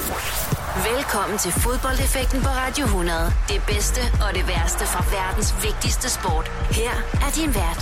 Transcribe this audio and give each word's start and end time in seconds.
Velkommen 0.00 1.38
til 1.38 1.52
fodboldeffekten 1.52 2.40
på 2.42 2.48
Radio 2.48 2.84
100. 2.84 3.32
Det 3.48 3.62
bedste 3.66 4.00
og 4.24 4.34
det 4.34 4.48
værste 4.48 4.84
fra 4.86 5.04
verdens 5.16 5.54
vigtigste 5.64 6.10
sport. 6.10 6.48
Her 6.70 6.90
er 7.26 7.30
din 7.34 7.54
vært, 7.54 7.80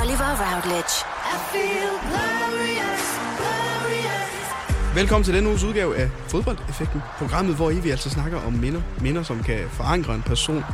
Oliver 0.00 0.30
Routledge. 0.44 0.94
I 1.34 1.36
feel 1.52 1.92
glorious, 2.08 3.04
glorious. 3.38 4.94
Velkommen 4.94 5.24
til 5.24 5.34
denne 5.34 5.48
uges 5.48 5.64
udgave 5.64 5.96
af 5.96 6.10
Fodboldeffekten. 6.28 7.02
Programmet, 7.18 7.56
hvor 7.56 7.70
I 7.70 7.74
vi 7.80 7.90
altså 7.90 8.10
snakker 8.10 8.46
om 8.46 8.52
minder. 8.52 8.80
Minder, 9.00 9.22
som 9.22 9.42
kan 9.42 9.60
forankre 9.72 10.14
en 10.14 10.22
person 10.22 10.64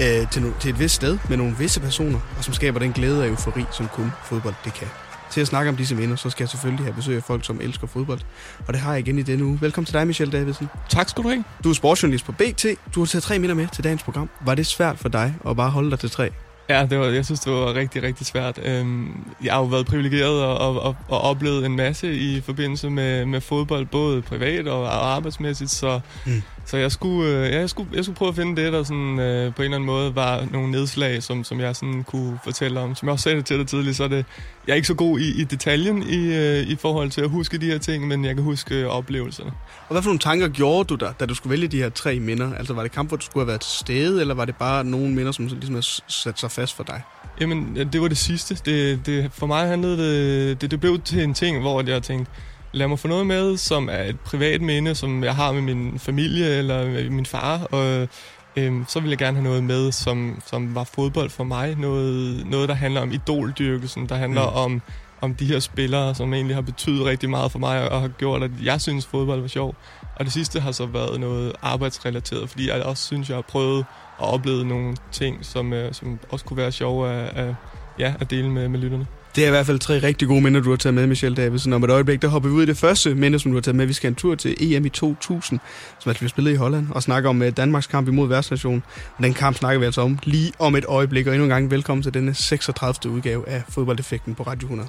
øh, 0.00 0.30
til, 0.30 0.40
no- 0.40 0.58
til 0.60 0.70
et 0.70 0.78
vist 0.78 0.94
sted 0.94 1.18
med 1.28 1.36
nogle 1.36 1.56
visse 1.56 1.80
personer, 1.80 2.18
og 2.38 2.44
som 2.44 2.54
skaber 2.54 2.78
den 2.78 2.92
glæde 2.92 3.20
og 3.22 3.28
eufori, 3.28 3.64
som 3.70 3.88
kun 3.88 4.12
fodbold 4.24 4.54
det 4.64 4.74
kan. 4.74 4.88
Til 5.30 5.40
at 5.40 5.46
snakke 5.46 5.68
om 5.68 5.76
disse 5.76 5.94
minder, 5.94 6.16
så 6.16 6.30
skal 6.30 6.44
jeg 6.44 6.48
selvfølgelig 6.48 6.84
have 6.84 6.94
besøg 6.94 7.16
af 7.16 7.22
folk, 7.22 7.44
som 7.44 7.60
elsker 7.60 7.86
fodbold. 7.86 8.20
Og 8.66 8.72
det 8.72 8.80
har 8.80 8.92
jeg 8.92 9.00
igen 9.00 9.18
i 9.18 9.22
denne 9.22 9.44
uge. 9.44 9.58
Velkommen 9.60 9.86
til 9.86 9.94
dig, 9.94 10.06
Michelle 10.06 10.38
Davidsen. 10.38 10.68
Tak 10.88 11.08
skal 11.08 11.24
du 11.24 11.28
have. 11.28 11.44
Du 11.64 11.70
er 11.70 11.74
sportsjournalist 11.74 12.24
på 12.24 12.32
BT. 12.32 12.66
Du 12.94 13.00
har 13.00 13.06
taget 13.06 13.22
tre 13.22 13.38
minder 13.38 13.54
med 13.54 13.68
til 13.72 13.84
dagens 13.84 14.02
program. 14.02 14.30
Var 14.40 14.54
det 14.54 14.66
svært 14.66 14.98
for 14.98 15.08
dig 15.08 15.34
at 15.48 15.56
bare 15.56 15.70
holde 15.70 15.90
dig 15.90 15.98
til 15.98 16.10
tre? 16.10 16.30
Ja, 16.70 16.86
det 16.90 16.98
var, 16.98 17.06
jeg 17.06 17.24
synes, 17.24 17.40
det 17.40 17.52
var 17.52 17.74
rigtig, 17.74 18.02
rigtig 18.02 18.26
svært. 18.26 18.58
Øhm, 18.64 19.24
jeg 19.44 19.52
har 19.52 19.60
jo 19.60 19.66
været 19.66 19.86
privilegeret 19.86 20.44
og, 20.44 20.58
og, 20.58 20.82
og, 20.82 20.96
og 21.08 21.20
oplevet 21.20 21.66
en 21.66 21.76
masse 21.76 22.14
i 22.14 22.40
forbindelse 22.40 22.90
med, 22.90 23.26
med 23.26 23.40
fodbold, 23.40 23.86
både 23.86 24.22
privat 24.22 24.68
og 24.68 25.14
arbejdsmæssigt, 25.14 25.70
så, 25.70 26.00
mm. 26.26 26.42
så 26.64 26.76
jeg, 26.76 26.92
skulle, 26.92 27.30
øh, 27.30 27.52
ja, 27.52 27.58
jeg, 27.58 27.70
skulle, 27.70 27.90
jeg 27.94 28.04
skulle 28.04 28.16
prøve 28.16 28.28
at 28.28 28.34
finde 28.34 28.62
det, 28.62 28.72
der 28.72 28.82
sådan, 28.82 29.18
øh, 29.18 29.54
på 29.54 29.62
en 29.62 29.64
eller 29.64 29.76
anden 29.76 29.86
måde 29.86 30.14
var 30.14 30.46
nogle 30.50 30.70
nedslag, 30.70 31.22
som, 31.22 31.44
som 31.44 31.60
jeg 31.60 31.76
sådan 31.76 32.04
kunne 32.04 32.38
fortælle 32.44 32.80
om. 32.80 32.94
Som 32.94 33.08
jeg 33.08 33.12
også 33.12 33.22
sagde 33.22 33.38
det 33.38 33.46
til 33.46 33.58
dig 33.58 33.66
tidligere, 33.66 33.94
så 33.94 34.04
er 34.04 34.08
det, 34.08 34.24
jeg 34.68 34.74
er 34.74 34.76
ikke 34.76 34.88
så 34.88 34.94
god 34.94 35.20
i, 35.20 35.40
i 35.40 35.44
detaljen 35.44 36.02
i, 36.02 36.34
øh, 36.36 36.66
i 36.66 36.76
forhold 36.76 37.10
til 37.10 37.20
at 37.20 37.30
huske 37.30 37.58
de 37.58 37.66
her 37.66 37.78
ting, 37.78 38.08
men 38.08 38.24
jeg 38.24 38.34
kan 38.34 38.44
huske 38.44 38.74
øh, 38.74 38.86
oplevelserne. 38.86 39.50
Og 39.88 39.94
hvad 39.94 40.02
for 40.02 40.08
nogle 40.08 40.18
tanker 40.18 40.48
gjorde 40.48 40.84
du 40.84 40.94
der, 40.94 41.12
da 41.12 41.26
du 41.26 41.34
skulle 41.34 41.50
vælge 41.50 41.68
de 41.68 41.76
her 41.76 41.88
tre 41.88 42.20
minder? 42.20 42.54
Altså 42.54 42.74
var 42.74 42.82
det 42.82 42.92
kamp, 42.92 43.10
hvor 43.10 43.16
du 43.16 43.24
skulle 43.24 43.42
have 43.44 43.48
været 43.48 43.60
til 43.60 43.78
stede, 43.78 44.20
eller 44.20 44.34
var 44.34 44.44
det 44.44 44.56
bare 44.56 44.84
nogle 44.84 45.10
minder, 45.10 45.32
som 45.32 45.46
ligesom 45.46 45.74
har 45.74 46.00
sat 46.08 46.40
sig 46.40 46.50
fast 46.50 46.76
for 46.76 46.84
dig? 46.84 47.02
Jamen, 47.40 47.76
det 47.92 48.00
var 48.00 48.08
det 48.08 48.18
sidste. 48.18 48.54
Det, 48.64 49.06
det, 49.06 49.30
for 49.32 49.46
mig 49.46 49.68
handlede 49.68 49.96
det, 49.98 50.60
det, 50.60 50.70
det 50.70 50.80
blev 50.80 51.00
til 51.00 51.22
en 51.22 51.34
ting, 51.34 51.60
hvor 51.60 51.82
jeg 51.86 52.02
tænkte, 52.02 52.32
lad 52.72 52.88
mig 52.88 52.98
få 52.98 53.08
noget 53.08 53.26
med, 53.26 53.56
som 53.56 53.88
er 53.92 54.02
et 54.02 54.20
privat 54.20 54.60
minde, 54.60 54.94
som 54.94 55.24
jeg 55.24 55.34
har 55.34 55.52
med 55.52 55.62
min 55.62 55.98
familie 55.98 56.58
eller 56.58 57.10
min 57.10 57.26
far, 57.26 57.58
og 57.58 58.08
øhm, 58.56 58.84
så 58.88 59.00
vil 59.00 59.08
jeg 59.08 59.18
gerne 59.18 59.36
have 59.36 59.44
noget 59.44 59.64
med, 59.64 59.92
som, 59.92 60.42
som 60.46 60.74
var 60.74 60.84
fodbold 60.84 61.30
for 61.30 61.44
mig. 61.44 61.76
Noget, 61.78 62.46
noget 62.46 62.68
der 62.68 62.74
handler 62.74 63.00
om 63.00 63.12
idoldyrkelsen, 63.12 64.08
der 64.08 64.14
handler 64.14 64.50
mm. 64.50 64.56
om, 64.56 64.82
om 65.20 65.34
de 65.34 65.46
her 65.46 65.60
spillere, 65.60 66.14
som 66.14 66.34
egentlig 66.34 66.56
har 66.56 66.62
betydet 66.62 67.04
rigtig 67.04 67.30
meget 67.30 67.52
for 67.52 67.58
mig, 67.58 67.90
og 67.90 68.00
har 68.00 68.08
gjort, 68.08 68.42
at 68.42 68.50
jeg 68.62 68.80
synes, 68.80 69.06
fodbold 69.06 69.40
var 69.40 69.48
sjov. 69.48 69.74
Og 70.16 70.24
det 70.24 70.32
sidste 70.32 70.60
har 70.60 70.72
så 70.72 70.86
været 70.86 71.20
noget 71.20 71.52
arbejdsrelateret, 71.62 72.50
fordi 72.50 72.68
jeg 72.68 72.82
også 72.82 73.04
synes, 73.04 73.28
jeg 73.28 73.36
har 73.36 73.42
prøvet 73.42 73.78
at 74.20 74.24
opleve 74.24 74.64
nogle 74.64 74.96
ting, 75.12 75.44
som, 75.44 75.72
øh, 75.72 75.94
som 75.94 76.18
også 76.30 76.44
kunne 76.44 76.56
være 76.56 76.72
sjove 76.72 77.10
at, 77.10 77.36
at, 77.36 77.54
ja, 77.98 78.14
at 78.20 78.30
dele 78.30 78.50
med, 78.50 78.68
med 78.68 78.80
lytterne. 78.80 79.06
Det 79.38 79.44
er 79.44 79.48
i 79.48 79.50
hvert 79.50 79.66
fald 79.66 79.78
tre 79.78 79.98
rigtig 79.98 80.28
gode 80.28 80.40
minder, 80.40 80.60
du 80.60 80.70
har 80.70 80.76
taget 80.76 80.94
med, 80.94 81.06
Michelle 81.06 81.36
Davidsen. 81.36 81.72
Om 81.72 81.84
et 81.84 81.90
øjeblik, 81.90 82.22
der 82.22 82.28
hopper 82.28 82.48
vi 82.48 82.54
ud 82.54 82.62
i 82.62 82.66
det 82.66 82.76
første 82.76 83.14
minde, 83.14 83.38
som 83.38 83.50
du 83.50 83.56
har 83.56 83.62
taget 83.62 83.76
med. 83.76 83.86
Vi 83.86 83.92
skal 83.92 84.08
en 84.08 84.14
tur 84.14 84.34
til 84.34 84.74
EM 84.74 84.84
i 84.86 84.88
2000, 84.88 85.60
som 85.98 86.10
altså 86.10 86.20
bliver 86.20 86.28
spillet 86.28 86.52
i 86.52 86.54
Holland, 86.54 86.86
og 86.90 87.02
snakker 87.02 87.30
om 87.30 87.42
øh, 87.42 87.52
Danmarks 87.56 87.86
kamp 87.86 88.08
imod 88.08 88.28
værtsnationen. 88.28 88.82
Den 89.22 89.34
kamp 89.34 89.56
snakker 89.56 89.78
vi 89.78 89.84
altså 89.84 90.00
om 90.00 90.18
lige 90.22 90.52
om 90.58 90.76
et 90.76 90.84
øjeblik, 90.84 91.26
og 91.26 91.32
endnu 91.32 91.44
en 91.44 91.50
gang 91.50 91.70
velkommen 91.70 92.02
til 92.02 92.14
denne 92.14 92.34
36. 92.34 93.12
udgave 93.12 93.48
af 93.48 93.62
Fodboldeffekten 93.68 94.34
på 94.34 94.42
Radio 94.42 94.66
100. 94.66 94.88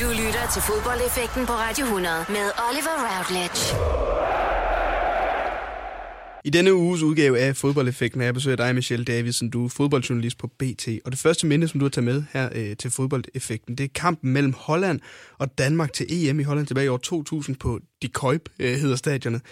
Du 0.00 0.08
lytter 0.10 0.44
til 0.52 0.62
Fodboldeffekten 0.62 1.46
på 1.46 1.52
Radio 1.52 1.84
100 1.84 2.14
med 2.28 2.50
Oliver 2.70 2.96
Routledge. 3.08 4.57
I 6.44 6.50
denne 6.50 6.74
uges 6.74 7.02
udgave 7.02 7.38
af 7.38 7.56
Fodboldeffekten 7.56 8.20
er 8.20 8.24
jeg 8.24 8.34
besøger 8.34 8.56
dig, 8.56 8.74
Michelle 8.74 9.04
Davidsen. 9.04 9.50
Du 9.50 9.64
er 9.64 9.68
fodboldjournalist 9.68 10.38
på 10.38 10.46
BT. 10.46 10.88
Og 11.04 11.12
det 11.12 11.18
første 11.18 11.46
minde, 11.46 11.68
som 11.68 11.80
du 11.80 11.84
har 11.84 11.90
taget 11.90 12.04
med 12.04 12.24
her 12.32 12.48
øh, 12.54 12.76
til 12.76 12.90
Fodboldeffekten, 12.90 13.78
det 13.78 13.84
er 13.84 13.88
kampen 13.94 14.32
mellem 14.32 14.54
Holland 14.56 15.00
og 15.38 15.58
Danmark 15.58 15.92
til 15.92 16.06
EM 16.10 16.40
i 16.40 16.42
Holland 16.42 16.66
tilbage 16.66 16.84
i 16.84 16.88
år 16.88 16.96
2000 16.96 17.56
på 17.56 17.80
De 18.02 18.08
Kuip, 18.08 18.48
øh, 18.58 18.74
hedder 18.74 18.96
stadionet. 18.96 19.42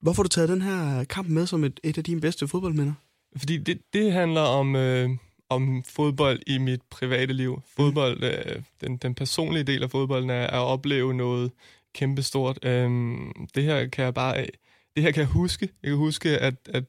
Hvorfor 0.00 0.22
har 0.22 0.24
du 0.24 0.28
taget 0.28 0.48
den 0.48 0.62
her 0.62 1.04
kamp 1.04 1.28
med 1.28 1.46
som 1.46 1.64
et, 1.64 1.80
et 1.84 1.98
af 1.98 2.04
dine 2.04 2.20
bedste 2.20 2.48
fodboldminder? 2.48 2.92
Fordi 3.36 3.56
det, 3.56 3.78
det 3.92 4.12
handler 4.12 4.40
om, 4.40 4.76
øh, 4.76 5.10
om 5.50 5.84
fodbold 5.88 6.40
i 6.46 6.58
mit 6.58 6.80
private 6.90 7.32
liv. 7.32 7.62
Fodbold, 7.76 8.24
øh, 8.24 8.62
den, 8.80 8.96
den 8.96 9.14
personlige 9.14 9.64
del 9.64 9.82
af 9.82 9.90
fodbolden 9.90 10.30
er 10.30 10.46
at 10.46 10.58
opleve 10.58 11.14
noget 11.14 11.50
kæmpestort. 11.94 12.58
Øh, 12.64 12.90
det 13.54 13.64
her 13.64 13.86
kan 13.86 14.04
jeg 14.04 14.14
bare 14.14 14.46
det 14.96 15.04
her 15.04 15.10
kan 15.10 15.20
jeg 15.20 15.28
huske. 15.28 15.68
Jeg 15.82 15.90
kan 15.90 15.98
huske, 15.98 16.38
at, 16.38 16.54
at, 16.74 16.84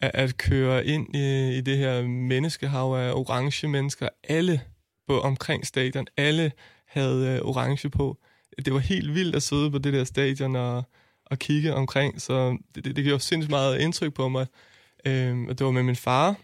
at 0.00 0.36
køre 0.36 0.86
ind 0.86 1.16
i, 1.16 1.58
i 1.58 1.60
det 1.60 1.78
her 1.78 2.02
menneskehav 2.02 2.94
af 2.94 3.12
orange 3.12 3.68
mennesker. 3.68 4.08
Alle 4.28 4.60
på 5.08 5.20
omkring 5.20 5.66
stadion, 5.66 6.06
alle 6.16 6.52
havde 6.86 7.28
øh, 7.28 7.48
orange 7.48 7.90
på. 7.90 8.18
Det 8.64 8.72
var 8.72 8.78
helt 8.78 9.14
vildt 9.14 9.36
at 9.36 9.42
sidde 9.42 9.70
på 9.70 9.78
det 9.78 9.92
der 9.92 10.04
stadion 10.04 10.56
og, 10.56 10.82
og 11.26 11.38
kigge 11.38 11.74
omkring, 11.74 12.20
så 12.20 12.58
det, 12.74 12.84
det, 12.84 12.96
det 12.96 13.04
gjorde 13.04 13.22
sindssygt 13.22 13.50
meget 13.50 13.80
indtryk 13.80 14.14
på 14.14 14.28
mig. 14.28 14.46
Øhm, 15.06 15.46
det 15.46 15.66
var 15.66 15.70
med 15.70 15.82
min 15.82 15.96
far, 15.96 16.36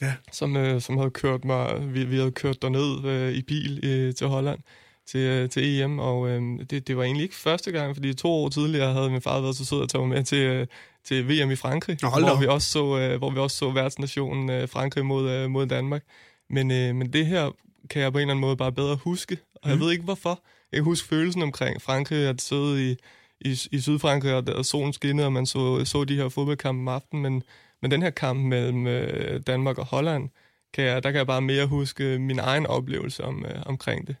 ja. 0.00 0.14
som, 0.32 0.56
øh, 0.56 0.80
som 0.80 0.96
havde 0.96 1.10
kørt 1.10 1.44
mig, 1.44 1.94
vi, 1.94 2.04
vi 2.04 2.16
havde 2.16 2.32
kørt 2.32 2.62
derned 2.62 3.04
øh, 3.04 3.32
i 3.32 3.42
bil 3.42 3.80
øh, 3.82 4.14
til 4.14 4.26
Holland 4.26 4.60
til, 5.06 5.20
øh, 5.20 5.48
til 5.48 5.80
EM, 5.80 5.98
og 5.98 6.28
øh, 6.28 6.42
det, 6.70 6.88
det 6.88 6.96
var 6.96 7.02
egentlig 7.02 7.22
ikke 7.22 7.34
første 7.34 7.72
gang, 7.72 7.96
fordi 7.96 8.14
to 8.14 8.28
år 8.28 8.48
tidligere 8.48 8.92
havde 8.92 9.10
min 9.10 9.20
far 9.20 9.40
været 9.40 9.56
så 9.56 9.64
sød 9.64 9.82
at 9.82 9.88
tage 9.88 10.06
mig 10.06 10.16
med 10.16 10.24
til, 10.24 10.38
øh, 10.38 10.66
til 11.04 11.28
VM 11.28 11.50
i 11.50 11.56
Frankrig, 11.56 11.98
Nå, 12.02 12.08
hvor, 12.10 12.40
vi 12.40 12.46
også 12.46 12.68
så, 12.68 12.98
øh, 12.98 13.18
hvor 13.18 13.30
vi 13.30 13.38
også 13.38 13.56
så 13.56 13.70
værtsnationen 13.70 14.50
øh, 14.50 14.68
Frankrig 14.68 15.06
mod, 15.06 15.30
øh, 15.30 15.50
mod 15.50 15.66
Danmark. 15.66 16.02
Men, 16.50 16.70
øh, 16.70 16.94
men 16.94 17.12
det 17.12 17.26
her 17.26 17.50
kan 17.90 18.02
jeg 18.02 18.12
på 18.12 18.18
en 18.18 18.22
eller 18.22 18.32
anden 18.32 18.40
måde 18.40 18.56
bare 18.56 18.72
bedre 18.72 18.96
huske, 18.96 19.38
og 19.54 19.60
mm. 19.64 19.70
jeg 19.70 19.80
ved 19.80 19.92
ikke 19.92 20.04
hvorfor. 20.04 20.42
Jeg 20.72 20.78
kan 20.78 20.84
huske 20.84 21.08
følelsen 21.08 21.42
omkring 21.42 21.82
Frankrig, 21.82 22.28
at 22.28 22.40
sidde 22.40 22.90
i, 22.90 22.96
i, 23.40 23.58
i 23.70 23.80
Sydfrankrig, 23.80 24.34
og, 24.34 24.44
og 24.54 24.64
solen 24.64 24.92
skinnede, 24.92 25.26
og 25.26 25.32
man 25.32 25.46
så, 25.46 25.84
så 25.84 26.04
de 26.04 26.16
her 26.16 26.28
fodboldkampe 26.28 26.80
om 26.80 26.88
aftenen, 26.88 27.22
men, 27.22 27.42
men 27.82 27.90
den 27.90 28.02
her 28.02 28.10
kamp 28.10 28.40
mellem 28.40 28.86
øh, 28.86 29.40
Danmark 29.46 29.78
og 29.78 29.86
Holland, 29.86 30.28
kan 30.72 30.84
jeg, 30.84 31.02
der 31.02 31.10
kan 31.10 31.18
jeg 31.18 31.26
bare 31.26 31.42
mere 31.42 31.66
huske 31.66 32.18
min 32.18 32.38
egen 32.38 32.66
oplevelse 32.66 33.24
om, 33.24 33.44
øh, 33.44 33.62
omkring 33.66 34.06
det. 34.06 34.16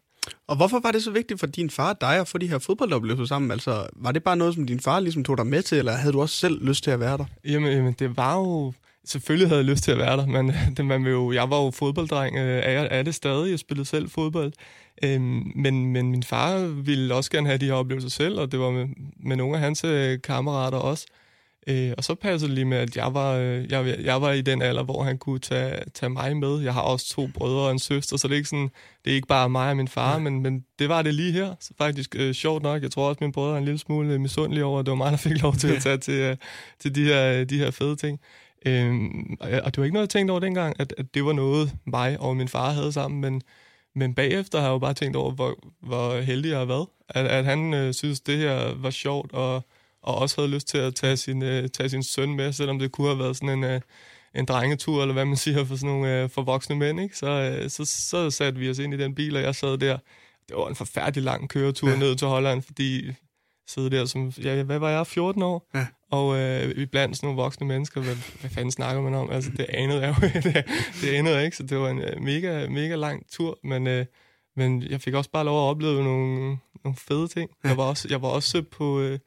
Og 0.46 0.56
hvorfor 0.56 0.80
var 0.80 0.90
det 0.90 1.02
så 1.02 1.10
vigtigt 1.10 1.40
for 1.40 1.46
din 1.46 1.70
far 1.70 1.92
og 1.92 2.00
dig 2.00 2.16
at 2.20 2.28
få 2.28 2.38
de 2.38 2.48
her 2.48 2.58
fodboldoplevelser 2.58 3.24
sammen? 3.24 3.50
Altså, 3.50 3.86
var 3.96 4.12
det 4.12 4.22
bare 4.22 4.36
noget, 4.36 4.54
som 4.54 4.66
din 4.66 4.80
far 4.80 5.00
ligesom 5.00 5.24
tog 5.24 5.38
dig 5.38 5.46
med 5.46 5.62
til, 5.62 5.78
eller 5.78 5.92
havde 5.92 6.12
du 6.12 6.20
også 6.20 6.36
selv 6.36 6.64
lyst 6.66 6.84
til 6.84 6.90
at 6.90 7.00
være 7.00 7.18
der? 7.18 7.24
Jamen, 7.44 7.72
jamen 7.72 7.92
det 7.92 8.16
var 8.16 8.36
jo... 8.38 8.72
Selvfølgelig 9.04 9.48
havde 9.48 9.60
jeg 9.60 9.70
lyst 9.70 9.84
til 9.84 9.92
at 9.92 9.98
være 9.98 10.16
der, 10.16 10.26
men 10.26 10.52
det, 10.76 10.84
man 10.86 11.04
vil 11.04 11.10
jo, 11.10 11.32
jeg 11.32 11.50
var 11.50 11.64
jo 11.64 11.70
fodbolddreng, 11.70 12.36
øh, 12.36 12.62
er, 12.64 12.80
er 12.80 13.02
det 13.02 13.14
stadig, 13.14 13.50
jeg 13.50 13.58
spillede 13.58 13.88
selv 13.88 14.10
fodbold. 14.10 14.52
Øhm, 15.04 15.52
men, 15.54 15.86
men 15.86 16.10
min 16.10 16.22
far 16.22 16.58
ville 16.58 17.14
også 17.14 17.30
gerne 17.30 17.46
have 17.46 17.58
de 17.58 17.66
her 17.66 17.72
oplevelser 17.72 18.10
selv, 18.10 18.38
og 18.40 18.52
det 18.52 18.60
var 18.60 18.70
med, 18.70 18.86
med 19.16 19.36
nogle 19.36 19.54
af 19.54 19.60
hans 19.60 19.84
øh, 19.84 20.18
kammerater 20.22 20.78
også. 20.78 21.06
Øh, 21.10 21.21
og 21.96 22.04
så 22.04 22.14
passede 22.14 22.48
det 22.48 22.54
lige 22.54 22.64
med, 22.64 22.78
at 22.78 22.96
jeg 22.96 23.14
var, 23.14 23.36
øh, 23.36 23.70
jeg, 23.70 23.98
jeg 24.04 24.22
var 24.22 24.32
i 24.32 24.40
den 24.40 24.62
alder, 24.62 24.82
hvor 24.82 25.02
han 25.02 25.18
kunne 25.18 25.38
tage, 25.38 25.80
tage 25.94 26.10
mig 26.10 26.36
med. 26.36 26.60
Jeg 26.60 26.74
har 26.74 26.80
også 26.80 27.08
to 27.08 27.28
brødre 27.34 27.60
og 27.60 27.70
en 27.70 27.78
søster, 27.78 28.16
så 28.16 28.28
det 28.28 28.34
er 28.34 28.36
ikke, 28.36 28.48
sådan, 28.48 28.70
det 29.04 29.10
er 29.10 29.14
ikke 29.14 29.28
bare 29.28 29.48
mig 29.50 29.70
og 29.70 29.76
min 29.76 29.88
far, 29.88 30.12
ja. 30.12 30.18
men, 30.18 30.42
men 30.42 30.64
det 30.78 30.88
var 30.88 31.02
det 31.02 31.14
lige 31.14 31.32
her. 31.32 31.54
Så 31.60 31.74
faktisk 31.78 32.16
øh, 32.18 32.34
sjovt 32.34 32.62
nok. 32.62 32.82
Jeg 32.82 32.90
tror 32.90 33.08
også, 33.08 33.16
at 33.16 33.20
min 33.20 33.32
brødre 33.32 33.54
er 33.54 33.58
en 33.58 33.64
lille 33.64 33.78
smule 33.78 34.18
misundelige 34.18 34.64
over, 34.64 34.80
at 34.80 34.86
det 34.86 34.90
var 34.90 34.96
mig, 34.96 35.10
der 35.10 35.18
fik 35.18 35.42
lov 35.42 35.54
til 35.54 35.68
at 35.68 35.82
tage 35.82 35.98
til, 35.98 36.14
øh, 36.14 36.36
til 36.80 36.94
de, 36.94 37.04
her, 37.04 37.44
de 37.44 37.58
her 37.58 37.70
fede 37.70 37.96
ting. 37.96 38.20
Øh, 38.66 38.94
og 39.40 39.74
det 39.74 39.78
var 39.78 39.84
ikke 39.84 39.94
noget, 39.94 40.06
jeg 40.06 40.10
tænkte 40.10 40.32
over 40.32 40.40
dengang, 40.40 40.76
at, 40.80 40.94
at 40.98 41.14
det 41.14 41.24
var 41.24 41.32
noget, 41.32 41.72
mig 41.86 42.20
og 42.20 42.36
min 42.36 42.48
far 42.48 42.72
havde 42.72 42.92
sammen, 42.92 43.20
men, 43.20 43.42
men 43.94 44.14
bagefter 44.14 44.58
har 44.58 44.66
jeg 44.66 44.72
jo 44.72 44.78
bare 44.78 44.94
tænkt 44.94 45.16
over, 45.16 45.30
hvor, 45.30 45.58
hvor 45.80 46.20
heldig 46.20 46.50
jeg 46.50 46.58
har 46.58 46.64
været. 46.64 46.86
At, 47.08 47.26
at 47.26 47.44
han 47.44 47.74
øh, 47.74 47.94
synes, 47.94 48.20
det 48.20 48.38
her 48.38 48.74
var 48.74 48.90
sjovt, 48.90 49.32
og 49.32 49.64
og 50.02 50.14
også 50.14 50.40
havde 50.40 50.54
lyst 50.54 50.68
til 50.68 50.78
at 50.78 50.94
tage 50.94 51.16
sin, 51.16 51.42
øh, 51.42 51.68
tage 51.68 51.88
sin 51.88 52.02
søn 52.02 52.34
med, 52.34 52.52
selvom 52.52 52.78
det 52.78 52.92
kunne 52.92 53.06
have 53.06 53.18
været 53.18 53.36
sådan 53.36 53.58
en, 53.58 53.64
øh, 53.64 53.80
en 54.34 54.44
drengetur, 54.44 55.02
eller 55.02 55.12
hvad 55.12 55.24
man 55.24 55.36
siger, 55.46 55.64
for 55.64 55.76
sådan 55.76 55.90
nogle 55.90 56.22
øh, 56.22 56.30
for 56.30 56.42
voksne 56.42 56.76
mænd. 56.76 57.00
Ikke? 57.00 57.16
Så, 57.16 57.26
øh, 57.26 57.70
så, 57.70 57.84
så 57.84 58.30
satte 58.30 58.58
vi 58.58 58.70
os 58.70 58.78
ind 58.78 58.94
i 58.94 58.96
den 58.96 59.14
bil, 59.14 59.36
og 59.36 59.42
jeg 59.42 59.54
sad 59.54 59.78
der. 59.78 59.98
Det 60.48 60.56
var 60.56 60.68
en 60.68 60.74
forfærdelig 60.74 61.24
lang 61.24 61.48
køretur 61.48 61.90
ja. 61.90 61.96
ned 61.96 62.16
til 62.16 62.26
Holland, 62.28 62.62
fordi 62.62 63.12
sidde 63.66 63.90
der 63.90 64.04
som, 64.04 64.32
ja, 64.42 64.62
hvad 64.62 64.78
var 64.78 64.90
jeg, 64.90 65.06
14 65.06 65.42
år? 65.42 65.70
Ja. 65.74 65.86
Og 66.10 66.38
øh, 66.38 66.76
vi 66.76 66.86
blandt 66.86 67.16
sådan 67.16 67.26
nogle 67.26 67.42
voksne 67.42 67.66
mennesker, 67.66 68.00
hvad, 68.00 68.16
hvad 68.40 68.50
fanden 68.50 68.70
snakker 68.70 69.02
man 69.02 69.14
om? 69.14 69.30
Altså, 69.30 69.50
det 69.56 69.66
anede 69.68 70.00
jeg 70.00 70.08
jo, 70.22 70.28
det, 70.50 70.64
det 71.00 71.08
anede 71.14 71.34
jeg 71.34 71.44
ikke, 71.44 71.56
så 71.56 71.62
det 71.62 71.78
var 71.78 71.88
en 71.88 71.98
øh, 71.98 72.22
mega, 72.22 72.68
mega 72.68 72.94
lang 72.94 73.30
tur, 73.30 73.58
men, 73.64 73.86
øh, 73.86 74.06
men 74.56 74.82
jeg 74.82 75.00
fik 75.00 75.14
også 75.14 75.30
bare 75.30 75.44
lov 75.44 75.66
at 75.66 75.70
opleve 75.70 76.04
nogle, 76.04 76.58
nogle 76.84 76.96
fede 76.96 77.28
ting. 77.28 77.50
Ja. 77.64 77.68
Jeg 77.68 77.76
var 77.76 77.84
også, 77.84 78.08
jeg 78.10 78.22
var 78.22 78.28
også 78.28 78.62
på, 78.70 79.00
øh, 79.00 79.18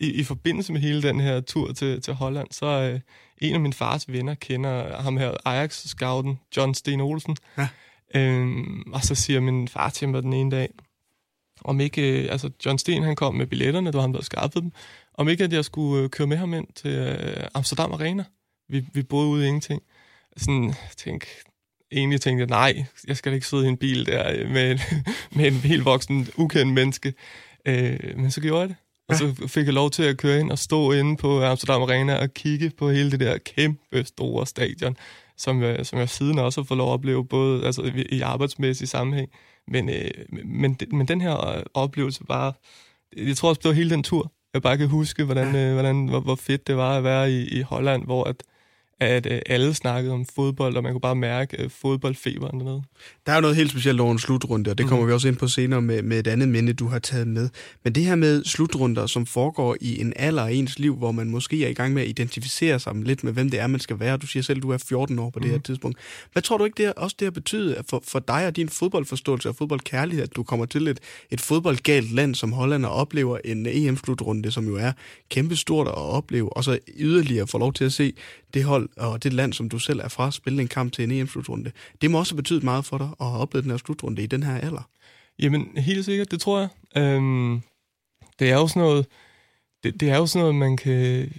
i, 0.00 0.12
i 0.12 0.24
forbindelse 0.24 0.72
med 0.72 0.80
hele 0.80 1.02
den 1.02 1.20
her 1.20 1.40
tur 1.40 1.72
til, 1.72 2.02
til 2.02 2.14
Holland, 2.14 2.48
så 2.50 2.66
øh, 2.66 3.00
en 3.38 3.54
af 3.54 3.60
min 3.60 3.72
fars 3.72 4.12
venner 4.12 4.34
kender 4.34 5.02
ham 5.02 5.16
her, 5.16 5.32
Ajax-scouten, 5.44 6.36
John 6.56 6.74
Sten 6.74 7.00
Olsen. 7.00 7.36
Ja. 7.58 7.68
Øhm, 8.14 8.92
og 8.92 9.02
så 9.02 9.14
siger 9.14 9.40
min 9.40 9.68
far 9.68 9.90
til 9.90 10.08
mig 10.08 10.22
den 10.22 10.32
ene 10.32 10.50
dag, 10.50 10.68
om 11.64 11.80
ikke, 11.80 12.22
øh, 12.22 12.32
altså 12.32 12.50
John 12.66 12.78
Sten 12.78 13.02
han 13.02 13.16
kom 13.16 13.34
med 13.34 13.46
billetterne, 13.46 13.86
det 13.86 13.94
var 13.94 14.00
ham, 14.00 14.12
der 14.12 14.22
skaffede 14.22 14.62
dem, 14.62 14.72
om 15.14 15.28
ikke, 15.28 15.44
at 15.44 15.52
jeg 15.52 15.64
skulle 15.64 16.04
øh, 16.04 16.10
køre 16.10 16.26
med 16.26 16.36
ham 16.36 16.54
ind 16.54 16.66
til 16.74 16.90
øh, 16.90 17.46
Amsterdam 17.54 17.92
Arena. 17.92 18.24
Vi, 18.68 18.84
vi 18.92 19.02
boede 19.02 19.28
ude 19.28 19.44
i 19.44 19.46
ingenting. 19.46 19.82
Sådan, 20.36 20.74
tænk, 20.96 21.26
egentlig 21.92 22.20
tænkte 22.20 22.40
jeg, 22.40 22.48
nej, 22.48 22.84
jeg 23.06 23.16
skal 23.16 23.32
ikke 23.32 23.46
sidde 23.46 23.64
i 23.64 23.68
en 23.68 23.76
bil 23.76 24.06
der 24.06 24.32
øh, 24.32 24.50
med, 24.50 24.78
med 25.36 25.46
en 25.46 25.52
helt 25.52 25.84
voksen, 25.84 26.28
ukendt 26.36 26.72
menneske. 26.72 27.14
Øh, 27.66 28.16
men 28.16 28.30
så 28.30 28.40
gjorde 28.40 28.60
jeg 28.60 28.68
det. 28.68 28.76
Og 29.08 29.16
så 29.16 29.48
fik 29.48 29.66
jeg 29.66 29.74
lov 29.74 29.90
til 29.90 30.02
at 30.02 30.16
køre 30.16 30.40
ind 30.40 30.52
og 30.52 30.58
stå 30.58 30.92
inde 30.92 31.16
på 31.16 31.44
Amsterdam 31.44 31.82
Arena 31.82 32.22
og 32.22 32.34
kigge 32.34 32.70
på 32.70 32.90
hele 32.90 33.10
det 33.10 33.20
der 33.20 33.38
kæmpe 33.38 34.04
store 34.04 34.46
stadion, 34.46 34.96
som 35.36 35.62
jeg, 35.62 35.86
som 35.86 35.98
jeg 35.98 36.08
siden 36.08 36.38
også 36.38 36.60
har 36.60 36.66
fået 36.66 36.78
lov 36.78 36.88
at 36.88 36.92
opleve, 36.92 37.24
både 37.24 37.66
altså, 37.66 37.92
i 38.10 38.20
arbejdsmæssig 38.20 38.88
sammenhæng. 38.88 39.30
Men, 39.68 39.88
øh, 39.88 40.10
men, 40.44 40.76
men 40.92 41.08
den 41.08 41.20
her 41.20 41.48
øh, 41.48 41.62
oplevelse 41.74 42.24
bare, 42.24 42.52
jeg 43.16 43.36
tror 43.36 43.48
også, 43.48 43.60
det 43.62 43.68
var 43.68 43.74
hele 43.74 43.90
den 43.90 44.02
tur. 44.02 44.32
Jeg 44.54 44.62
bare 44.62 44.78
kan 44.78 44.88
huske, 44.88 45.24
hvordan, 45.24 45.56
øh, 45.56 45.72
hvordan, 45.72 46.06
hvor, 46.06 46.20
hvor 46.20 46.34
fedt 46.34 46.66
det 46.66 46.76
var 46.76 46.96
at 46.96 47.04
være 47.04 47.32
i, 47.32 47.48
i 47.58 47.60
Holland, 47.60 48.04
hvor 48.04 48.24
at, 48.24 48.42
at 49.00 49.26
øh, 49.26 49.40
alle 49.46 49.74
snakkede 49.74 50.14
om 50.14 50.26
fodbold, 50.34 50.76
og 50.76 50.82
man 50.82 50.92
kunne 50.92 51.00
bare 51.00 51.16
mærke 51.16 51.62
øh, 51.62 51.70
fodboldfeberen 51.70 52.60
dernede. 52.60 52.82
Der 53.26 53.32
er 53.32 53.36
jo 53.36 53.40
noget 53.40 53.56
helt 53.56 53.70
specielt 53.70 54.00
over 54.00 54.12
en 54.12 54.18
slutrunde, 54.18 54.70
og 54.70 54.78
det 54.78 54.86
kommer 54.86 55.04
mm. 55.04 55.08
vi 55.08 55.12
også 55.12 55.28
ind 55.28 55.36
på 55.36 55.48
senere 55.48 55.82
med, 55.82 56.02
med 56.02 56.18
et 56.18 56.26
andet 56.26 56.48
minde, 56.48 56.72
du 56.72 56.86
har 56.86 56.98
taget 56.98 57.28
med. 57.28 57.48
Men 57.84 57.92
det 57.92 58.04
her 58.04 58.14
med 58.14 58.44
slutrunder, 58.44 59.06
som 59.06 59.26
foregår 59.26 59.76
i 59.80 60.00
en 60.00 60.12
alder 60.16 60.42
af 60.42 60.52
ens 60.52 60.78
liv, 60.78 60.96
hvor 60.96 61.12
man 61.12 61.30
måske 61.30 61.64
er 61.64 61.68
i 61.68 61.72
gang 61.72 61.94
med 61.94 62.02
at 62.02 62.08
identificere 62.08 62.80
sig 62.80 62.94
lidt 62.94 63.24
med, 63.24 63.32
hvem 63.32 63.50
det 63.50 63.60
er, 63.60 63.66
man 63.66 63.80
skal 63.80 64.00
være. 64.00 64.16
Du 64.16 64.26
siger 64.26 64.42
selv, 64.42 64.62
du 64.62 64.70
er 64.70 64.78
14 64.78 65.18
år 65.18 65.30
på 65.30 65.38
mm. 65.38 65.42
det 65.42 65.50
her 65.50 65.58
mhm. 65.58 65.62
tidspunkt. 65.62 65.98
Hvad 66.32 66.42
tror 66.42 66.58
du 66.58 66.64
ikke, 66.64 66.76
det 66.76 66.86
er, 66.86 66.92
også 66.92 67.16
det 67.18 67.26
har 67.26 67.30
betydet 67.30 67.76
for, 67.90 68.02
for 68.06 68.18
dig 68.18 68.46
og 68.46 68.56
din 68.56 68.68
fodboldforståelse 68.68 69.48
og 69.48 69.56
fodboldkærlighed, 69.56 70.22
at 70.24 70.36
du 70.36 70.42
kommer 70.42 70.66
til 70.66 70.88
et, 70.88 71.00
et 71.30 71.40
fodboldgalt 71.40 72.12
land 72.12 72.34
som 72.34 72.52
Holland 72.52 72.84
og 72.84 72.92
oplever 72.92 73.38
en 73.44 73.66
EM-slutrunde, 73.66 74.50
som 74.50 74.66
jo 74.66 74.76
er 74.76 74.92
kæmpestort 75.28 75.86
at 75.86 75.94
opleve, 75.94 76.56
og 76.56 76.64
så 76.64 76.78
yderligere 76.98 77.46
få 77.46 77.58
lov 77.58 77.72
til 77.72 77.84
at 77.84 77.92
se 77.92 78.12
det 78.54 78.64
hold 78.64 78.87
og 78.96 79.22
det 79.22 79.32
land, 79.32 79.52
som 79.52 79.68
du 79.68 79.78
selv 79.78 80.00
er 80.00 80.08
fra, 80.08 80.30
spille 80.30 80.62
en 80.62 80.68
kamp 80.68 80.92
til 80.92 81.04
en 81.04 81.10
EM-slutrunde. 81.10 81.72
Det 82.02 82.10
må 82.10 82.18
også 82.18 82.34
have 82.34 82.42
betydet 82.42 82.62
meget 82.62 82.84
for 82.84 82.98
dig 82.98 83.08
at 83.20 83.26
have 83.26 83.40
oplevet 83.40 83.64
den 83.64 83.70
her 83.70 83.78
slutrunde 83.78 84.22
i 84.22 84.26
den 84.26 84.42
her 84.42 84.58
alder. 84.58 84.88
Jamen, 85.38 85.76
helt 85.76 86.04
sikkert, 86.04 86.30
det 86.30 86.40
tror 86.40 86.58
jeg. 86.58 86.68
Øhm, 87.02 87.62
det 88.38 88.50
er 88.50 88.54
jo 88.54 88.68
sådan 88.68 88.82
noget, 88.82 89.06
det, 89.82 90.00
det 90.00 90.10
er 90.10 90.16
jo 90.16 90.26
sådan 90.26 90.42
noget, 90.42 90.54
man 90.54 90.76
kan, 90.76 91.32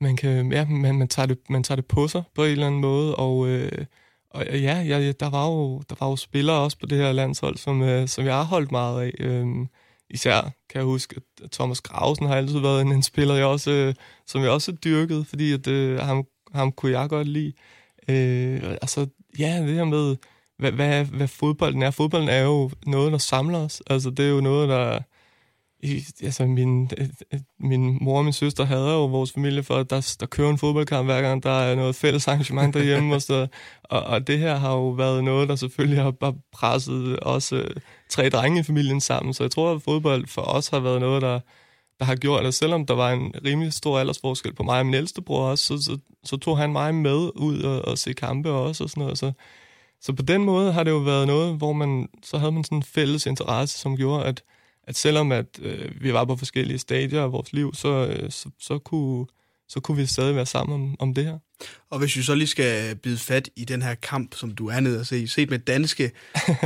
man 0.00 0.16
kan, 0.16 0.52
ja, 0.52 0.64
man, 0.64 0.94
man, 0.94 1.08
tager 1.08 1.26
det, 1.26 1.38
man 1.50 1.62
tager 1.62 1.76
det 1.76 1.86
på 1.86 2.08
sig 2.08 2.22
på 2.34 2.44
en 2.44 2.50
eller 2.50 2.66
anden 2.66 2.80
måde, 2.80 3.16
og, 3.16 3.48
øh, 3.48 3.84
og 4.30 4.46
ja, 4.46 4.80
ja, 4.80 5.12
der 5.12 5.30
var 5.30 5.46
jo, 5.46 5.82
der 5.88 5.96
var 6.00 6.08
jo 6.08 6.16
spillere 6.16 6.56
også 6.56 6.78
på 6.78 6.86
det 6.86 6.98
her 6.98 7.12
landshold, 7.12 7.56
som, 7.56 7.82
øh, 7.82 8.08
som 8.08 8.24
jeg 8.24 8.34
har 8.34 8.44
holdt 8.44 8.72
meget 8.72 9.02
af. 9.02 9.12
Øhm, 9.18 9.68
især 10.10 10.40
kan 10.42 10.78
jeg 10.78 10.84
huske, 10.84 11.20
at 11.44 11.50
Thomas 11.50 11.80
Grausen 11.80 12.26
har 12.26 12.36
altid 12.36 12.58
været 12.58 12.80
en, 12.82 12.92
en 12.92 13.02
spiller, 13.02 13.34
jeg 13.34 13.46
også, 13.46 13.70
øh, 13.70 13.94
som 14.26 14.42
jeg 14.42 14.50
også 14.50 14.72
dyrkede, 14.72 15.24
fordi 15.24 15.52
at, 15.52 15.66
øh, 15.66 15.98
ham, 15.98 16.26
ham 16.54 16.72
kunne 16.72 17.00
jeg 17.00 17.08
godt 17.08 17.28
lide. 17.28 17.52
Øh, 18.08 18.62
altså, 18.82 19.06
ja, 19.38 19.62
det 19.66 19.74
her 19.74 19.84
med, 19.84 20.16
hvad, 20.60 20.72
hvad, 20.72 21.04
hvad 21.04 21.28
fodbolden 21.28 21.82
er. 21.82 21.90
Fodbolden 21.90 22.28
er 22.28 22.42
jo 22.42 22.70
noget, 22.86 23.12
der 23.12 23.18
samler 23.18 23.58
os. 23.58 23.82
Altså, 23.86 24.10
det 24.10 24.24
er 24.24 24.30
jo 24.30 24.40
noget, 24.40 24.68
der... 24.68 25.00
Altså, 26.22 26.46
min, 26.46 26.90
min 27.60 27.98
mor 28.00 28.18
og 28.18 28.24
min 28.24 28.32
søster 28.32 28.64
havde 28.64 28.90
jo 28.90 29.06
vores 29.06 29.32
familie 29.32 29.62
for, 29.62 29.76
at 29.76 29.90
der, 29.90 30.16
der 30.20 30.26
kører 30.26 30.50
en 30.50 30.58
fodboldkamp 30.58 31.06
hver 31.06 31.22
gang, 31.22 31.42
der 31.42 31.50
er 31.50 31.74
noget 31.74 31.94
fælles 31.94 32.28
arrangement 32.28 32.74
derhjemme. 32.74 33.14
og, 33.16 33.22
så, 33.22 33.46
og, 33.82 34.02
og 34.02 34.26
det 34.26 34.38
her 34.38 34.56
har 34.56 34.72
jo 34.72 34.88
været 34.88 35.24
noget, 35.24 35.48
der 35.48 35.56
selvfølgelig 35.56 36.02
har 36.02 36.10
bare 36.10 36.34
presset 36.52 37.20
også 37.20 37.56
øh, 37.56 37.70
tre 38.08 38.28
drenge 38.28 38.60
i 38.60 38.62
familien 38.62 39.00
sammen. 39.00 39.34
Så 39.34 39.44
jeg 39.44 39.50
tror, 39.50 39.74
at 39.74 39.82
fodbold 39.82 40.26
for 40.26 40.42
os 40.42 40.68
har 40.68 40.80
været 40.80 41.00
noget, 41.00 41.22
der, 41.22 41.40
der 42.00 42.06
har 42.06 42.16
gjort, 42.16 42.46
at 42.46 42.54
selvom 42.54 42.86
der 42.86 42.94
var 42.94 43.12
en 43.12 43.34
rimelig 43.44 43.72
stor 43.72 43.98
aldersforskel 43.98 44.54
på 44.54 44.62
mig 44.62 44.78
og 44.78 44.86
min 44.86 44.94
ældste 44.94 45.22
bror 45.22 45.44
også, 45.50 45.64
så, 45.66 45.84
så, 45.84 45.98
så 46.24 46.36
tog 46.36 46.58
han 46.58 46.72
mig 46.72 46.94
med 46.94 47.30
ud 47.36 47.62
og, 47.62 47.84
og 47.84 47.98
se 47.98 48.12
kampe 48.12 48.50
også 48.50 48.84
og 48.84 48.90
sådan 48.90 49.00
noget. 49.00 49.18
Så, 49.18 49.32
så 50.00 50.12
på 50.12 50.22
den 50.22 50.44
måde 50.44 50.72
har 50.72 50.84
det 50.84 50.90
jo 50.90 50.98
været 50.98 51.26
noget, 51.26 51.56
hvor 51.56 51.72
man, 51.72 52.08
så 52.22 52.38
havde 52.38 52.52
man 52.52 52.64
sådan 52.64 52.78
en 52.78 52.82
fælles 52.82 53.26
interesse, 53.26 53.78
som 53.78 53.96
gjorde, 53.96 54.24
at, 54.24 54.42
at 54.82 54.96
selvom 54.96 55.32
at 55.32 55.46
øh, 55.62 56.02
vi 56.02 56.12
var 56.12 56.24
på 56.24 56.36
forskellige 56.36 56.78
stadier 56.78 57.22
af 57.22 57.32
vores 57.32 57.52
liv, 57.52 57.74
så, 57.74 58.06
øh, 58.06 58.30
så, 58.30 58.50
så, 58.60 58.78
kunne, 58.78 59.26
så 59.68 59.80
kunne 59.80 59.96
vi 59.96 60.06
stadig 60.06 60.36
være 60.36 60.46
sammen 60.46 60.74
om, 60.74 60.96
om 60.98 61.14
det 61.14 61.24
her. 61.24 61.38
Og 61.90 61.98
hvis 61.98 62.16
vi 62.16 62.22
så 62.22 62.34
lige 62.34 62.48
skal 62.48 62.96
bide 62.96 63.18
fat 63.18 63.48
i 63.56 63.64
den 63.64 63.82
her 63.82 63.94
kamp, 63.94 64.34
som 64.34 64.50
du 64.50 64.68
er 64.68 64.80
nede 64.80 65.00
og 65.00 65.06
se, 65.06 65.28
set 65.28 65.50
med 65.50 65.58
danske 65.58 66.10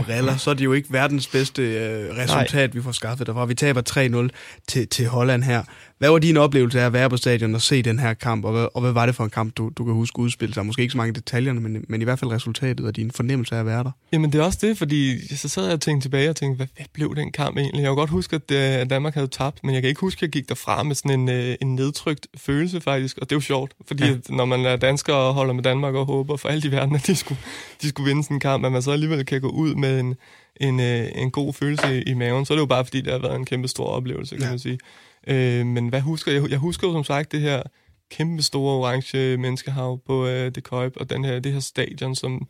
briller, 0.05 0.37
så 0.37 0.51
er 0.51 0.55
det 0.55 0.65
jo 0.65 0.73
ikke 0.73 0.93
verdens 0.93 1.27
bedste 1.27 1.63
øh, 1.63 2.17
resultat, 2.17 2.71
Nej. 2.71 2.75
vi 2.75 2.83
får 2.83 2.93
skaffet 2.93 3.27
derfra. 3.27 3.45
Vi 3.45 3.55
taber 3.55 4.29
3-0 4.31 4.63
til, 4.69 4.89
til 4.89 5.07
Holland 5.07 5.43
her. 5.43 5.63
Hvad 5.99 6.11
var 6.11 6.19
din 6.19 6.37
oplevelse 6.37 6.81
af 6.81 6.87
at 6.87 6.93
være 6.93 7.11
på 7.11 7.17
stadion 7.17 7.55
og 7.55 7.63
se 7.63 7.83
den 7.83 7.99
her 7.99 8.15
kamp, 8.15 8.45
og 8.45 8.53
hvad, 8.53 8.67
og 8.75 8.81
hvad 8.81 8.93
var 8.93 9.07
det 9.07 9.15
for 9.15 9.25
en 9.25 9.31
kamp, 9.31 9.57
du, 9.57 9.71
du 9.77 9.85
kan 9.85 9.95
huske 9.95 10.19
udspille 10.19 10.55
sig? 10.55 10.67
Måske 10.67 10.83
ikke 10.83 10.93
så 10.93 10.99
mange 10.99 11.13
detaljerne, 11.13 11.61
men, 11.61 11.85
men 11.89 12.01
i 12.01 12.05
hvert 12.05 12.19
fald 12.19 12.31
resultatet 12.31 12.87
og 12.87 12.97
din 12.97 13.11
fornemmelse 13.11 13.55
af 13.55 13.61
at 13.61 13.67
være 13.67 13.85
der. 13.85 13.91
Jamen 14.13 14.33
det 14.33 14.39
er 14.39 14.43
også 14.43 14.59
det, 14.63 14.79
fordi 14.79 15.37
så 15.37 15.49
sad 15.49 15.65
jeg 15.65 15.73
og 15.73 15.81
tænkte 15.81 16.05
tilbage 16.05 16.31
og 16.31 16.37
tænkte, 16.37 16.57
hvad, 16.57 16.67
hvad 16.77 16.87
blev 16.93 17.17
den 17.17 17.33
kamp 17.33 17.57
egentlig? 17.57 17.83
Jeg 17.83 17.89
kan 17.89 17.97
godt 17.97 18.11
huske, 18.11 18.37
at 18.37 18.51
øh, 18.83 18.91
Danmark 18.91 19.15
havde 19.15 19.27
tabt, 19.27 19.65
men 19.65 19.75
jeg 19.75 19.83
kan 19.83 19.89
ikke 19.89 20.01
huske, 20.01 20.19
at 20.19 20.23
jeg 20.23 20.31
gik 20.31 20.49
derfra 20.49 20.83
med 20.83 20.95
sådan 20.95 21.21
en, 21.21 21.29
øh, 21.29 21.57
en 21.61 21.75
nedtrykt 21.75 22.27
følelse 22.37 22.81
faktisk, 22.81 23.19
og 23.19 23.31
det 23.31 23.35
er 23.35 23.37
jo 23.37 23.41
sjovt, 23.41 23.73
fordi 23.87 24.05
ja. 24.05 24.17
når 24.29 24.45
man 24.45 24.65
er 24.65 24.77
dansker 24.87 25.15
og 25.15 25.35
holder 25.35 25.55
med 25.55 25.63
Danmark 25.63 25.95
og 25.95 26.07
håber 26.07 26.37
for 26.37 26.49
alt 26.49 26.65
i 26.65 26.71
verden, 26.71 26.95
at 26.95 27.07
de 27.07 27.17
skulle, 27.17 27.41
de 27.83 27.89
skulle 27.89 28.09
vinde 28.09 28.25
sådan 28.25 28.37
en 28.37 28.41
kamp, 28.41 28.65
at 28.65 28.73
man 28.73 28.83
så 28.83 28.91
alligevel 28.91 29.27
kan 29.27 29.41
gå 29.41 29.49
ud 29.49 29.75
med 29.75 30.01
en, 30.01 30.15
en, 30.57 30.81
øh, 30.81 31.09
en 31.15 31.31
god 31.31 31.53
følelse 31.53 32.03
i 32.03 32.15
maven, 32.15 32.45
så 32.45 32.53
er 32.53 32.57
det 32.57 32.61
jo 32.61 32.67
bare, 32.67 32.85
fordi 32.85 33.01
det 33.01 33.13
har 33.13 33.19
været 33.19 33.37
en 33.37 33.45
kæmpe 33.45 33.69
stor 33.69 33.87
oplevelse, 33.87 34.37
kan 34.37 34.45
ja. 34.45 34.51
man 34.51 34.59
sige. 34.59 34.79
Øh, 35.27 35.67
men 35.67 35.89
hvad 35.89 36.01
husker 36.01 36.33
jeg? 36.33 36.51
Jeg 36.51 36.59
husker 36.59 36.89
jo 36.89 36.93
som 36.93 37.05
sagt 37.05 37.33
det 37.33 37.41
her 37.41 37.63
kæmpe 38.11 38.43
store 38.43 38.75
orange 38.75 39.37
menneskehav 39.37 40.01
på 40.07 40.27
øh, 40.27 40.55
det 40.55 40.65
køb, 40.65 40.97
og 40.97 41.11
den 41.11 41.25
her, 41.25 41.41
det 41.41 41.53
her 41.53 41.61
stadion, 41.61 42.15
som 42.15 42.49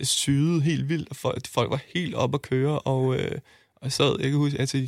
syede 0.00 0.62
helt 0.62 0.88
vildt, 0.88 1.10
og 1.10 1.16
folk, 1.16 1.46
folk 1.48 1.70
var 1.70 1.80
helt 1.94 2.14
op 2.14 2.34
at 2.34 2.42
køre, 2.42 2.78
og, 2.78 3.16
øh, 3.16 3.38
og 3.76 3.82
jeg 3.82 3.92
sad, 3.92 4.16
jeg 4.20 4.30
kan 4.30 4.38
huske, 4.38 4.60
altså, 4.60 4.86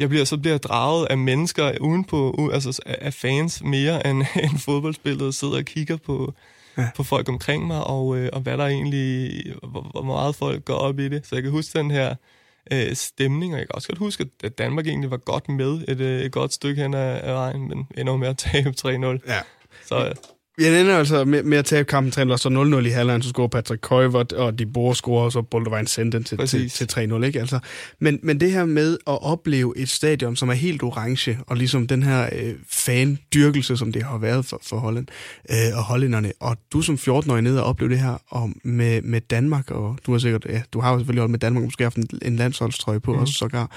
jeg 0.00 0.08
bliver, 0.08 0.24
så 0.24 0.36
bliver 0.38 0.58
draget 0.58 1.06
af 1.10 1.18
mennesker 1.18 1.78
udenpå, 1.80 2.50
altså 2.52 2.82
af 2.86 3.14
fans 3.14 3.62
mere 3.62 4.06
end, 4.06 4.24
end 4.44 4.58
fodboldspillet, 4.58 5.34
sidder 5.34 5.56
og 5.56 5.64
kigger 5.64 5.96
på, 5.96 6.34
ja. 6.78 6.88
på 6.96 7.02
folk 7.02 7.28
omkring 7.28 7.66
mig, 7.66 7.84
og, 7.84 8.16
øh, 8.16 8.28
og 8.32 8.40
hvad 8.40 8.58
der 8.58 8.66
egentlig, 8.66 9.42
hvor, 9.62 9.90
hvor 9.90 10.02
meget 10.02 10.34
folk 10.34 10.64
går 10.64 10.74
op 10.74 10.98
i 10.98 11.08
det. 11.08 11.26
Så 11.26 11.36
jeg 11.36 11.42
kan 11.42 11.52
huske 11.52 11.78
den 11.78 11.90
her 11.90 12.14
øh, 12.72 12.94
stemning, 12.96 13.52
og 13.52 13.58
jeg 13.58 13.66
kan 13.68 13.74
også 13.74 13.88
godt 13.88 13.98
huske, 13.98 14.26
at 14.44 14.58
Danmark 14.58 14.86
egentlig 14.86 15.10
var 15.10 15.16
godt 15.16 15.48
med 15.48 15.84
et, 15.88 16.00
øh, 16.00 16.20
et 16.20 16.32
godt 16.32 16.52
stykke 16.52 16.82
hen 16.82 16.94
ad, 16.94 17.20
ad 17.22 17.32
vejen, 17.32 17.68
men 17.68 17.86
ender 17.98 18.16
med 18.16 18.28
at 18.28 18.38
tabe 18.52 18.74
3-0. 18.80 18.86
Ja. 18.86 19.40
Så, 19.86 20.12
jeg 20.60 20.80
ender 20.80 20.98
altså 20.98 21.24
med, 21.24 21.42
med 21.42 21.58
at 21.58 21.64
tabe 21.64 21.84
kampen 21.84 22.12
3 22.12 22.38
så 22.38 22.48
0-0 22.82 22.86
i 22.86 22.88
halvlejen, 22.88 23.22
så 23.22 23.28
scorer 23.28 23.48
Patrick 23.48 23.80
Køjvert, 23.80 24.32
og 24.32 24.58
de 24.58 24.66
bor 24.66 24.92
scorer, 24.92 25.24
og 25.24 25.32
så 25.32 25.42
Boldevejen 25.42 25.86
sendte 25.86 26.18
den 26.18 26.24
til, 26.24 26.46
til, 26.46 26.70
til 26.70 26.88
3-0, 26.92 27.24
ikke? 27.24 27.40
Altså, 27.40 27.58
men, 27.98 28.20
men 28.22 28.40
det 28.40 28.52
her 28.52 28.64
med 28.64 28.98
at 29.06 29.22
opleve 29.22 29.78
et 29.78 29.88
stadion, 29.88 30.36
som 30.36 30.48
er 30.48 30.54
helt 30.54 30.82
orange, 30.82 31.38
og 31.46 31.56
ligesom 31.56 31.86
den 31.86 32.02
her 32.02 32.28
øh, 32.32 32.54
fan-dyrkelse, 32.70 33.76
som 33.76 33.92
det 33.92 34.02
har 34.02 34.18
været 34.18 34.46
for, 34.46 34.60
for 34.66 34.76
Holland 34.76 35.06
øh, 35.50 35.56
og 35.76 35.82
hollænderne, 35.84 36.32
og 36.40 36.56
du 36.72 36.82
som 36.82 36.94
14-årig 36.94 37.42
nede 37.42 37.62
og 37.62 37.68
opleve 37.68 37.90
det 37.90 37.98
her 37.98 38.22
og 38.28 38.50
med, 38.64 39.02
med 39.02 39.20
Danmark, 39.20 39.70
og 39.70 39.98
du 40.06 40.12
har 40.12 40.18
sikkert, 40.18 40.46
ja, 40.48 40.62
du 40.72 40.80
har 40.80 40.92
jo 40.92 40.98
selvfølgelig 40.98 41.20
holdt 41.20 41.30
med 41.30 41.38
Danmark, 41.38 41.64
måske 41.64 41.82
haft 41.82 41.96
en, 41.96 42.08
en 42.22 42.36
landsholdstrøje 42.36 43.00
på 43.00 43.12
mm. 43.12 43.18
også 43.18 43.34
sågar, 43.34 43.70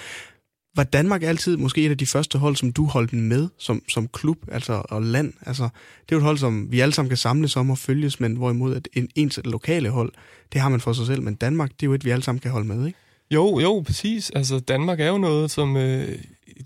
var 0.76 0.84
Danmark 0.84 1.24
altid 1.24 1.58
måske 1.58 1.86
et 1.86 1.90
af 1.90 1.98
de 1.98 2.06
første 2.06 2.38
hold, 2.38 2.56
som 2.56 2.74
du 2.74 2.86
holdt 2.86 3.14
med 3.14 3.50
som, 3.58 3.84
som 3.90 4.08
klub 4.08 4.38
altså, 4.52 4.82
og 4.90 5.02
land? 5.02 5.34
Altså, 5.46 5.64
det 5.64 6.12
er 6.12 6.16
jo 6.16 6.18
et 6.18 6.24
hold, 6.24 6.38
som 6.38 6.72
vi 6.72 6.80
alle 6.80 6.94
sammen 6.94 7.10
kan 7.10 7.18
samles 7.18 7.56
om 7.56 7.70
og 7.70 7.78
følges, 7.78 8.20
men 8.20 8.36
hvorimod 8.36 8.76
at 8.76 8.88
en, 8.94 9.10
ens 9.16 9.40
lokale 9.46 9.90
hold, 9.90 10.12
det 10.54 10.62
har 10.62 10.70
man 10.70 10.80
for 10.80 10.94
sig 10.94 11.06
selv, 11.06 11.22
men 11.22 11.36
Danmark, 11.36 11.72
det 11.72 11.84
er 11.84 11.88
jo 11.88 11.94
et, 11.94 12.06
vi 12.06 12.10
alle 12.10 12.24
sammen 12.24 12.40
kan 12.40 12.52
holde 12.52 12.68
med, 12.68 12.88
ikke? 12.88 13.00
Jo, 13.32 13.60
jo, 13.60 13.84
præcis. 13.86 14.30
Altså, 14.30 14.60
Danmark 14.60 15.00
er 15.00 15.08
jo 15.08 15.18
noget, 15.18 15.52
som... 15.52 15.78
Øh, 15.78 16.18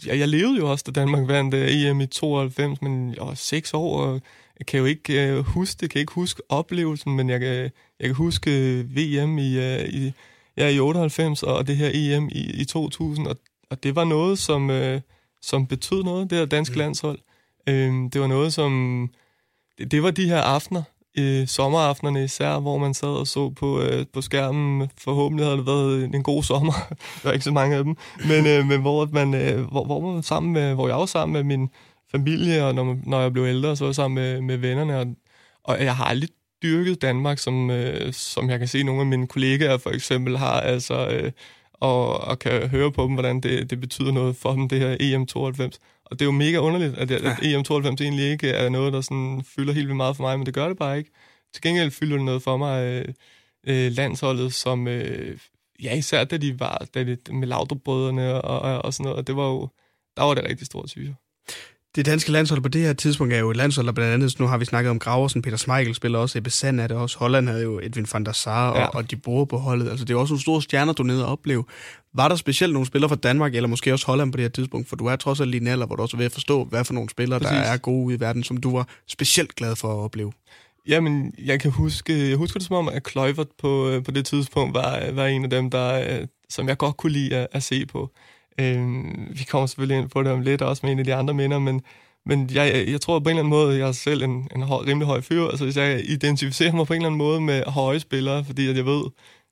jeg, 0.05 0.19
jeg 0.19 0.27
levede 0.27 0.57
jo 0.57 0.71
også, 0.71 0.83
da 0.87 0.91
Danmark 0.91 1.27
vandt 1.27 1.53
øh, 1.53 1.85
EM 1.85 2.01
i 2.01 2.05
92, 2.05 2.81
men 2.81 3.09
jeg 3.09 3.25
var 3.25 3.33
seks 3.33 3.73
år, 3.73 4.01
og 4.01 4.21
jeg 4.59 4.65
kan 4.65 4.79
jo 4.79 4.85
ikke 4.85 5.27
øh, 5.27 5.39
huske 5.39 5.79
det, 5.79 5.89
kan 5.89 5.99
ikke 5.99 6.13
huske 6.13 6.41
oplevelsen, 6.49 7.15
men 7.15 7.29
jeg 7.29 7.39
kan, 7.39 7.71
jeg 7.99 8.05
kan 8.05 8.15
huske 8.15 8.51
øh, 8.51 8.95
VM 8.95 9.37
i, 9.37 9.57
øh, 9.57 9.89
i, 9.89 10.11
ja, 10.57 10.67
i 10.67 10.79
98 10.79 11.43
og 11.43 11.67
det 11.67 11.77
her 11.77 11.89
EM 11.93 12.29
i, 12.31 12.61
i 12.61 12.65
2000, 12.65 13.27
og 13.27 13.37
og 13.71 13.83
det 13.83 13.95
var 13.95 14.03
noget, 14.03 14.39
som, 14.39 14.69
øh, 14.69 15.01
som 15.41 15.67
betød 15.67 16.03
noget, 16.03 16.29
det 16.29 16.37
her 16.37 16.45
danske 16.45 16.73
mm. 16.73 16.79
landshold. 16.79 17.19
Øh, 17.69 17.93
det 18.13 18.21
var 18.21 18.27
noget, 18.27 18.53
som... 18.53 19.09
Det, 19.77 19.91
det 19.91 20.03
var 20.03 20.11
de 20.11 20.27
her 20.27 20.41
aftener, 20.41 20.83
øh, 21.17 21.47
sommeraftenerne 21.47 22.23
især, 22.23 22.59
hvor 22.59 22.77
man 22.77 22.93
sad 22.93 23.09
og 23.09 23.27
så 23.27 23.49
på, 23.49 23.81
øh, 23.81 24.05
på 24.13 24.21
skærmen. 24.21 24.89
Forhåbentlig 24.97 25.45
havde 25.45 25.57
det 25.57 25.65
været 25.65 26.03
en 26.03 26.23
god 26.23 26.43
sommer. 26.43 26.73
der 26.89 27.23
var 27.23 27.31
ikke 27.31 27.43
så 27.43 27.51
mange 27.51 27.75
af 27.75 27.83
dem. 27.83 27.95
Men, 28.27 28.47
øh, 28.47 28.65
men 28.65 28.81
hvor, 28.81 29.09
man, 29.11 29.33
øh, 29.33 29.71
hvor, 29.71 29.85
hvor, 29.85 30.13
man 30.13 30.23
sammen 30.23 30.53
med, 30.53 30.73
hvor 30.73 30.87
jeg 30.87 30.97
var 30.97 31.05
sammen 31.05 31.33
med 31.33 31.57
min 31.57 31.69
familie, 32.11 32.65
og 32.65 32.75
når, 32.75 32.97
når 33.05 33.21
jeg 33.21 33.33
blev 33.33 33.45
ældre, 33.45 33.75
så 33.75 33.83
var 33.83 33.89
jeg 33.89 33.95
sammen 33.95 34.15
med, 34.15 34.41
med 34.41 34.57
vennerne. 34.57 34.99
Og, 34.99 35.07
og 35.63 35.83
jeg 35.83 35.95
har 35.95 36.05
aldrig 36.05 36.29
dyrket 36.63 37.01
Danmark, 37.01 37.39
som, 37.39 37.71
øh, 37.71 38.13
som 38.13 38.49
jeg 38.49 38.59
kan 38.59 38.67
se 38.67 38.83
nogle 38.83 39.01
af 39.01 39.07
mine 39.07 39.27
kollegaer 39.27 39.77
for 39.77 39.89
eksempel 39.89 40.37
har. 40.37 40.59
Altså, 40.61 41.07
øh, 41.07 41.31
og, 41.79 42.21
og 42.21 42.39
kan 42.39 42.67
høre 42.67 42.91
på 42.91 43.03
dem, 43.03 43.13
hvordan 43.13 43.41
det, 43.41 43.69
det 43.69 43.79
betyder 43.79 44.11
noget 44.11 44.35
for 44.35 44.51
dem, 44.51 44.69
det 44.69 44.79
her 44.79 44.95
EM92. 44.95 45.77
Og 46.05 46.19
det 46.19 46.21
er 46.21 46.25
jo 46.25 46.31
mega 46.31 46.57
underligt, 46.57 46.97
at, 46.97 47.11
at 47.11 47.23
ja. 47.23 47.59
EM92 47.59 48.03
egentlig 48.03 48.31
ikke 48.31 48.49
er 48.49 48.69
noget, 48.69 48.93
der 48.93 49.01
sådan 49.01 49.43
fylder 49.45 49.73
helt 49.73 49.87
vildt 49.87 49.97
meget 49.97 50.15
for 50.15 50.23
mig, 50.23 50.39
men 50.39 50.45
det 50.45 50.53
gør 50.53 50.67
det 50.67 50.77
bare 50.77 50.97
ikke. 50.97 51.11
Til 51.53 51.61
gengæld 51.61 51.91
fylder 51.91 52.15
det 52.15 52.25
noget 52.25 52.43
for 52.43 52.57
mig 52.57 52.83
øh, 52.83 53.13
øh, 53.67 53.91
landsholdet, 53.91 54.53
som 54.53 54.87
øh, 54.87 55.37
ja, 55.83 55.95
især 55.95 56.23
da 56.23 56.37
de 56.37 56.59
var 56.59 56.87
da 56.93 57.03
de, 57.03 57.17
med 57.33 57.47
Laudrup-brødrene 57.47 58.41
og, 58.41 58.59
og, 58.59 58.85
og 58.85 58.93
sådan 58.93 59.03
noget, 59.03 59.17
og 59.17 59.27
det 59.27 59.35
var 59.35 59.47
jo, 59.47 59.69
der 60.17 60.23
var 60.23 60.33
det 60.33 60.43
rigtig 60.43 60.65
stort, 60.65 60.89
synes 60.89 61.07
jeg. 61.07 61.15
Det 61.97 62.05
danske 62.05 62.31
landshold 62.31 62.61
på 62.61 62.69
det 62.69 62.81
her 62.81 62.93
tidspunkt 62.93 63.33
er 63.33 63.39
jo 63.39 63.51
et 63.51 63.57
landshold, 63.57 63.87
der 63.87 63.93
blandt 63.93 64.13
andet, 64.13 64.39
nu 64.39 64.47
har 64.47 64.57
vi 64.57 64.65
snakket 64.65 64.89
om 64.89 64.99
Graversen, 64.99 65.41
Peter 65.41 65.57
Smeichel 65.57 65.95
spiller 65.95 66.19
også, 66.19 66.37
Ebbe 66.37 66.49
Sand 66.49 66.79
er 66.79 66.87
det 66.87 66.97
også, 66.97 67.17
Holland 67.17 67.47
havde 67.47 67.63
jo 67.63 67.79
Edwin 67.83 68.07
van 68.13 68.23
der 68.23 68.31
Sar, 68.31 68.69
og, 68.69 68.77
ja. 68.77 68.85
og 68.85 69.11
de 69.11 69.15
bor 69.15 69.45
på 69.45 69.57
holdet. 69.57 69.89
Altså 69.89 70.05
det 70.05 70.13
er 70.13 70.17
også 70.17 70.31
nogle 70.31 70.41
store 70.41 70.61
stjerner, 70.61 70.93
du 70.93 71.03
nede 71.03 71.25
og 71.25 71.31
opleve. 71.31 71.63
Var 72.13 72.27
der 72.27 72.35
specielt 72.35 72.73
nogle 72.73 72.87
spillere 72.87 73.09
fra 73.09 73.15
Danmark, 73.15 73.55
eller 73.55 73.67
måske 73.67 73.93
også 73.93 74.05
Holland 74.05 74.31
på 74.31 74.37
det 74.37 74.43
her 74.43 74.49
tidspunkt? 74.49 74.89
For 74.89 74.95
du 74.95 75.05
er 75.05 75.15
trods 75.15 75.41
alt 75.41 75.49
lige 75.49 75.61
en 75.61 75.67
alder, 75.67 75.85
hvor 75.85 75.95
du 75.95 76.01
også 76.01 76.17
er 76.17 76.19
ved 76.19 76.25
at 76.25 76.31
forstå, 76.31 76.63
hvad 76.63 76.85
for 76.85 76.93
nogle 76.93 77.09
spillere, 77.09 77.39
Præcis. 77.39 77.57
der 77.57 77.61
er 77.61 77.77
gode 77.77 78.05
ude 78.05 78.15
i 78.15 78.19
verden, 78.19 78.43
som 78.43 78.57
du 78.57 78.77
var 78.77 78.87
specielt 79.07 79.55
glad 79.55 79.75
for 79.75 79.87
at 79.87 80.03
opleve. 80.03 80.31
Jamen, 80.87 81.33
jeg 81.45 81.59
kan 81.59 81.71
huske, 81.71 82.29
jeg 82.29 82.37
husker 82.37 82.59
det 82.59 82.67
som 82.67 82.75
om, 82.75 82.87
at 82.87 83.03
Kluivert 83.03 83.47
på, 83.59 83.89
øh, 83.89 84.03
på 84.03 84.11
det 84.11 84.25
tidspunkt 84.25 84.73
var, 84.73 85.11
var 85.11 85.25
en 85.25 85.43
af 85.43 85.49
dem, 85.49 85.69
der, 85.69 86.19
øh, 86.19 86.27
som 86.49 86.67
jeg 86.67 86.77
godt 86.77 86.97
kunne 86.97 87.11
lide 87.11 87.35
at, 87.35 87.47
at 87.51 87.63
se 87.63 87.85
på. 87.85 88.11
Øhm, 88.59 89.27
vi 89.31 89.43
kommer 89.43 89.67
selvfølgelig 89.67 89.97
ind 89.97 90.09
på 90.09 90.23
det 90.23 90.31
om 90.31 90.41
lidt, 90.41 90.61
også 90.61 90.85
med 90.85 90.91
en 90.91 90.99
af 90.99 91.05
de 91.05 91.15
andre 91.15 91.33
minder, 91.33 91.59
men, 91.59 91.81
men 92.25 92.49
jeg, 92.53 92.85
jeg 92.87 93.01
tror 93.01 93.19
på 93.19 93.29
en 93.29 93.29
eller 93.29 93.39
anden 93.39 93.49
måde, 93.49 93.77
jeg 93.77 93.87
er 93.87 93.91
selv 93.91 94.23
en, 94.23 94.49
en 94.55 94.63
høj, 94.63 94.85
rimelig 94.85 95.07
høj 95.07 95.21
fyr, 95.21 95.43
altså 95.43 95.63
hvis 95.63 95.77
jeg 95.77 96.09
identificerer 96.09 96.73
mig 96.73 96.87
på 96.87 96.93
en 96.93 96.97
eller 96.97 97.07
anden 97.07 97.17
måde 97.17 97.41
med 97.41 97.63
høje 97.63 97.99
spillere, 97.99 98.45
fordi 98.45 98.67
at 98.67 98.77
jeg 98.77 98.85
ved, 98.85 99.03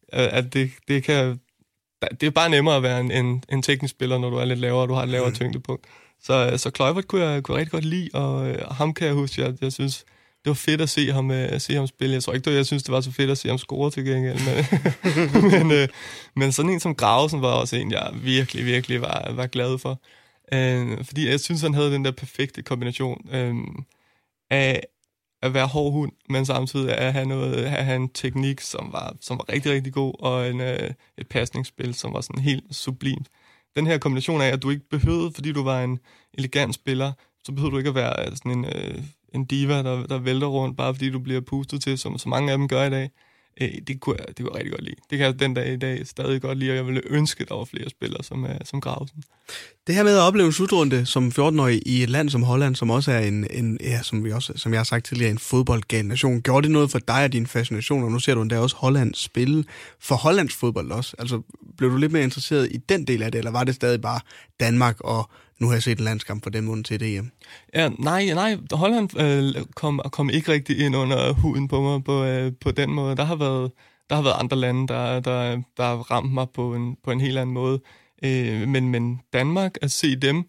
at 0.09 0.53
det, 0.53 0.71
det 0.87 1.03
kan... 1.03 1.39
Det 2.21 2.27
er 2.27 2.31
bare 2.31 2.49
nemmere 2.49 2.75
at 2.75 2.83
være 2.83 2.99
en, 2.99 3.11
en, 3.11 3.43
en 3.49 3.61
teknisk 3.61 3.91
spiller, 3.91 4.17
når 4.17 4.29
du 4.29 4.35
er 4.35 4.45
lidt 4.45 4.59
lavere, 4.59 4.81
og 4.81 4.89
du 4.89 4.93
har 4.93 5.03
et 5.03 5.09
lavere 5.09 5.29
mm. 5.29 5.35
tyngdepunkt. 5.35 5.85
Så, 6.23 6.57
så 6.57 6.69
Kluivert 6.69 7.07
kunne 7.07 7.25
jeg, 7.25 7.43
kunne 7.43 7.57
rigtig 7.57 7.71
godt 7.71 7.85
lide, 7.85 8.09
og, 8.13 8.35
og 8.65 8.75
ham 8.75 8.93
kan 8.93 9.07
jeg 9.07 9.15
huske, 9.15 9.41
jeg, 9.41 9.53
jeg 9.61 9.73
synes, 9.73 10.05
det 10.45 10.49
var 10.49 10.53
fedt 10.53 10.81
at 10.81 10.89
se 10.89 11.11
ham, 11.11 11.31
øh, 11.31 11.51
at 11.51 11.61
se 11.61 11.75
ham 11.75 11.87
spille. 11.87 12.13
Jeg 12.13 12.23
tror 12.23 12.33
ikke, 12.33 12.45
det 12.45 12.51
var, 12.51 12.57
jeg 12.57 12.65
synes, 12.65 12.83
det 12.83 12.91
var 12.91 13.01
så 13.01 13.11
fedt 13.11 13.31
at 13.31 13.37
se 13.37 13.47
ham 13.47 13.57
score 13.57 13.91
til 13.91 14.05
gengæld. 14.05 14.39
Men, 14.45 15.51
men, 15.51 15.71
øh, 15.71 15.87
men 16.35 16.51
sådan 16.51 16.71
en 16.71 16.79
som 16.79 16.95
Gravesen 16.95 17.41
var 17.41 17.51
også 17.51 17.75
en, 17.75 17.91
jeg 17.91 18.09
virkelig, 18.13 18.65
virkelig 18.65 19.01
var, 19.01 19.31
var 19.35 19.47
glad 19.47 19.77
for. 19.77 20.01
Øh, 20.53 21.05
fordi 21.05 21.29
jeg 21.29 21.39
synes, 21.39 21.61
han 21.61 21.73
havde 21.73 21.91
den 21.91 22.05
der 22.05 22.11
perfekte 22.11 22.61
kombination 22.61 23.29
øh, 23.31 23.55
af 24.49 24.83
at 25.41 25.53
være 25.53 25.67
hård 25.67 25.91
hund, 25.91 26.11
men 26.29 26.45
samtidig 26.45 26.97
at 26.97 27.13
have, 27.13 27.25
noget, 27.25 27.53
at 27.55 27.85
have 27.85 27.95
en 27.95 28.09
teknik, 28.09 28.61
som 28.61 28.89
var, 28.91 29.15
som 29.21 29.37
var 29.37 29.53
rigtig, 29.53 29.71
rigtig 29.71 29.93
god, 29.93 30.13
og 30.19 30.49
en, 30.49 30.61
øh, 30.61 30.91
et 31.17 31.27
pasningsspil, 31.27 31.93
som 31.93 32.13
var 32.13 32.21
sådan 32.21 32.41
helt 32.41 32.75
sublimt. 32.75 33.27
Den 33.75 33.87
her 33.87 33.97
kombination 33.97 34.41
af, 34.41 34.47
at 34.47 34.61
du 34.61 34.69
ikke 34.69 34.89
behøvede, 34.89 35.31
fordi 35.31 35.51
du 35.51 35.63
var 35.63 35.83
en 35.83 35.99
elegant 36.33 36.75
spiller, 36.75 37.11
så 37.43 37.51
behøvede 37.51 37.71
du 37.71 37.77
ikke 37.77 37.89
at 37.89 37.95
være 37.95 38.25
øh, 38.25 38.35
sådan 38.37 38.51
en, 38.51 38.65
øh, 38.65 39.03
en 39.35 39.45
diva, 39.45 39.83
der, 39.83 40.07
der 40.07 40.19
vælter 40.19 40.47
rundt, 40.47 40.77
bare 40.77 40.93
fordi 40.93 41.09
du 41.09 41.19
bliver 41.19 41.41
pustet 41.41 41.81
til, 41.81 41.97
som 41.97 42.17
så 42.17 42.29
mange 42.29 42.51
af 42.51 42.57
dem 42.57 42.67
gør 42.67 42.83
i 42.83 42.89
dag. 42.89 43.09
Øh, 43.61 43.69
det, 43.87 43.99
kunne 43.99 44.15
jeg, 44.19 44.27
det 44.27 44.37
kunne 44.37 44.49
jeg 44.53 44.55
rigtig 44.55 44.71
godt 44.71 44.83
lide. 44.83 44.95
Det 45.09 45.17
kan 45.17 45.27
jeg 45.27 45.39
den 45.39 45.53
dag 45.53 45.73
i 45.73 45.77
dag 45.77 46.07
stadig 46.07 46.41
godt 46.41 46.57
lide, 46.57 46.71
og 46.71 46.75
jeg 46.75 46.85
ville 46.85 47.01
ønske, 47.05 47.41
at 47.41 47.49
der 47.49 47.55
var 47.55 47.65
flere 47.65 47.89
spillere 47.89 48.23
som, 48.23 48.45
øh, 48.45 48.55
som 48.63 48.81
Grausen. 48.81 49.23
Det 49.87 49.95
her 49.95 50.03
med 50.03 50.17
at 50.17 50.21
opleve 50.21 50.45
en 50.45 50.51
slutrunde 50.51 51.05
som 51.05 51.27
14-årig 51.27 51.81
i 51.85 52.03
et 52.03 52.09
land 52.09 52.29
som 52.29 52.43
Holland, 52.43 52.75
som 52.75 52.89
også 52.89 53.11
er 53.11 53.19
en, 53.19 53.47
en 53.51 53.77
ja, 53.81 54.01
som, 54.01 54.23
vi 54.23 54.31
også, 54.31 54.53
som 54.55 54.71
jeg 54.71 54.79
har 54.79 54.83
sagt 54.83 55.05
tidligere, 55.05 55.31
en 55.31 55.37
fodboldgal 55.37 56.05
nation. 56.05 56.41
Gjorde 56.41 56.63
det 56.63 56.71
noget 56.71 56.91
for 56.91 56.99
dig 56.99 57.23
og 57.23 57.33
din 57.33 57.47
fascination, 57.47 58.03
og 58.03 58.11
nu 58.11 58.19
ser 58.19 58.35
du 58.35 58.41
endda 58.41 58.59
også 58.59 58.75
Holland 58.75 59.13
spille 59.13 59.63
for 59.99 60.15
Hollands 60.15 60.55
fodbold 60.55 60.91
også? 60.91 61.15
Altså, 61.19 61.41
blev 61.77 61.91
du 61.91 61.97
lidt 61.97 62.11
mere 62.11 62.23
interesseret 62.23 62.71
i 62.71 62.77
den 62.77 63.07
del 63.07 63.23
af 63.23 63.31
det, 63.31 63.39
eller 63.39 63.51
var 63.51 63.63
det 63.63 63.75
stadig 63.75 64.01
bare 64.01 64.19
Danmark 64.59 64.99
og 64.99 65.29
nu 65.59 65.67
har 65.67 65.73
jeg 65.73 65.83
set 65.83 65.97
en 65.97 66.03
landskamp 66.03 66.43
for 66.43 66.49
dem 66.49 66.83
til 66.83 66.99
det 66.99 67.09
hjem. 67.09 67.31
Ja, 67.73 67.89
nej, 67.89 68.25
nej, 68.33 68.57
Holland 68.71 69.19
øh, 69.19 69.65
kom, 69.75 70.01
kom 70.11 70.29
ikke 70.29 70.51
rigtig 70.51 70.79
ind 70.79 70.95
under 70.95 71.33
huden 71.33 71.67
på 71.67 71.81
mig 71.81 72.03
på, 72.03 72.23
øh, 72.23 72.51
på 72.61 72.71
den 72.71 72.91
måde. 72.91 73.15
Der 73.15 73.23
har 73.23 73.35
været, 73.35 73.71
der 74.09 74.15
har 74.15 74.23
været 74.23 74.35
andre 74.39 74.57
lande, 74.57 74.87
der, 74.87 75.19
der, 75.19 75.61
der 75.77 75.83
har 75.83 75.95
ramt 75.95 76.33
mig 76.33 76.47
på 76.53 76.75
en, 76.75 76.97
på 77.03 77.11
en 77.11 77.21
helt 77.21 77.37
anden 77.37 77.53
måde. 77.53 77.79
Øh, 78.23 78.67
men, 78.67 78.89
men 78.89 79.21
Danmark, 79.33 79.77
at 79.81 79.91
se 79.91 80.15
dem, 80.15 80.43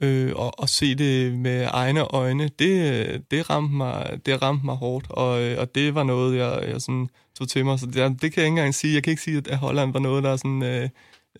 øh, 0.00 0.32
og, 0.36 0.60
og 0.60 0.68
se 0.68 0.94
det 0.94 1.38
med 1.38 1.68
egne 1.70 2.00
øjne, 2.00 2.48
det, 2.58 3.30
det, 3.30 3.50
ramte 3.50 3.74
mig, 3.74 4.20
det 4.26 4.42
ramte 4.42 4.66
mig 4.66 4.76
hårdt, 4.76 5.06
og, 5.10 5.42
øh, 5.42 5.58
og 5.60 5.74
det 5.74 5.94
var 5.94 6.02
noget, 6.02 6.36
jeg, 6.36 6.64
jeg 6.68 6.80
sådan 6.80 7.08
tog 7.38 7.48
til 7.48 7.64
mig. 7.64 7.78
Så 7.78 7.86
det, 7.86 7.94
det 7.94 8.32
kan 8.32 8.40
jeg 8.40 8.46
ikke 8.46 8.46
engang 8.46 8.74
sige. 8.74 8.94
Jeg 8.94 9.02
kan 9.02 9.10
ikke 9.10 9.22
sige, 9.22 9.42
at 9.50 9.58
Holland 9.58 9.92
var 9.92 10.00
noget, 10.00 10.24
der 10.24 10.36
sådan, 10.36 10.62
øh, 10.62 10.88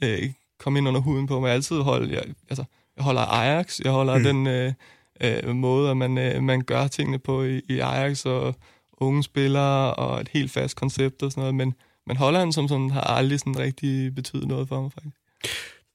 øh, 0.03 0.31
kom 0.59 0.77
ind 0.77 0.89
under 0.89 1.01
huden 1.01 1.27
på 1.27 1.41
mig. 1.41 1.47
Jeg 1.47 1.55
altid 1.55 1.77
holdt, 1.77 2.13
jeg, 2.13 2.23
altså, 2.49 2.65
jeg 2.97 3.05
holder 3.05 3.23
Ajax, 3.23 3.81
jeg 3.81 3.93
holder 3.93 4.19
mm. 4.19 4.25
den 4.25 4.47
øh, 4.47 4.73
øh, 5.21 5.55
måde, 5.55 5.91
at 5.91 5.97
man, 5.97 6.19
øh, 6.19 6.43
man 6.43 6.61
gør 6.61 6.87
tingene 6.87 7.19
på 7.19 7.43
i, 7.43 7.61
i 7.69 7.79
Ajax, 7.79 8.27
og 8.27 8.55
unge 8.97 9.23
spillere, 9.23 9.95
og 9.95 10.21
et 10.21 10.29
helt 10.33 10.51
fast 10.51 10.77
koncept 10.77 11.23
og 11.23 11.31
sådan 11.31 11.41
noget, 11.41 11.55
men, 11.55 11.75
men 12.07 12.17
Holland 12.17 12.53
som 12.53 12.69
sådan 12.69 12.91
har 12.91 13.01
aldrig 13.01 13.39
sådan 13.39 13.59
rigtig 13.59 14.15
betydet 14.15 14.49
noget 14.49 14.69
for 14.69 14.83
mig, 14.83 14.93
faktisk. 14.93 15.17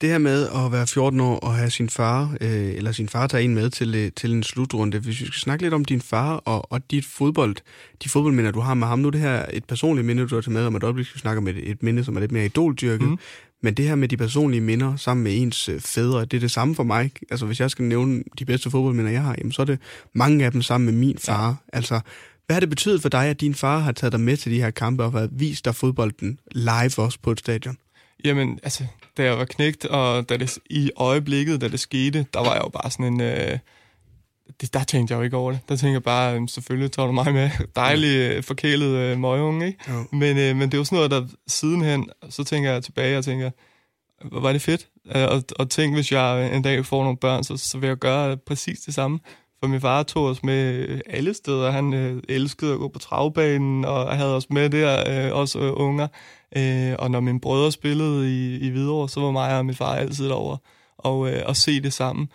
Det 0.02 0.10
her 0.10 0.18
med 0.18 0.48
at 0.48 0.72
være 0.72 0.88
14 0.88 1.20
år 1.20 1.36
og 1.36 1.56
have 1.56 1.70
sin 1.70 1.90
far, 1.90 2.38
øh, 2.42 2.76
eller 2.76 2.92
sin 2.92 3.10
far 3.10 3.28
tager 3.28 3.44
en 3.44 3.56
med 3.56 3.70
til, 3.70 3.96
øh, 3.96 4.12
til 4.16 4.32
en 4.32 4.44
slutrunde. 4.44 5.00
Hvis 5.00 5.20
vi 5.20 5.26
skal 5.26 5.40
snakke 5.40 5.64
lidt 5.64 5.74
om 5.74 5.86
din 5.86 6.02
far 6.02 6.36
og, 6.36 6.72
og 6.72 6.92
dit 6.92 7.06
fodbold, 7.06 7.56
de 8.04 8.10
fodboldminder, 8.10 8.52
du 8.52 8.60
har 8.60 8.74
med 8.74 8.88
ham. 8.88 9.00
Nu 9.00 9.08
er 9.08 9.12
det 9.12 9.22
her 9.22 9.46
et 9.54 9.66
personligt 9.66 10.08
minde, 10.08 10.28
du 10.28 10.36
har 10.36 10.42
taget 10.42 10.54
med 10.54 10.66
om 10.66 10.76
et 10.76 10.84
øjeblik, 10.84 11.06
skal 11.06 11.22
snakke 11.22 11.38
om 11.38 11.48
et, 11.48 11.70
et 11.70 11.84
minde, 11.84 12.04
som 12.04 12.16
er 12.16 12.20
lidt 12.20 12.32
mere 12.32 12.46
idoldyrket. 12.46 13.10
Mm. 13.10 13.18
Men 13.62 13.74
det 13.74 13.88
her 13.88 13.96
med 13.96 14.08
de 14.08 14.18
personlige 14.18 14.62
minder 14.62 14.96
sammen 14.96 15.24
med 15.24 15.42
ens 15.42 15.70
øh, 15.70 15.82
fædre, 15.82 16.26
det 16.26 16.34
er 16.34 16.40
det 16.40 16.52
samme 16.52 16.76
for 16.76 16.84
mig. 16.84 17.12
Altså 17.32 17.46
hvis 17.46 17.60
jeg 17.60 17.72
skal 17.72 17.86
nævne 17.86 18.24
de 18.40 18.46
bedste 18.46 18.72
fodboldminder, 18.72 19.12
jeg 19.12 19.22
har, 19.22 19.36
jamen, 19.38 19.52
så 19.52 19.62
er 19.62 19.66
det 19.66 19.80
mange 20.14 20.46
af 20.46 20.52
dem 20.52 20.62
sammen 20.62 20.86
med 20.86 20.94
min 20.94 21.18
far. 21.18 21.48
Ja. 21.48 21.78
Altså, 21.78 22.00
hvad 22.46 22.56
har 22.56 22.60
det 22.60 22.70
betydet 22.70 23.02
for 23.02 23.10
dig, 23.10 23.26
at 23.26 23.42
din 23.42 23.56
far 23.56 23.80
har 23.80 23.92
taget 23.92 24.12
dig 24.12 24.20
med 24.20 24.38
til 24.38 24.52
de 24.52 24.62
her 24.62 24.72
kampe 24.72 25.04
og 25.04 25.12
har 25.12 25.30
vist 25.32 25.66
dig 25.66 25.76
fodbolden 25.76 26.40
live 26.52 27.00
også 27.00 27.20
på 27.22 27.32
et 27.32 27.40
stadion? 27.40 27.78
Jamen, 28.26 28.60
altså, 28.64 28.84
da 29.18 29.24
jeg 29.24 29.38
var 29.38 29.46
knægt, 29.46 29.86
og 29.86 30.30
da 30.30 30.38
det, 30.38 30.60
i 30.70 30.92
øjeblikket, 30.96 31.62
da 31.62 31.68
det 31.68 31.80
skete, 31.80 32.26
der 32.34 32.40
var 32.40 32.54
jeg 32.54 32.62
jo 32.64 32.70
bare 32.70 32.92
sådan 32.92 33.14
en... 33.14 33.22
Øh, 33.22 33.60
det, 34.62 34.74
der 34.74 34.84
tænkte 34.84 35.12
jeg 35.12 35.20
jo 35.20 35.24
ikke 35.24 35.38
over 35.38 35.52
det. 35.52 35.60
Der 35.70 35.76
tænkte 35.76 35.94
jeg 35.94 36.04
bare, 36.04 36.36
øh, 36.36 36.48
selvfølgelig 36.48 36.92
tager 36.92 37.06
du 37.06 37.12
mig 37.12 37.34
med. 37.34 37.50
Dejlig, 37.76 38.18
øh, 38.18 38.44
forkælet 38.44 38.96
øh, 38.96 39.18
møgeunge, 39.18 39.68
ikke? 39.68 39.80
Ja. 39.88 40.04
Men, 40.12 40.38
øh, 40.38 40.56
men 40.56 40.62
det 40.62 40.74
er 40.74 40.78
jo 40.78 40.84
sådan 40.84 40.96
noget, 40.96 41.12
der 41.12 41.28
sidenhen, 41.48 42.10
så 42.30 42.44
tænker 42.44 42.72
jeg 42.72 42.84
tilbage 42.84 43.18
og 43.18 43.26
tænker, 43.26 43.52
hvor 44.26 44.40
var 44.40 44.52
det 44.52 44.62
fedt. 44.62 44.88
Øh, 45.16 45.24
og, 45.24 45.44
og 45.60 45.70
tænk, 45.70 45.94
hvis 45.94 46.12
jeg 46.12 46.56
en 46.56 46.62
dag 46.62 46.86
får 46.86 47.04
nogle 47.04 47.18
børn, 47.18 47.44
så, 47.44 47.58
så 47.58 47.78
vil 47.78 47.88
jeg 47.88 47.98
gøre 47.98 48.38
præcis 48.38 48.80
det 48.80 48.94
samme. 48.94 49.20
For 49.60 49.68
min 49.68 49.82
far 49.82 50.04
tog 50.04 50.26
os 50.26 50.44
med 50.44 50.88
alle 51.10 51.34
steder. 51.34 51.72
Han 51.72 51.94
øh, 51.94 52.24
elskede 52.30 52.74
at 52.74 52.80
gå 52.80 52.88
på 52.88 53.00
travbanen, 53.00 53.86
og 53.86 54.18
havde 54.18 54.36
os 54.36 54.50
med 54.50 54.70
der, 54.70 55.28
øh, 55.28 55.38
også 55.38 55.60
øh, 55.60 55.74
unger. 55.76 56.08
Øh, 56.58 56.96
og 57.00 57.12
når 57.12 57.20
mine 57.20 57.40
brødre 57.40 57.72
spillede 57.72 58.32
i, 58.32 58.60
i 58.60 58.70
Hvidovre, 58.70 59.10
så 59.10 59.20
var 59.20 59.32
mig 59.32 59.58
og 59.58 59.66
min 59.66 59.76
far 59.76 59.96
altid 59.96 60.28
derovre 60.28 60.58
og, 60.98 61.32
øh, 61.32 61.44
og 61.46 61.56
se 61.56 61.82
det 61.82 61.94
sammen. 61.94 62.30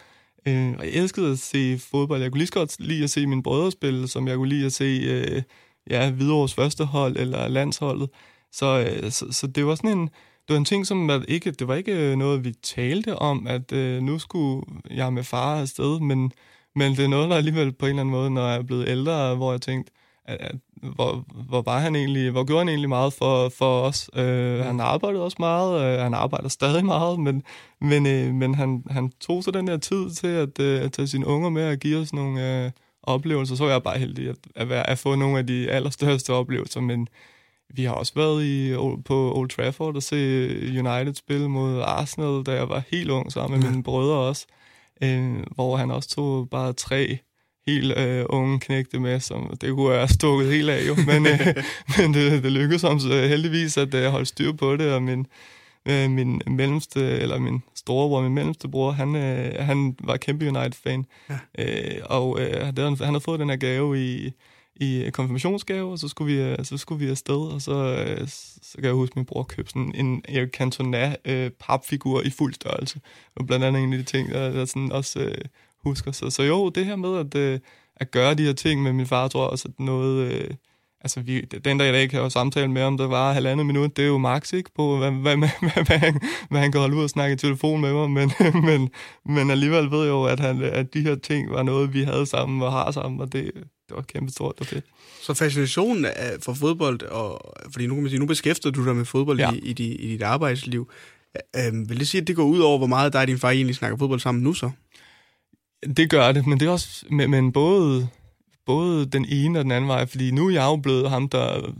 Øh, 0.49 0.75
og 0.79 0.85
jeg 0.85 0.93
elskede 0.95 1.33
at 1.33 1.39
se 1.39 1.79
fodbold. 1.79 2.23
Jeg 2.23 2.31
kunne 2.31 2.39
lige 2.39 2.47
så 2.47 2.53
godt 2.53 2.81
lide 2.81 3.05
at 3.05 3.11
se 3.11 3.27
mine 3.27 3.43
brødre 3.43 3.73
spille, 3.73 4.09
som 4.09 4.29
jeg 4.29 4.37
kunne 4.37 4.49
lide 4.49 4.67
at 4.67 4.73
se 4.73 4.85
øh, 4.85 5.43
ja, 5.91 6.11
Hvidovres 6.11 6.55
første 6.55 6.85
hold 6.85 7.17
eller 7.17 7.49
landsholdet. 7.49 8.11
Så, 8.53 8.81
øh, 8.81 9.11
så, 9.11 9.33
så 9.33 9.47
det 9.47 9.67
var 9.67 9.75
sådan 9.75 9.99
en, 9.99 10.05
det 10.49 10.55
var 10.55 10.57
en 10.57 10.65
ting, 10.65 10.87
som 10.87 11.11
at 11.11 11.25
ikke, 11.29 11.51
det 11.51 11.69
var 11.69 11.75
ikke 11.75 11.93
øh, 11.93 12.17
noget, 12.17 12.45
vi 12.45 12.53
talte 12.63 13.17
om, 13.17 13.47
at 13.47 13.73
øh, 13.73 14.03
nu 14.03 14.19
skulle 14.19 14.67
jeg 14.91 15.13
med 15.13 15.25
far 15.25 15.61
afsted, 15.61 16.01
men, 16.01 16.33
men 16.75 16.93
det 16.93 17.05
er 17.05 17.09
noget, 17.09 17.31
der 17.31 17.37
alligevel 17.37 17.73
på 17.73 17.87
en 17.87 17.91
eller 17.91 18.01
anden 18.01 18.13
måde, 18.13 18.31
når 18.31 18.47
jeg 18.47 18.57
er 18.57 18.63
blevet 18.63 18.89
ældre, 18.89 19.35
hvor 19.37 19.53
jeg 19.53 19.61
tænkte, 19.61 19.93
at, 20.25 20.37
at, 20.41 20.57
hvor, 20.95 21.25
hvor 21.49 21.63
var 21.63 21.79
han 21.79 21.97
egentlig, 21.97 22.31
hvor 22.31 22.45
gjorde 22.45 22.61
han 22.61 22.69
egentlig 22.69 22.89
meget 22.89 23.13
for, 23.13 23.49
for 23.49 23.81
os? 23.81 24.11
Øh, 24.17 24.59
han 24.59 24.81
arbejdede 24.81 25.25
også 25.25 25.37
meget, 25.39 25.83
øh, 25.83 26.03
han 26.03 26.15
arbejder 26.15 26.49
stadig 26.49 26.85
meget, 26.85 27.21
men, 27.21 27.43
men, 27.81 28.07
øh, 28.07 28.35
men 28.35 28.55
han, 28.55 28.85
han 28.91 29.13
tog 29.21 29.45
så 29.45 29.51
den 29.51 29.67
der 29.67 29.77
tid 29.77 30.11
til 30.11 30.27
at, 30.27 30.61
øh, 30.61 30.83
at 30.83 30.93
tage 30.93 31.09
sine 31.09 31.27
unger 31.27 31.51
med 31.51 31.71
og 31.71 31.77
give 31.77 31.99
os 31.99 32.13
nogle 32.13 32.65
øh, 32.65 32.71
oplevelser. 33.03 33.57
Så 33.57 33.65
var 33.65 33.71
jeg 33.71 33.83
bare 33.83 33.99
heldig 33.99 34.29
at, 34.29 34.37
at, 34.57 34.69
være, 34.69 34.91
at 34.91 34.99
få 34.99 35.15
nogle 35.15 35.39
af 35.39 35.47
de 35.47 35.71
allerstørste 35.71 36.33
oplevelser, 36.33 36.81
men 36.81 37.09
vi 37.75 37.85
har 37.85 37.95
også 37.95 38.13
været 38.17 38.45
i, 38.45 38.75
på 39.05 39.33
Old 39.35 39.49
Trafford 39.49 39.97
og 39.97 40.03
se 40.03 40.17
United 40.69 41.15
spille 41.15 41.49
mod 41.49 41.81
Arsenal, 41.81 42.43
da 42.43 42.53
jeg 42.53 42.69
var 42.69 42.83
helt 42.91 43.11
ung 43.11 43.33
sammen 43.33 43.61
med 43.61 43.71
mine 43.71 43.83
brødre 43.83 44.17
også, 44.17 44.47
øh, 45.03 45.35
hvor 45.55 45.77
han 45.77 45.91
også 45.91 46.09
tog 46.09 46.51
bare 46.51 46.73
tre 46.73 47.19
helt 47.67 47.99
øh, 47.99 48.25
unge 48.29 48.61
knægte 48.61 49.01
med, 49.01 49.21
som 49.21 49.57
det 49.61 49.75
kunne 49.75 49.95
jeg 49.95 50.09
stukket 50.11 50.53
helt 50.53 50.71
af 50.71 50.89
jo, 50.89 50.95
men, 51.07 51.27
øh, 51.27 51.55
men 51.99 52.15
det, 52.15 52.43
det 52.43 52.53
lykkedes 52.53 52.83
ham 52.83 53.01
så 53.01 53.09
heldigvis 53.09 53.77
at 53.77 53.95
øh, 53.95 54.11
holde 54.11 54.27
styr 54.27 54.53
på 54.53 54.77
det, 54.77 54.93
og 54.93 55.03
min, 55.03 55.27
øh, 55.87 56.11
min 56.11 56.43
mellemste, 56.47 57.01
eller 57.01 57.39
min 57.39 57.63
storebror, 57.75 58.23
min 58.23 58.35
mellemste 58.35 58.69
bror, 58.69 58.91
han, 58.91 59.17
øh, 59.17 59.55
han 59.59 59.97
var 60.01 60.17
kæmpe 60.17 60.49
United-fan, 60.49 61.07
ja. 61.31 61.39
øh, 61.59 62.01
og 62.05 62.41
øh, 62.41 62.67
det, 62.67 62.79
han, 62.79 62.97
han 62.97 63.07
havde 63.07 63.21
fået 63.21 63.41
den 63.41 63.51
her 63.51 63.57
gave 63.57 64.05
i, 64.05 64.33
i 64.77 65.11
konfirmationsgave, 65.13 65.93
og 65.93 65.99
så 65.99 66.09
skulle 66.09 66.35
vi, 66.35 66.43
øh, 66.43 66.65
så 66.65 66.79
skulle 66.79 67.05
vi 67.05 67.11
afsted, 67.11 67.53
og 67.53 67.63
så, 67.63 68.07
øh, 68.09 68.29
så 68.63 68.75
kan 68.75 68.85
jeg 68.85 68.93
huske, 68.93 69.13
at 69.13 69.17
min 69.17 69.25
bror 69.25 69.43
købte 69.43 69.71
sådan 69.71 69.93
en 69.95 70.23
Eric 70.29 70.51
Cantona 70.51 71.17
øh, 71.25 71.51
papfigur 71.51 72.23
i 72.23 72.31
fuld 72.31 72.55
størrelse. 72.55 73.01
Og 73.37 73.47
blandt 73.47 73.65
andet 73.65 73.83
en 73.83 73.93
af 73.93 73.99
de 73.99 74.05
ting, 74.05 74.31
der, 74.31 74.53
der 74.53 74.65
sådan 74.65 74.93
også 74.93 75.21
øh, 75.21 75.45
husker. 75.85 76.13
Så, 76.13 76.31
så 76.31 76.43
jo, 76.43 76.69
det 76.69 76.87
her 76.87 76.97
med 76.97 77.19
at, 77.19 77.35
øh, 77.35 77.61
at 77.97 78.11
gøre 78.11 78.35
de 78.35 78.45
her 78.45 78.53
ting 78.53 78.83
med 78.83 78.93
min 78.93 79.07
far, 79.07 79.29
tror 79.29 79.43
jeg 79.43 79.51
også, 79.51 79.69
at 79.69 79.85
noget... 79.85 80.33
Øh, 80.33 80.51
altså, 81.01 81.21
vi, 81.21 81.41
den 81.41 81.79
dag 81.79 81.89
i 81.89 81.93
dag 81.93 82.11
kan 82.11 82.17
jeg 82.17 82.25
jo 82.25 82.31
samtale 82.31 82.69
med, 82.69 82.83
om 82.83 82.97
der 82.97 83.07
var 83.07 83.33
halvandet 83.33 83.67
minut, 83.67 83.97
det 83.97 84.03
er 84.03 84.07
jo 84.07 84.19
max, 84.19 84.53
ikke, 84.53 84.71
på 84.77 84.99
hvad, 84.99 85.11
hvad, 85.11 85.37
hvad, 85.37 85.49
hvad, 85.61 85.85
hvad, 85.87 85.99
han, 85.99 86.21
hvad 86.51 86.61
han 86.61 86.73
kan 86.73 86.81
holde 86.81 86.97
ud 86.97 87.03
og 87.03 87.11
snakke 87.11 87.35
i 87.35 87.37
telefon 87.37 87.81
med 87.81 87.93
mig, 87.93 88.11
men, 88.11 88.33
men, 88.69 88.91
men 89.27 89.51
alligevel 89.51 89.91
ved 89.91 90.01
jeg 90.01 90.09
jo, 90.09 90.25
at, 90.25 90.41
han, 90.41 90.63
at 90.63 90.95
de 90.95 91.01
her 91.01 91.15
ting 91.15 91.51
var 91.51 91.63
noget, 91.63 91.95
vi 91.95 92.03
havde 92.03 92.27
sammen 92.27 92.63
og 92.63 92.73
har 92.73 92.91
sammen, 92.91 93.21
og 93.21 93.33
det, 93.33 93.51
det 93.55 93.97
var 93.97 94.03
kæmpe 94.03 94.33
stort 94.33 94.55
og 94.61 94.67
fedt. 94.67 94.85
Så 95.23 95.35
fascinationen 95.35 96.05
af, 96.05 96.37
for 96.43 96.55
fodbold, 96.55 97.03
og, 97.03 97.55
fordi 97.73 97.87
nu 97.87 97.95
kan 97.95 98.03
man 98.03 98.11
sige, 98.11 98.21
nu 98.21 98.27
beskæftiger 98.27 98.73
du 98.73 98.85
dig 98.85 98.97
med 98.97 99.05
fodbold 99.05 99.39
ja. 99.39 99.53
i, 99.53 99.59
i, 99.59 99.73
dit, 99.73 100.01
i 100.01 100.09
dit 100.09 100.23
arbejdsliv. 100.23 100.91
Øhm, 101.57 101.89
vil 101.89 102.01
det 102.01 102.09
sige, 102.09 102.21
at 102.21 102.27
det 102.27 102.37
går 102.37 102.45
ud 102.45 102.59
over, 102.59 102.79
hvor 102.79 102.87
meget 102.87 103.13
dig 103.13 103.21
og 103.21 103.27
din 103.27 103.39
far 103.39 103.51
egentlig 103.51 103.77
snakker 103.77 103.99
fodbold 103.99 104.21
sammen 104.21 104.45
nu 104.45 104.53
så? 104.53 104.71
Det 105.97 106.11
gør 106.11 106.33
det, 106.33 106.47
men 106.47 106.61
det 106.61 106.67
er 106.67 106.71
også, 106.71 107.05
men, 107.11 107.31
men 107.31 107.53
både, 107.53 108.09
både 108.67 109.07
den 109.07 109.27
ene 109.29 109.59
og 109.59 109.65
den 109.65 109.73
anden 109.73 109.89
vej, 109.89 110.07
fordi 110.07 110.31
nu 110.31 110.47
er 110.47 110.53
jeg 110.53 110.65
jo 110.65 110.77
blevet 110.77 111.11
ham, 111.11 111.29
der 111.29 111.73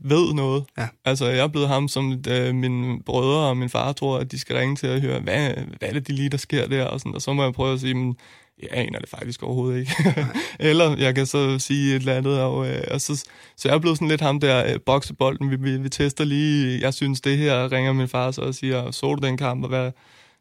ved 0.00 0.34
noget. 0.34 0.64
Ja. 0.78 0.88
Altså, 1.04 1.26
jeg 1.26 1.38
er 1.38 1.48
blevet 1.48 1.68
ham, 1.68 1.88
som 1.88 2.22
øh, 2.28 2.54
mine 2.54 3.02
brødre 3.02 3.48
og 3.48 3.56
min 3.56 3.68
far 3.68 3.92
tror, 3.92 4.18
at 4.18 4.32
de 4.32 4.38
skal 4.38 4.56
ringe 4.56 4.76
til 4.76 4.86
at 4.86 5.00
høre, 5.00 5.20
hvad, 5.20 5.50
hvad 5.78 5.88
er 5.88 5.92
det 5.92 6.06
de 6.06 6.12
lige, 6.12 6.28
der 6.28 6.36
sker 6.36 6.66
der? 6.66 6.84
Og, 6.84 7.00
sådan, 7.00 7.14
og 7.14 7.22
så 7.22 7.32
må 7.32 7.42
jeg 7.42 7.52
prøve 7.52 7.74
at 7.74 7.80
sige, 7.80 7.94
men, 7.94 8.16
jeg 8.62 8.68
aner 8.72 8.98
det 8.98 9.08
faktisk 9.08 9.42
overhovedet 9.42 9.80
ikke. 9.80 9.92
eller 10.70 10.96
jeg 10.96 11.14
kan 11.14 11.26
så 11.26 11.58
sige 11.58 11.90
et 11.90 12.00
eller 12.00 12.14
andet, 12.14 12.40
og, 12.40 12.68
øh, 12.68 12.82
og 12.90 13.00
så, 13.00 13.16
så 13.56 13.68
jeg 13.68 13.74
er 13.74 13.78
blevet 13.78 13.96
sådan 13.96 14.08
lidt 14.08 14.20
ham 14.20 14.40
der 14.40 14.72
øh, 14.72 14.80
boksebolden, 14.86 15.50
vi, 15.50 15.56
vi, 15.56 15.76
vi 15.76 15.88
tester 15.88 16.24
lige, 16.24 16.80
jeg 16.80 16.94
synes 16.94 17.20
det 17.20 17.38
her, 17.38 17.72
ringer 17.72 17.92
min 17.92 18.08
far 18.08 18.30
så 18.30 18.40
og 18.40 18.54
siger, 18.54 18.90
så 18.90 19.14
du 19.14 19.26
den 19.26 19.36
kamp, 19.36 19.62
og 19.62 19.68
hvad, 19.68 19.90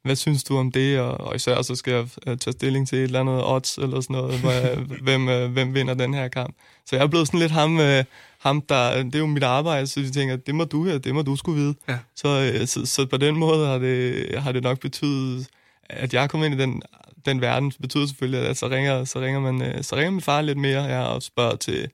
hvad 0.03 0.15
synes 0.15 0.43
du 0.43 0.57
om 0.57 0.71
det? 0.71 0.99
Og, 0.99 1.11
og 1.11 1.35
især 1.35 1.61
så 1.61 1.75
skal 1.75 1.93
jeg 1.93 2.07
øh, 2.27 2.37
tage 2.37 2.51
stilling 2.51 2.87
til 2.87 2.97
et 2.97 3.03
eller 3.03 3.19
andet 3.19 3.45
odds, 3.45 3.77
eller 3.77 4.01
sådan 4.01 4.13
noget, 4.13 4.39
hvad, 4.39 4.75
hvem, 5.05 5.29
øh, 5.29 5.51
hvem 5.51 5.73
vinder 5.73 5.93
den 5.93 6.13
her 6.13 6.27
kamp. 6.27 6.55
Så 6.85 6.95
jeg 6.95 7.03
er 7.03 7.07
blevet 7.07 7.27
sådan 7.27 7.39
lidt 7.39 7.51
ham, 7.51 7.79
øh, 7.79 8.03
ham 8.39 8.61
der, 8.61 9.03
det 9.03 9.15
er 9.15 9.19
jo 9.19 9.25
mit 9.25 9.43
arbejde, 9.43 9.87
så 9.87 9.99
jeg 9.99 10.11
tænker, 10.11 10.35
det 10.35 10.55
må 10.55 10.63
du 10.63 10.85
her, 10.85 10.97
det 10.97 11.15
må 11.15 11.21
du 11.21 11.35
skulle 11.35 11.61
vide. 11.61 11.75
Ja. 11.87 11.97
Så, 12.15 12.51
øh, 12.53 12.67
så, 12.67 12.85
så 12.85 13.05
på 13.05 13.17
den 13.17 13.35
måde 13.35 13.67
har 13.67 13.77
det, 13.77 14.25
har 14.39 14.51
det 14.51 14.63
nok 14.63 14.79
betydet, 14.79 15.47
at 15.83 16.13
jeg 16.13 16.29
kommet 16.29 16.45
ind 16.45 16.55
i 16.55 16.63
den 16.63 16.81
den 17.25 17.41
verden 17.41 17.71
betyder 17.81 18.07
selvfølgelig, 18.07 18.47
at 18.47 18.57
så 18.57 18.69
ringer, 18.69 19.05
så 19.05 19.19
ringer, 19.19 19.39
man, 19.39 19.83
så 19.83 19.95
ringer 19.95 20.11
min 20.11 20.21
far 20.21 20.41
lidt 20.41 20.57
mere 20.57 20.83
ja, 20.83 21.01
og 21.01 21.23
spørger 21.23 21.55
til, 21.55 21.89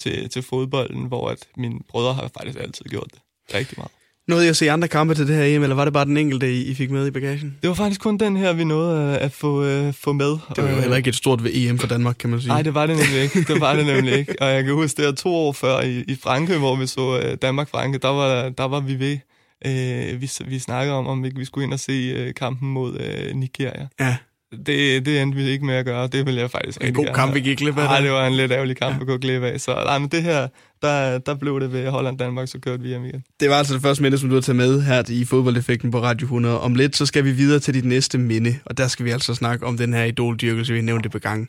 til, 0.00 0.30
til 0.30 0.42
fodbolden, 0.42 1.04
hvor 1.04 1.28
at 1.28 1.48
mine 1.56 1.80
brødre 1.88 2.14
har 2.14 2.30
faktisk 2.38 2.58
altid 2.58 2.84
gjort 2.84 3.08
det 3.12 3.20
rigtig 3.54 3.78
meget. 3.78 3.90
Nåede 4.28 4.44
jeg 4.44 4.50
at 4.50 4.56
se 4.56 4.70
andre 4.70 4.88
kampe 4.88 5.14
til 5.14 5.28
det 5.28 5.36
her 5.36 5.44
EM, 5.44 5.62
eller 5.62 5.76
var 5.76 5.84
det 5.84 5.92
bare 5.92 6.04
den 6.04 6.16
enkelte, 6.16 6.62
I 6.62 6.74
fik 6.74 6.90
med 6.90 7.06
i 7.06 7.10
bagagen? 7.10 7.56
Det 7.62 7.68
var 7.68 7.74
faktisk 7.74 8.00
kun 8.00 8.18
den 8.18 8.36
her, 8.36 8.52
vi 8.52 8.64
nåede 8.64 9.18
at 9.18 9.32
få, 9.32 9.60
uh, 9.60 9.94
få 9.94 10.12
med. 10.12 10.30
Det 10.56 10.64
var 10.64 10.70
jo 10.70 10.76
heller 10.76 10.96
ikke 10.96 11.08
et 11.08 11.14
stort 11.14 11.44
ved 11.44 11.50
EM 11.54 11.78
for 11.78 11.86
Danmark, 11.86 12.16
kan 12.18 12.30
man 12.30 12.40
sige. 12.40 12.48
Nej, 12.48 12.62
det 12.62 12.74
var 12.74 12.86
det 12.86 12.96
nemlig 12.96 13.22
ikke. 13.22 13.52
Det 13.52 13.60
var 13.60 13.76
det 13.76 13.86
nemlig 13.86 14.14
ikke. 14.14 14.42
Og 14.42 14.48
jeg 14.50 14.64
kan 14.64 14.74
huske, 14.74 14.96
det 14.96 15.06
var 15.06 15.12
to 15.12 15.34
år 15.34 15.52
før 15.52 15.80
i, 15.80 16.04
i 16.08 16.16
Frankrig, 16.22 16.58
hvor 16.58 16.76
vi 16.76 16.86
så 16.86 17.18
uh, 17.18 17.34
Danmark-Frankrig, 17.42 18.02
der 18.02 18.08
var, 18.08 18.48
der 18.48 18.64
var 18.64 18.80
vi 18.80 18.98
ved. 18.98 19.18
Uh, 19.66 20.20
vi, 20.20 20.30
vi 20.44 20.58
snakkede 20.58 20.96
om, 20.96 21.06
om 21.06 21.24
vi 21.36 21.44
skulle 21.44 21.64
ind 21.64 21.72
og 21.72 21.80
se 21.80 22.26
uh, 22.26 22.34
kampen 22.34 22.68
mod 22.68 22.90
uh, 22.94 23.36
Nigeria. 23.36 23.88
Ja. 24.00 24.16
Det, 24.66 25.06
det 25.06 25.22
endte 25.22 25.36
vi 25.36 25.48
ikke 25.48 25.64
med 25.64 25.74
at 25.74 25.84
gøre, 25.84 26.06
det 26.06 26.26
ville 26.26 26.40
jeg 26.40 26.50
faktisk 26.50 26.78
En 26.80 26.94
god 26.94 27.04
gerne. 27.04 27.14
kamp, 27.14 27.34
vi 27.34 27.40
gik 27.40 27.58
glip 27.58 27.78
af 27.78 27.84
Nej, 27.84 28.00
det 28.00 28.10
var 28.10 28.26
en 28.26 28.34
lidt 28.34 28.52
ærgerlig 28.52 28.76
kamp, 28.76 28.96
ja. 28.96 29.00
at 29.00 29.06
gå 29.06 29.16
glip 29.16 29.42
af. 29.42 29.60
Så 29.60 29.74
nej, 29.74 29.98
men 29.98 30.08
det 30.08 30.22
her, 30.22 30.48
der, 30.82 31.18
der 31.18 31.34
blev 31.34 31.60
det 31.60 31.72
ved 31.72 31.88
Holland-Danmark, 31.90 32.48
så 32.48 32.58
kørte 32.58 32.82
vi 32.82 32.88
hjem 32.88 33.04
igen. 33.04 33.24
Det 33.40 33.50
var 33.50 33.56
altså 33.56 33.74
det 33.74 33.82
første 33.82 34.02
minde, 34.02 34.18
som 34.18 34.28
du 34.28 34.34
har 34.34 34.42
taget 34.42 34.56
med 34.56 34.82
her 34.82 35.02
i 35.08 35.24
fodboldeffekten 35.24 35.90
på 35.90 36.02
Radio 36.02 36.24
100. 36.24 36.60
Om 36.60 36.74
lidt, 36.74 36.96
så 36.96 37.06
skal 37.06 37.24
vi 37.24 37.32
videre 37.32 37.60
til 37.60 37.74
dit 37.74 37.84
næste 37.84 38.18
minde, 38.18 38.58
og 38.66 38.78
der 38.78 38.88
skal 38.88 39.04
vi 39.06 39.10
altså 39.10 39.34
snakke 39.34 39.66
om 39.66 39.76
den 39.76 39.94
her 39.94 40.04
idoldyrkelse, 40.04 40.72
vi 40.72 40.80
nævnte 40.80 41.08
på 41.08 41.18
gang. 41.18 41.48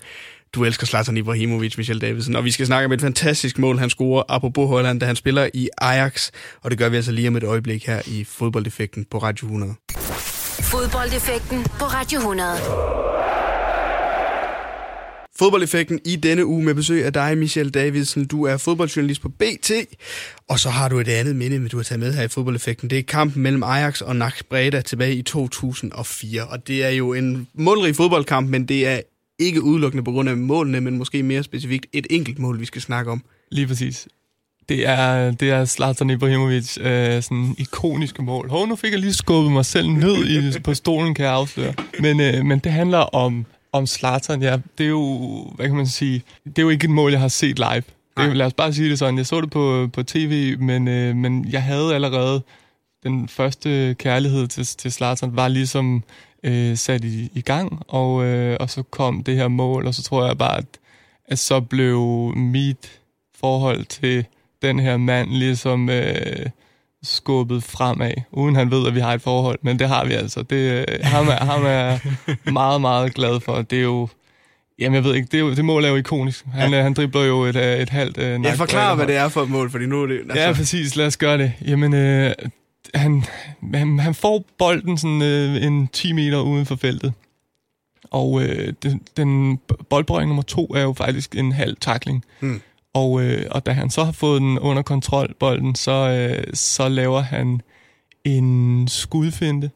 Du 0.56 0.66
elsker 0.66 0.88
Zlatan 0.88 1.18
Ibrahimovic, 1.18 1.78
Michel 1.78 2.02
Davidsen, 2.02 2.36
og 2.36 2.46
vi 2.46 2.52
skal 2.52 2.66
snakke 2.66 2.86
om 2.86 2.92
et 2.92 3.02
fantastisk 3.02 3.58
mål, 3.60 3.78
han 3.80 3.90
scorer 3.90 4.24
apropos 4.30 4.68
Holland, 4.68 5.00
da 5.00 5.06
han 5.06 5.16
spiller 5.16 5.50
i 5.54 5.70
Ajax, 5.78 6.30
og 6.62 6.72
det 6.72 6.80
gør 6.80 6.90
vi 6.90 6.96
altså 6.96 7.12
lige 7.12 7.28
om 7.28 7.36
et 7.36 7.44
øjeblik 7.44 7.88
her 7.88 8.02
i 8.08 8.24
fodboldeffekten 8.24 9.06
på 9.12 9.18
Radio 9.18 9.46
100. 9.48 9.74
Fodboldeffekten 10.62 11.64
på 11.64 11.86
Radio 11.86 12.20
100. 12.20 12.50
Fodboldeffekten 15.40 16.00
i 16.06 16.16
denne 16.16 16.46
uge 16.46 16.64
med 16.64 16.74
besøg 16.74 17.06
af 17.06 17.14
dig, 17.14 17.38
Michel 17.38 17.70
Davidsen. 17.70 18.26
Du 18.26 18.44
er 18.44 18.58
fodboldjournalist 18.58 19.22
på 19.22 19.30
BT, 19.30 19.72
og 20.50 20.60
så 20.60 20.70
har 20.70 20.90
du 20.90 21.00
et 21.00 21.08
andet 21.08 21.36
minde, 21.36 21.70
du 21.70 21.78
har 21.78 21.84
taget 21.84 22.00
med 22.00 22.14
her 22.14 22.24
i 22.24 22.28
fodboldeffekten. 22.28 22.90
Det 22.90 23.00
er 23.00 23.04
kampen 23.04 23.44
mellem 23.44 23.64
Ajax 23.64 24.02
og 24.02 24.16
NAC 24.16 24.44
Breda 24.50 24.82
tilbage 24.82 25.16
i 25.16 25.22
2004, 25.22 26.46
og 26.48 26.68
det 26.68 26.84
er 26.84 26.90
jo 26.90 27.14
en 27.14 27.48
målrig 27.54 27.96
fodboldkamp, 27.96 28.50
men 28.50 28.66
det 28.66 28.88
er 28.88 29.02
ikke 29.40 29.62
udelukkende 29.62 30.04
på 30.04 30.12
grund 30.12 30.30
af 30.30 30.38
målene, 30.38 30.82
men 30.82 30.98
måske 30.98 31.24
mere 31.24 31.44
specifikt 31.44 31.86
et 31.94 32.08
enkelt 32.10 32.40
mål, 32.40 32.60
vi 32.60 32.66
skal 32.66 32.82
snakke 32.82 33.12
om. 33.12 33.24
Lige 33.52 33.68
præcis. 33.68 34.08
Det 34.72 34.88
er, 34.88 35.32
det 35.32 35.50
er 35.50 35.66
Zlatan 35.66 36.10
Ibrahimovic 36.10 36.78
øh, 36.78 37.24
sådan 37.24 37.56
ikoniske 37.58 38.22
mål. 38.22 38.50
Hov, 38.50 38.68
nu 38.68 38.76
fik 38.76 38.92
jeg 38.92 39.00
lige 39.00 39.14
skubbet 39.14 39.52
mig 39.52 39.66
selv 39.66 39.90
ned 39.90 40.26
i, 40.28 40.60
på 40.60 40.74
stolen, 40.74 41.14
kan 41.14 41.26
jeg 41.26 41.34
afsløre. 41.34 41.74
Men, 42.00 42.20
øh, 42.20 42.46
men 42.46 42.60
det 42.60 42.72
handler 42.72 42.98
om 42.98 43.46
om 43.72 43.88
Zlatan, 43.88 44.42
ja, 44.42 44.58
det 44.78 44.84
er 44.84 44.90
jo, 44.90 45.44
hvad 45.56 45.68
kan 45.68 45.76
man 45.76 45.88
sige, 45.88 46.24
det 46.46 46.60
er 46.60 46.62
jo 46.62 46.70
ikke 46.70 46.84
et 46.84 46.90
mål, 46.90 47.12
jeg 47.12 47.20
har 47.20 47.28
set 47.28 47.60
live. 47.60 47.84
Det, 48.18 48.36
lad 48.38 48.46
os 48.46 48.54
bare 48.54 48.74
sige 48.74 48.90
det 48.90 49.00
sådan. 49.00 49.18
Jeg 49.18 49.26
så 49.26 49.42
det 49.42 49.52
på, 49.52 49.90
på 49.94 50.04
tv, 50.04 50.58
men, 50.60 50.88
øh, 50.88 51.16
men 51.16 51.48
jeg 51.52 51.64
havde 51.64 51.96
allerede 51.96 52.42
den 53.04 53.28
første 53.28 53.96
kærlighed 54.00 54.48
til, 54.48 54.66
til 54.66 54.92
Zlatan, 54.92 55.36
var 55.36 55.48
ligesom 55.48 56.04
øh, 56.44 56.78
sat 56.78 57.04
i, 57.04 57.30
i 57.34 57.42
gang, 57.42 57.82
og, 57.88 58.26
øh, 58.26 58.58
og 58.60 58.70
så 58.70 58.84
kom 58.84 59.24
det 59.24 59.36
her 59.36 59.48
mål, 59.48 59.88
og 59.88 59.94
så 59.94 60.04
tror 60.04 60.26
jeg 60.26 60.38
bare, 60.38 60.58
at, 60.58 60.66
at 61.26 61.40
så 61.40 61.62
blev 61.62 62.00
mit 62.36 63.00
forhold 63.42 63.86
til 63.86 64.26
den 64.62 64.80
her 64.80 64.98
mand 64.98 65.30
ligesom... 65.30 65.90
Øh, 65.90 66.46
skubbet 67.04 67.64
fremad, 67.64 68.14
uden 68.32 68.56
han 68.56 68.72
ved, 68.72 68.88
at 68.88 68.96
vi 68.96 69.00
har 69.00 69.14
et 69.14 69.22
forhold. 69.22 69.60
Men 69.62 69.80
det 69.80 69.88
har 69.88 70.06
vi 70.06 70.14
altså. 70.14 70.42
Det, 70.42 70.86
ham, 71.04 71.28
er, 71.28 71.46
ham 71.46 71.66
er 71.66 71.98
meget, 72.52 72.82
meget 72.82 73.14
glad 73.14 73.40
for. 73.40 73.62
Det 73.62 73.78
er 73.78 73.84
jo... 73.84 74.08
Jamen, 74.80 74.96
jeg 74.96 75.04
ved 75.04 75.16
ikke, 75.16 75.26
det, 75.26 75.34
er 75.34 75.40
jo, 75.40 75.56
det 75.56 75.66
mål 75.66 75.86
er 75.86 75.90
jo 75.90 75.96
ikonisk. 75.96 76.46
Han, 76.54 76.72
ja. 76.72 76.82
han 76.82 76.94
dribler 76.94 77.22
jo 77.22 77.44
et, 77.44 77.82
et 77.82 77.90
halvt... 77.90 78.18
Uh, 78.18 78.24
jeg 78.24 78.54
forklarer, 78.58 78.96
hvad 78.96 79.08
det 79.08 79.16
er 79.16 79.30
for 79.30 79.42
et 79.42 79.50
mål, 79.50 79.72
fordi 79.72 79.86
nu 79.86 80.04
er 80.04 80.08
det... 80.08 80.20
Altså... 80.20 80.40
Ja, 80.40 80.54
præcis. 80.54 80.96
Lad 80.96 81.08
os 81.08 81.18
gøre 81.18 81.38
det. 81.38 81.54
Jamen, 81.68 81.94
øh, 81.94 82.34
han, 82.94 83.24
han, 83.74 84.00
han 84.00 84.14
får 84.14 84.46
bolden 84.58 84.98
sådan 84.98 85.22
øh, 85.22 85.64
en 85.64 85.88
10 85.88 86.12
meter 86.12 86.40
uden 86.40 86.66
for 86.66 86.76
feltet. 86.76 87.14
Og 88.12 88.44
øh, 88.44 88.74
den, 88.84 89.02
den 89.18 89.60
boldberøring 89.90 90.28
nummer 90.28 90.44
to 90.44 90.66
er 90.76 90.82
jo 90.82 90.94
faktisk 90.94 91.36
en 91.36 91.52
halv 91.52 91.78
takling. 91.82 92.26
Hmm. 92.40 92.62
Og, 92.94 93.22
øh, 93.24 93.46
og 93.52 93.66
da 93.66 93.72
han 93.72 93.90
så 93.90 94.04
har 94.04 94.12
fået 94.12 94.42
den 94.42 94.60
under 94.60 94.82
kontrol, 94.82 95.36
bolden, 95.40 95.76
så, 95.76 95.92
øh, 95.92 96.54
så 96.54 96.90
laver 96.90 97.20
han 97.22 97.62
en 98.24 98.88
skudfinte, 98.88 99.72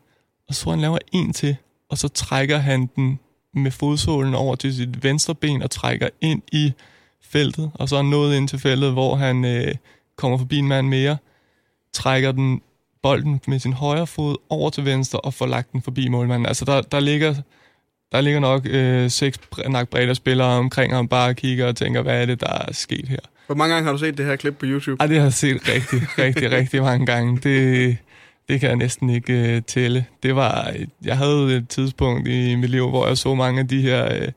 og 0.47 0.55
så 0.55 0.69
han 0.69 0.79
laver 0.79 0.97
en 1.11 1.33
til, 1.33 1.55
og 1.89 1.97
så 1.97 2.07
trækker 2.07 2.57
han 2.57 2.89
den 2.95 3.19
med 3.53 3.71
fodsålen 3.71 4.35
over 4.35 4.55
til 4.55 4.75
sit 4.75 5.03
venstre 5.03 5.35
ben 5.35 5.63
og 5.63 5.71
trækker 5.71 6.09
ind 6.21 6.41
i 6.51 6.73
feltet, 7.21 7.71
og 7.73 7.89
så 7.89 7.95
er 7.95 8.01
han 8.01 8.09
nået 8.09 8.37
ind 8.37 8.47
til 8.47 8.59
feltet, 8.59 8.91
hvor 8.91 9.15
han 9.15 9.45
øh, 9.45 9.75
kommer 10.15 10.37
forbi 10.37 10.57
en 10.57 10.67
mand 10.67 10.87
mere, 10.87 11.17
trækker 11.93 12.31
den 12.31 12.61
bolden 13.03 13.41
med 13.47 13.59
sin 13.59 13.73
højre 13.73 14.07
fod 14.07 14.37
over 14.49 14.69
til 14.69 14.85
venstre 14.85 15.19
og 15.19 15.33
får 15.33 15.45
lagt 15.45 15.71
den 15.71 15.81
forbi 15.81 16.07
målmanden. 16.07 16.45
Altså 16.45 16.65
der, 16.65 16.81
der 16.81 16.99
ligger 16.99 17.35
der 18.15 18.21
ligger 18.21 18.39
nok 18.39 18.65
øh, 18.69 19.09
seks 19.09 19.39
nok 19.69 19.89
brede 19.89 20.15
spillere 20.15 20.47
omkring 20.47 20.95
ham, 20.95 21.07
bare 21.07 21.33
kigger 21.33 21.67
og 21.67 21.75
tænker, 21.75 22.01
hvad 22.01 22.21
er 22.21 22.25
det, 22.25 22.39
der 22.39 22.53
er 22.67 22.73
sket 22.73 23.07
her? 23.07 23.19
Hvor 23.45 23.55
mange 23.55 23.73
gange 23.73 23.85
har 23.85 23.91
du 23.91 23.97
set 23.97 24.17
det 24.17 24.25
her 24.25 24.35
klip 24.35 24.57
på 24.57 24.65
YouTube? 24.65 24.97
Ej, 24.99 25.07
det 25.07 25.17
har 25.17 25.23
jeg 25.23 25.33
set 25.33 25.69
rigtig, 25.69 26.01
rigtig, 26.25 26.51
rigtig 26.51 26.81
mange 26.81 27.05
gange. 27.05 27.39
Det, 27.43 27.97
det 28.49 28.59
kan 28.59 28.69
jeg 28.69 28.75
næsten 28.77 29.09
ikke 29.09 29.55
øh, 29.55 29.61
tælle. 29.61 30.05
Det 30.23 30.35
var, 30.35 30.73
jeg 31.05 31.17
havde 31.17 31.57
et 31.57 31.69
tidspunkt 31.69 32.27
i 32.27 32.55
mit 32.55 32.69
liv, 32.69 32.89
hvor 32.89 33.07
jeg 33.07 33.17
så 33.17 33.35
mange 33.35 33.59
af 33.59 33.67
de 33.67 33.81
her, 33.81 34.13
øh, 34.15 34.27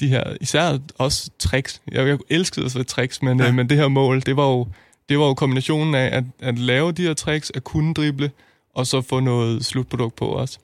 de 0.00 0.08
her 0.08 0.22
især 0.40 0.78
også 0.98 1.30
tricks. 1.38 1.82
Jeg, 1.92 2.06
jeg 2.06 2.18
elskede 2.30 2.80
at 2.80 2.86
tricks, 2.86 3.22
men, 3.22 3.40
ja. 3.40 3.48
øh, 3.48 3.54
men 3.54 3.68
det 3.68 3.76
her 3.76 3.88
mål, 3.88 4.20
det 4.20 4.36
var 4.36 4.46
jo, 4.46 4.66
det 5.08 5.18
var 5.18 5.26
jo 5.26 5.34
kombinationen 5.34 5.94
af 5.94 6.16
at, 6.16 6.24
at 6.40 6.58
lave 6.58 6.92
de 6.92 7.02
her 7.02 7.14
tricks, 7.14 7.52
at 7.54 7.64
kunne 7.64 7.94
drible, 7.94 8.30
og 8.74 8.86
så 8.86 9.00
få 9.00 9.20
noget 9.20 9.64
slutprodukt 9.64 10.16
på 10.16 10.24
også. 10.24 10.58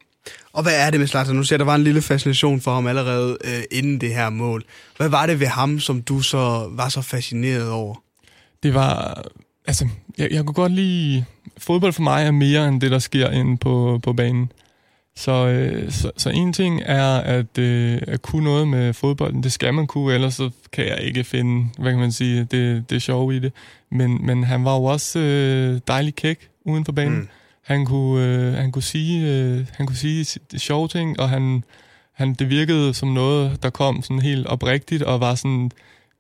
Og 0.52 0.62
hvad 0.62 0.86
er 0.86 0.90
det 0.90 1.00
med 1.00 1.06
Zlatan? 1.06 1.36
Nu 1.36 1.42
ser 1.42 1.56
der 1.56 1.64
var 1.64 1.74
en 1.74 1.84
lille 1.84 2.02
fascination 2.02 2.60
for 2.60 2.74
ham 2.74 2.86
allerede 2.86 3.38
øh, 3.44 3.62
inden 3.70 4.00
det 4.00 4.14
her 4.14 4.30
mål. 4.30 4.64
Hvad 4.96 5.08
var 5.08 5.26
det 5.26 5.40
ved 5.40 5.46
ham, 5.46 5.80
som 5.80 6.02
du 6.02 6.20
så 6.20 6.68
var 6.70 6.88
så 6.88 7.02
fascineret 7.02 7.70
over? 7.70 7.94
Det 8.62 8.74
var... 8.74 9.22
Altså, 9.66 9.88
jeg, 10.18 10.28
jeg 10.30 10.44
kunne 10.44 10.54
godt 10.54 10.72
lide... 10.72 11.24
Fodbold 11.58 11.92
for 11.92 12.02
mig 12.02 12.26
er 12.26 12.30
mere 12.30 12.68
end 12.68 12.80
det, 12.80 12.90
der 12.90 12.98
sker 12.98 13.30
inde 13.30 13.56
på, 13.56 14.00
på 14.02 14.12
banen. 14.12 14.52
Så, 15.16 15.46
øh, 15.46 15.92
så, 15.92 16.10
så 16.16 16.30
en 16.30 16.52
ting 16.52 16.82
er 16.84 17.16
at, 17.18 17.58
øh, 17.58 18.02
at 18.06 18.22
kunne 18.22 18.44
noget 18.44 18.68
med 18.68 18.92
fodbolden. 18.92 19.42
Det 19.42 19.52
skal 19.52 19.74
man 19.74 19.86
kunne, 19.86 20.14
ellers 20.14 20.34
så 20.34 20.50
kan 20.72 20.86
jeg 20.86 21.00
ikke 21.00 21.24
finde, 21.24 21.68
hvad 21.78 21.92
kan 21.92 22.00
man 22.00 22.12
sige, 22.12 22.44
det, 22.44 22.90
det 22.90 23.02
sjove 23.02 23.36
i 23.36 23.38
det. 23.38 23.52
Men, 23.90 24.26
men 24.26 24.44
han 24.44 24.64
var 24.64 24.76
jo 24.76 24.84
også 24.84 25.18
øh, 25.18 25.80
dejlig 25.88 26.14
kæk 26.14 26.48
uden 26.64 26.84
for 26.84 26.92
banen. 26.92 27.18
Mm. 27.18 27.28
Han 27.68 27.84
kunne, 27.84 28.26
øh, 28.26 28.54
han 28.54 28.72
kunne 28.72 28.82
sige, 28.82 29.26
øh, 29.26 29.66
han 29.72 29.86
kunne 29.86 29.96
sige 29.96 30.40
sjove 30.56 30.88
ting, 30.88 31.20
og 31.20 31.28
han, 31.28 31.64
han, 32.12 32.34
det 32.34 32.50
virkede 32.50 32.94
som 32.94 33.08
noget, 33.08 33.62
der 33.62 33.70
kom 33.70 34.02
sådan 34.02 34.22
helt 34.22 34.46
oprigtigt, 34.46 35.02
og 35.02 35.20
var 35.20 35.34
sådan, 35.34 35.70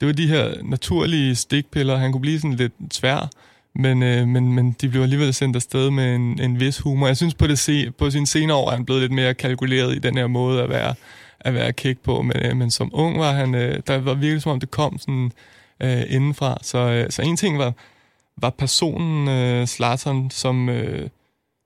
det 0.00 0.06
var 0.06 0.12
de 0.12 0.28
her 0.28 0.62
naturlige 0.62 1.34
stikpiller. 1.34 1.96
Han 1.96 2.12
kunne 2.12 2.20
blive 2.20 2.40
sådan 2.40 2.54
lidt 2.54 2.72
svær, 2.90 3.30
men, 3.74 4.02
øh, 4.02 4.28
men, 4.28 4.52
men 4.52 4.76
de 4.80 4.88
blev 4.88 5.02
alligevel 5.02 5.34
sendt 5.34 5.56
afsted 5.56 5.90
med 5.90 6.14
en, 6.14 6.40
en 6.40 6.60
vis 6.60 6.78
humor. 6.78 7.06
Jeg 7.06 7.16
synes, 7.16 7.34
på, 7.34 7.46
det 7.46 7.58
se, 7.58 7.90
på 7.90 8.10
sin 8.10 8.26
senere 8.26 8.56
år 8.56 8.70
er 8.70 8.74
han 8.74 8.84
blevet 8.84 9.02
lidt 9.02 9.12
mere 9.12 9.34
kalkuleret 9.34 9.96
i 9.96 9.98
den 9.98 10.16
her 10.16 10.26
måde 10.26 10.62
at 10.62 10.68
være, 10.68 10.94
at 11.40 11.54
være 11.54 11.72
kæk 11.72 11.98
på, 11.98 12.22
men, 12.22 12.36
øh, 12.36 12.56
men 12.56 12.70
som 12.70 12.90
ung 12.92 13.18
var 13.18 13.32
han, 13.32 13.54
øh, 13.54 13.80
der 13.86 13.98
var 13.98 14.14
virkelig 14.14 14.42
som 14.42 14.52
om 14.52 14.60
det 14.60 14.70
kom 14.70 14.98
sådan 14.98 15.32
øh, 15.80 16.02
indenfra. 16.08 16.58
Så, 16.62 16.78
øh, 16.78 17.10
så 17.10 17.22
en 17.22 17.36
ting 17.36 17.58
var, 17.58 17.72
var 18.36 18.50
personen 18.50 19.28
øh, 19.28 19.66
Slatern, 19.66 20.30
som, 20.30 20.68
øh, 20.68 21.08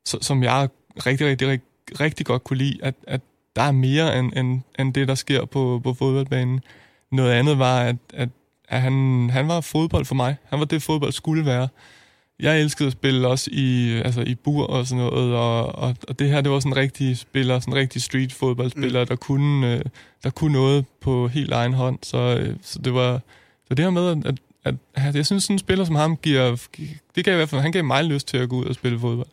som 0.04 0.42
jeg 0.42 0.68
rigtig, 1.06 1.26
rigtig, 1.26 1.48
rigtig, 1.48 2.00
rigtig 2.00 2.26
godt 2.26 2.44
kunne 2.44 2.58
lide, 2.58 2.78
at, 2.82 2.94
at 3.06 3.20
der 3.56 3.62
er 3.62 3.72
mere 3.72 4.18
end, 4.18 4.32
end, 4.36 4.60
end 4.78 4.94
det, 4.94 5.08
der 5.08 5.14
sker 5.14 5.44
på, 5.44 5.80
på 5.84 5.94
fodboldbanen. 5.94 6.60
Noget 7.12 7.32
andet 7.32 7.58
var, 7.58 7.80
at, 7.80 7.96
at, 8.14 8.28
at 8.68 8.80
han, 8.80 9.30
han 9.32 9.48
var 9.48 9.60
fodbold 9.60 10.04
for 10.04 10.14
mig. 10.14 10.36
Han 10.48 10.58
var 10.58 10.64
det, 10.64 10.82
fodbold 10.82 11.12
skulle 11.12 11.46
være. 11.46 11.68
Jeg 12.40 12.60
elskede 12.60 12.86
at 12.86 12.92
spille 12.92 13.28
også 13.28 13.50
i, 13.52 14.00
altså 14.04 14.20
i 14.20 14.34
bur 14.34 14.66
og 14.66 14.86
sådan 14.86 15.04
noget, 15.04 15.36
og, 15.36 15.66
og, 15.74 15.96
og 16.08 16.18
det 16.18 16.28
her, 16.28 16.40
det 16.40 16.52
var 16.52 16.60
sådan 16.60 16.72
en 16.72 16.76
rigtig 16.76 17.18
spiller, 17.18 17.60
sådan 17.60 17.74
en 17.74 17.78
rigtig 17.78 18.02
street 18.02 18.32
fodboldspiller, 18.32 19.00
mm. 19.00 19.06
der, 19.06 19.16
kunne, 19.16 19.74
øh, 19.74 19.82
der 20.24 20.30
kunne 20.30 20.52
noget 20.52 20.84
på 21.00 21.28
helt 21.28 21.52
egen 21.52 21.74
hånd. 21.74 21.98
Så, 22.02 22.18
øh, 22.18 22.56
så 22.62 22.78
det 22.78 22.94
var, 22.94 23.20
så 23.68 23.74
det 23.74 23.84
her 23.84 23.90
med, 23.90 24.24
at, 24.26 24.40
at, 24.64 24.74
at 24.94 25.14
jeg 25.14 25.26
synes, 25.26 25.44
sådan 25.44 25.54
en 25.54 25.58
spiller 25.58 25.84
som 25.84 25.94
ham 25.94 26.16
giver, 26.16 26.66
det 27.14 27.24
gav 27.24 27.34
i 27.34 27.36
hvert 27.36 27.48
fald, 27.48 27.60
han 27.60 27.72
gav 27.72 27.84
mig 27.84 28.04
lyst 28.04 28.28
til 28.28 28.36
at 28.36 28.48
gå 28.48 28.56
ud 28.56 28.64
og 28.64 28.74
spille 28.74 28.98
fodbold 28.98 29.28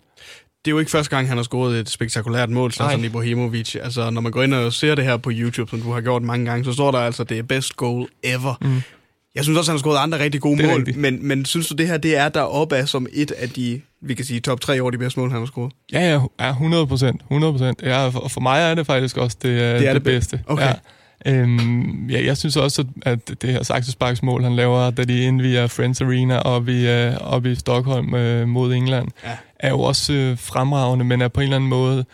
det 0.65 0.71
er 0.71 0.71
jo 0.71 0.79
ikke 0.79 0.91
første 0.91 1.15
gang, 1.15 1.27
han 1.27 1.37
har 1.37 1.43
scoret 1.43 1.79
et 1.79 1.89
spektakulært 1.89 2.49
mål, 2.49 2.71
sådan 2.71 3.03
Ibrahimovic. 3.03 3.75
Altså, 3.75 4.09
når 4.09 4.21
man 4.21 4.31
går 4.31 4.43
ind 4.43 4.53
og 4.53 4.73
ser 4.73 4.95
det 4.95 5.05
her 5.05 5.17
på 5.17 5.31
YouTube, 5.33 5.69
som 5.69 5.81
du 5.81 5.91
har 5.91 6.01
gjort 6.01 6.23
mange 6.23 6.45
gange, 6.45 6.65
så 6.65 6.73
står 6.73 6.91
der 6.91 6.99
altså, 6.99 7.23
det 7.23 7.37
er 7.37 7.43
best 7.43 7.75
goal 7.75 8.07
ever. 8.23 8.57
Mm. 8.61 8.81
Jeg 9.35 9.43
synes 9.43 9.57
også, 9.57 9.71
han 9.71 9.77
har 9.77 9.79
scoret 9.79 9.97
andre 9.97 10.19
rigtig 10.19 10.41
gode 10.41 10.67
mål, 10.67 10.87
men, 10.95 11.27
men 11.27 11.45
synes 11.45 11.67
du, 11.67 11.75
det 11.75 11.87
her 11.87 11.97
det 11.97 12.17
er 12.17 12.29
deroppe 12.29 12.77
af 12.77 12.87
som 12.87 13.07
et 13.13 13.31
af 13.31 13.49
de, 13.49 13.81
vi 14.01 14.13
kan 14.13 14.25
sige, 14.25 14.39
top 14.39 14.61
tre 14.61 14.81
over 14.81 14.91
de 14.91 14.97
bedste 14.97 15.19
mål, 15.19 15.31
han 15.31 15.39
har 15.39 15.45
scoret? 15.45 15.71
Ja, 15.91 16.11
ja, 16.13 16.21
ja 16.39 16.49
100 16.49 16.87
procent. 16.87 17.21
100 17.21 17.53
procent. 17.53 17.81
Ja, 17.83 18.07
for, 18.07 18.27
for 18.27 18.41
mig 18.41 18.61
er 18.61 18.75
det 18.75 18.85
faktisk 18.85 19.17
også 19.17 19.37
det, 19.41 19.51
det, 19.51 19.61
er 19.61 19.79
det, 19.79 19.93
det 19.93 20.03
bedste. 20.03 20.43
Okay. 20.47 20.63
Ja. 20.65 20.73
Øhm, 21.25 22.09
ja, 22.09 22.25
jeg 22.25 22.37
synes 22.37 22.57
også, 22.57 22.85
at 23.01 23.19
det 23.41 23.49
her 23.49 23.63
saksesparksmål, 23.63 24.43
han 24.43 24.55
laver, 24.55 24.89
da 24.89 25.03
de 25.03 25.21
indviger 25.21 25.67
Friends 25.67 26.01
Arena 26.01 26.39
op 26.39 26.67
i, 26.67 26.87
øh, 26.87 27.17
op 27.21 27.45
i 27.45 27.55
Stockholm 27.55 28.15
øh, 28.15 28.47
mod 28.47 28.73
England, 28.73 29.07
ja. 29.23 29.37
Er 29.59 29.69
jo 29.69 29.79
også 29.79 30.13
øh, 30.13 30.37
fremragende, 30.37 31.05
men 31.05 31.21
er 31.21 31.27
på 31.27 31.39
en 31.39 31.43
eller 31.43 31.55
anden 31.55 31.69
måde 31.69 32.05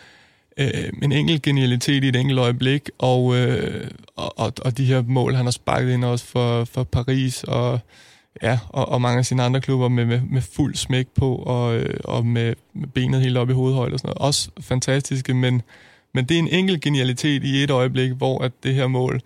øh, 0.56 0.92
en 1.02 1.12
enkelt 1.12 1.42
genialitet 1.42 2.04
i 2.04 2.08
et 2.08 2.16
enkelt 2.16 2.38
øjeblik, 2.38 2.90
og, 2.98 3.36
øh, 3.36 3.90
og, 4.16 4.52
og, 4.64 4.78
de 4.78 4.84
her 4.84 5.02
mål, 5.02 5.34
han 5.34 5.46
har 5.46 5.52
sparket 5.52 5.92
ind 5.92 6.04
også 6.04 6.24
for, 6.24 6.64
for 6.64 6.84
Paris 6.84 7.44
og, 7.44 7.80
ja, 8.42 8.58
og, 8.68 8.88
og 8.88 9.00
mange 9.00 9.18
af 9.18 9.26
sine 9.26 9.42
andre 9.42 9.60
klubber 9.60 9.88
med, 9.88 10.04
med, 10.04 10.20
med 10.30 10.42
fuld 10.42 10.74
smæk 10.74 11.06
på, 11.14 11.34
og, 11.36 11.76
øh, 11.76 12.00
og 12.04 12.26
med, 12.26 12.54
med 12.74 12.88
benet 12.88 13.20
helt 13.20 13.36
op 13.36 13.50
i 13.50 13.52
hovedhøjde 13.52 13.92
og 13.92 13.98
sådan 13.98 14.08
noget. 14.08 14.28
Også 14.28 14.50
fantastiske, 14.60 15.34
men 15.34 15.62
men 16.16 16.24
det 16.24 16.34
er 16.34 16.38
en 16.38 16.48
enkelt 16.48 16.80
genialitet 16.80 17.44
i 17.44 17.62
et 17.62 17.70
øjeblik, 17.70 18.12
hvor 18.12 18.44
at 18.44 18.52
det 18.62 18.74
her 18.74 18.86
mål 18.86 19.20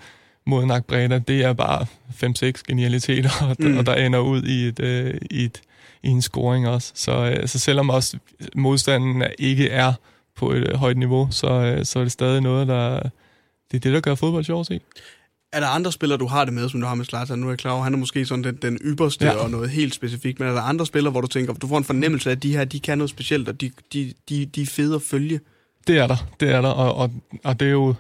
mod 0.47 0.67
Nak 0.67 0.85
Breda, 0.85 1.19
det 1.19 1.45
er 1.45 1.53
bare 1.53 1.87
5-6 2.25 2.63
genialiteter, 2.69 3.31
og, 3.49 3.57
mm. 3.59 3.79
og 3.79 3.87
der 3.87 3.95
ender 3.95 4.19
ud 4.19 4.43
i, 4.43 4.67
et, 4.67 4.81
øh, 4.81 5.15
i, 5.31 5.45
et, 5.45 5.61
i 6.03 6.09
en 6.09 6.23
scoring 6.23 6.69
også. 6.69 6.93
Så, 6.95 7.13
øh, 7.13 7.49
så 7.49 7.59
selvom 7.59 7.91
også 7.91 8.19
modstanden 8.57 9.25
ikke 9.39 9.69
er 9.69 9.93
på 10.37 10.51
et 10.53 10.69
øh, 10.69 10.75
højt 10.75 10.97
niveau, 10.97 11.29
så, 11.31 11.51
øh, 11.51 11.85
så 11.85 11.99
er 11.99 12.03
det 12.03 12.13
stadig 12.13 12.41
noget, 12.41 12.69
der... 12.69 13.01
Det 13.71 13.77
er 13.77 13.81
det, 13.81 13.93
der 13.93 14.01
gør 14.01 14.15
fodbold 14.15 14.45
sjovt 14.45 14.61
at 14.61 14.67
se. 14.67 14.81
Er 15.53 15.61
der 15.61 15.67
andre 15.67 15.93
spillere, 15.93 16.19
du 16.19 16.27
har 16.27 16.45
det 16.45 16.55
med, 16.55 16.69
som 16.69 16.81
du 16.81 16.87
har 16.87 16.95
med 16.95 17.05
Zlatan? 17.05 17.39
Nu 17.39 17.47
er 17.47 17.51
jeg 17.51 17.59
klar 17.59 17.73
over, 17.73 17.83
han 17.83 17.95
er 17.95 17.99
måske 17.99 18.27
sådan 18.27 18.45
den, 18.45 18.59
den 18.63 18.79
ypperste 18.85 19.25
ja. 19.25 19.33
og 19.33 19.51
noget 19.51 19.71
helt 19.71 19.95
specifikt, 19.95 20.41
men 20.41 20.49
er 20.49 20.53
der 20.53 20.61
andre 20.61 20.87
spillere, 20.87 21.11
hvor 21.11 21.21
du 21.21 21.27
tænker, 21.27 21.55
du 21.55 21.67
får 21.67 21.79
en 21.79 21.85
fornemmelse 21.85 22.31
af, 22.31 22.35
at 22.35 22.43
de 22.43 22.57
her, 22.57 22.65
de 22.65 22.81
kan 22.81 22.99
noget 22.99 23.11
specielt, 23.11 23.49
og 23.49 23.61
de, 23.61 23.71
de, 23.93 24.13
de, 24.29 24.47
de 24.47 24.63
er 24.63 24.67
fede 24.67 24.95
at 24.95 25.03
følge? 25.03 25.41
Det 25.87 25.99
er 25.99 26.07
der, 26.07 26.17
det 26.41 26.51
er 26.51 26.61
der, 26.61 26.69
og, 26.69 26.95
og, 26.95 27.11
og 27.45 27.61
det 27.61 27.69
er 27.69 27.73
jo, 27.73 27.95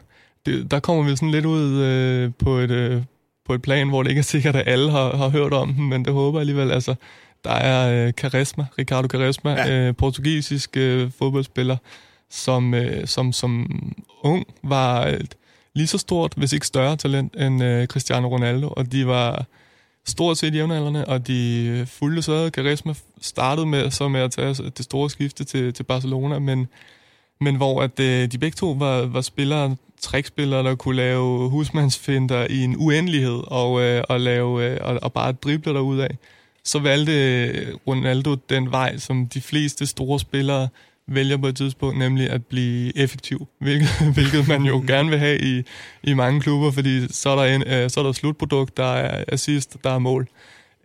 det, 0.46 0.70
der 0.70 0.80
kommer 0.80 1.04
vi 1.10 1.16
sådan 1.16 1.30
lidt 1.30 1.44
ud 1.44 1.80
øh, 1.80 2.30
på, 2.38 2.58
et, 2.58 2.70
øh, 2.70 3.02
på 3.46 3.54
et 3.54 3.62
plan, 3.62 3.88
hvor 3.88 4.02
det 4.02 4.10
ikke 4.10 4.18
er 4.18 4.22
sikkert, 4.22 4.56
at 4.56 4.68
alle 4.68 4.90
har, 4.90 5.16
har 5.16 5.28
hørt 5.28 5.52
om 5.52 5.74
dem, 5.74 5.84
men 5.84 6.04
det 6.04 6.12
håber 6.12 6.38
jeg 6.38 6.40
alligevel. 6.40 6.70
Altså, 6.70 6.94
der 7.44 7.50
er 7.50 8.07
øh, 8.07 8.12
Caresma, 8.12 8.66
Ricardo 8.79 9.09
Caresma, 9.09 9.50
ja. 9.50 9.70
øh, 9.70 9.96
portugisisk 9.96 10.76
øh, 10.76 11.11
fodboldspiller, 11.18 11.76
som, 12.31 12.74
øh, 12.74 13.07
som 13.07 13.33
som 13.33 13.70
ung 14.22 14.46
var 14.62 15.07
et 15.07 15.35
lige 15.74 15.87
så 15.87 15.98
stort, 15.98 16.33
hvis 16.37 16.53
ikke 16.53 16.66
større 16.66 16.96
talent 16.96 17.37
end 17.37 17.62
øh, 17.62 17.87
Cristiano 17.87 18.29
Ronaldo, 18.29 18.68
og 18.68 18.92
de 18.92 19.07
var 19.07 19.46
stort 20.07 20.38
set 20.38 20.55
jævnaldrende, 20.55 21.05
og 21.05 21.26
de 21.26 21.85
fulgte 21.87 22.22
så 22.22 22.50
Caresma 22.53 22.94
startede 23.20 23.66
med 23.66 23.90
så 23.90 24.09
med 24.09 24.20
at 24.20 24.31
tage 24.31 24.55
det 24.55 24.85
store 24.85 25.11
skifte 25.11 25.44
til, 25.44 25.72
til 25.72 25.83
Barcelona, 25.83 26.38
men 26.38 26.68
men 27.40 27.57
hvor 27.57 27.83
at 27.83 28.00
øh, 28.00 28.33
de 28.33 28.38
begge 28.38 28.57
to 28.57 28.70
var, 28.70 29.07
var 29.07 29.20
spillere, 29.20 29.76
trækspillere, 30.00 30.62
der 30.62 30.74
kunne 30.74 30.96
lave 30.96 31.48
husmandsfinder 31.48 32.46
i 32.50 32.64
en 32.64 32.76
uendelighed 32.79 33.40
og, 33.46 33.81
øh, 33.81 34.05
og, 34.09 34.20
lave, 34.20 34.64
øh, 34.64 34.79
og, 34.81 34.98
og 35.03 35.12
bare 35.12 35.33
drible 35.33 35.74
derud 35.74 35.98
af. 35.98 36.16
Så 36.64 36.79
valgte 36.79 37.12
øh, 37.12 37.75
Ronaldo 37.87 38.35
den 38.35 38.70
vej, 38.70 38.99
som 38.99 39.27
de 39.27 39.40
fleste 39.40 39.87
store 39.87 40.20
spillere 40.20 40.68
vælger 41.07 41.37
på 41.37 41.46
et 41.46 41.57
tidspunkt, 41.57 41.99
nemlig 41.99 42.31
at 42.31 42.46
blive 42.46 42.99
effektiv, 42.99 43.46
hvilket, 43.59 43.88
hvilket 44.14 44.49
man 44.49 44.62
jo 44.62 44.85
gerne 44.87 45.11
vil 45.11 45.18
have 45.18 45.40
i, 45.40 45.62
i 46.03 46.14
mange 46.14 46.40
klubber, 46.40 46.70
fordi 46.70 47.12
så 47.12 47.31
er 47.31 47.37
der, 47.37 47.55
en, 47.55 47.62
øh, 47.66 47.90
så 47.90 48.01
er 48.01 48.05
der 48.05 48.12
slutprodukt, 48.12 48.77
der 48.77 48.92
er 48.92 49.25
assist, 49.29 49.77
der 49.85 49.90
er 49.90 49.99
mål. 49.99 50.29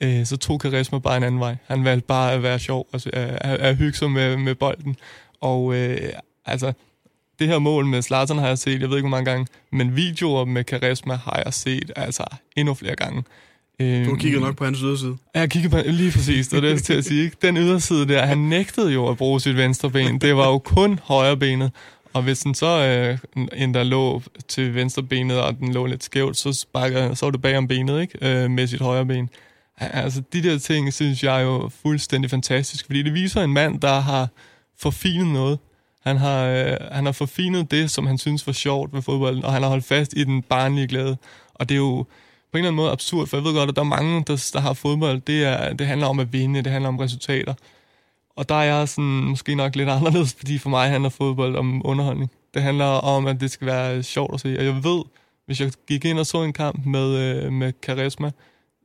Øh, 0.01 0.25
så 0.25 0.37
tog 0.37 0.59
Karisma 0.59 0.99
bare 0.99 1.17
en 1.17 1.23
anden 1.23 1.39
vej. 1.39 1.55
Han 1.67 1.83
valgte 1.83 2.07
bare 2.07 2.33
at 2.33 2.43
være 2.43 2.59
sjov, 2.59 2.87
altså 2.93 3.09
øh, 3.13 3.29
at, 3.41 3.59
at 3.59 3.75
hygge 3.75 3.97
sig 3.97 4.11
med, 4.11 4.37
med 4.37 4.55
bolden. 4.55 4.95
Og 5.41 5.75
øh, 5.75 5.97
altså, 6.45 6.73
det 7.39 7.47
her 7.47 7.59
mål 7.59 7.85
med 7.85 8.01
Zlatan 8.01 8.37
har 8.37 8.47
jeg 8.47 8.57
set, 8.57 8.81
jeg 8.81 8.89
ved 8.89 8.97
ikke 8.97 9.09
hvor 9.09 9.17
mange 9.17 9.31
gange, 9.31 9.47
men 9.71 9.95
videoer 9.95 10.45
med 10.45 10.63
Karisma 10.63 11.15
har 11.15 11.41
jeg 11.45 11.53
set 11.53 11.91
altså 11.95 12.23
endnu 12.55 12.73
flere 12.73 12.95
gange. 12.95 13.23
Du 13.79 14.09
har 14.09 14.15
kigget 14.15 14.41
nok 14.41 14.57
på 14.57 14.65
hans 14.65 14.79
yderside. 14.79 15.17
Ja, 15.35 15.39
jeg 15.39 15.49
kiggede 15.49 15.71
på 15.71 15.89
lige 15.89 16.11
præcis, 16.11 16.47
det 16.47 16.57
er 16.57 16.61
det 16.61 16.83
til 16.83 16.93
at 16.93 17.05
sige. 17.05 17.23
Ikke? 17.23 17.37
Den 17.41 17.57
yderside 17.57 18.07
der, 18.07 18.25
han 18.25 18.37
nægtede 18.37 18.93
jo 18.93 19.07
at 19.07 19.17
bruge 19.17 19.41
sit 19.41 19.57
venstre 19.57 19.89
ben. 19.89 20.21
Det 20.21 20.35
var 20.35 20.47
jo 20.47 20.57
kun 20.57 20.99
højre 21.03 21.37
benet. 21.37 21.71
Og 22.13 22.21
hvis 22.21 22.39
den 22.39 22.55
så 22.55 22.85
øh, 22.85 23.43
en 23.53 23.73
der 23.73 23.83
lå 23.83 24.21
til 24.47 24.75
venstre 24.75 25.03
benet, 25.03 25.41
og 25.41 25.59
den 25.59 25.73
lå 25.73 25.85
lidt 25.85 26.03
skævt, 26.03 26.37
så, 26.37 26.53
sparker, 26.53 27.13
så 27.13 27.25
var 27.25 27.31
det 27.31 27.41
bag 27.41 27.57
om 27.57 27.67
benet 27.67 28.01
ikke? 28.01 28.43
Øh, 28.43 28.51
med 28.51 28.67
sit 28.67 28.81
højre 28.81 29.05
ben. 29.05 29.29
Altså, 29.77 30.21
de 30.33 30.43
der 30.43 30.57
ting 30.57 30.93
synes 30.93 31.23
jeg 31.23 31.37
er 31.37 31.43
jo 31.43 31.69
fuldstændig 31.81 32.31
fantastisk, 32.31 32.85
fordi 32.85 33.01
det 33.01 33.13
viser 33.13 33.41
en 33.41 33.53
mand, 33.53 33.81
der 33.81 33.99
har 33.99 34.27
forfinet 34.79 35.27
noget. 35.27 35.59
Han 36.03 36.17
har, 36.17 36.45
øh, 36.45 36.77
han 36.91 37.05
har 37.05 37.11
forfinet 37.11 37.71
det, 37.71 37.91
som 37.91 38.07
han 38.07 38.17
synes 38.17 38.47
var 38.47 38.53
sjovt 38.53 38.93
ved 38.93 39.01
fodbolden, 39.01 39.45
og 39.45 39.53
han 39.53 39.61
har 39.61 39.69
holdt 39.69 39.85
fast 39.85 40.13
i 40.17 40.23
den 40.23 40.41
barnlige 40.41 40.87
glæde. 40.87 41.17
Og 41.53 41.69
det 41.69 41.75
er 41.75 41.79
jo 41.79 42.05
på 42.55 42.57
en 42.57 42.59
eller 42.59 42.69
anden 42.69 42.83
måde 42.83 42.91
absurd, 42.91 43.27
for 43.27 43.37
jeg 43.37 43.43
ved 43.43 43.53
godt, 43.53 43.69
at 43.69 43.75
der 43.75 43.81
er 43.81 43.85
mange, 43.85 44.23
der, 44.27 44.49
der 44.53 44.59
har 44.59 44.73
fodbold. 44.73 45.21
Det, 45.21 45.43
er, 45.43 45.73
det 45.73 45.87
handler 45.87 46.07
om 46.07 46.19
at 46.19 46.33
vinde, 46.33 46.63
det 46.63 46.71
handler 46.71 46.87
om 46.87 46.97
resultater. 46.99 47.53
Og 48.35 48.49
der 48.49 48.55
er 48.55 48.63
jeg 48.63 48.89
sådan, 48.89 49.05
måske 49.05 49.55
nok 49.55 49.75
lidt 49.75 49.89
anderledes, 49.97 50.35
fordi 50.37 50.57
for 50.57 50.69
mig 50.69 50.89
handler 50.89 51.09
fodbold 51.09 51.55
om 51.55 51.81
underholdning. 51.85 52.31
Det 52.53 52.61
handler 52.61 52.85
om, 52.85 53.27
at 53.27 53.41
det 53.41 53.51
skal 53.51 53.67
være 53.67 54.03
sjovt 54.03 54.33
at 54.33 54.39
se. 54.39 54.57
Og 54.59 54.65
jeg 54.65 54.83
ved, 54.83 55.03
hvis 55.45 55.61
jeg 55.61 55.71
gik 55.87 56.05
ind 56.05 56.19
og 56.19 56.25
så 56.25 56.43
en 56.43 56.53
kamp 56.53 56.85
med, 56.85 57.17
øh, 57.17 57.51
med 57.51 57.73
Karisma, 57.81 58.31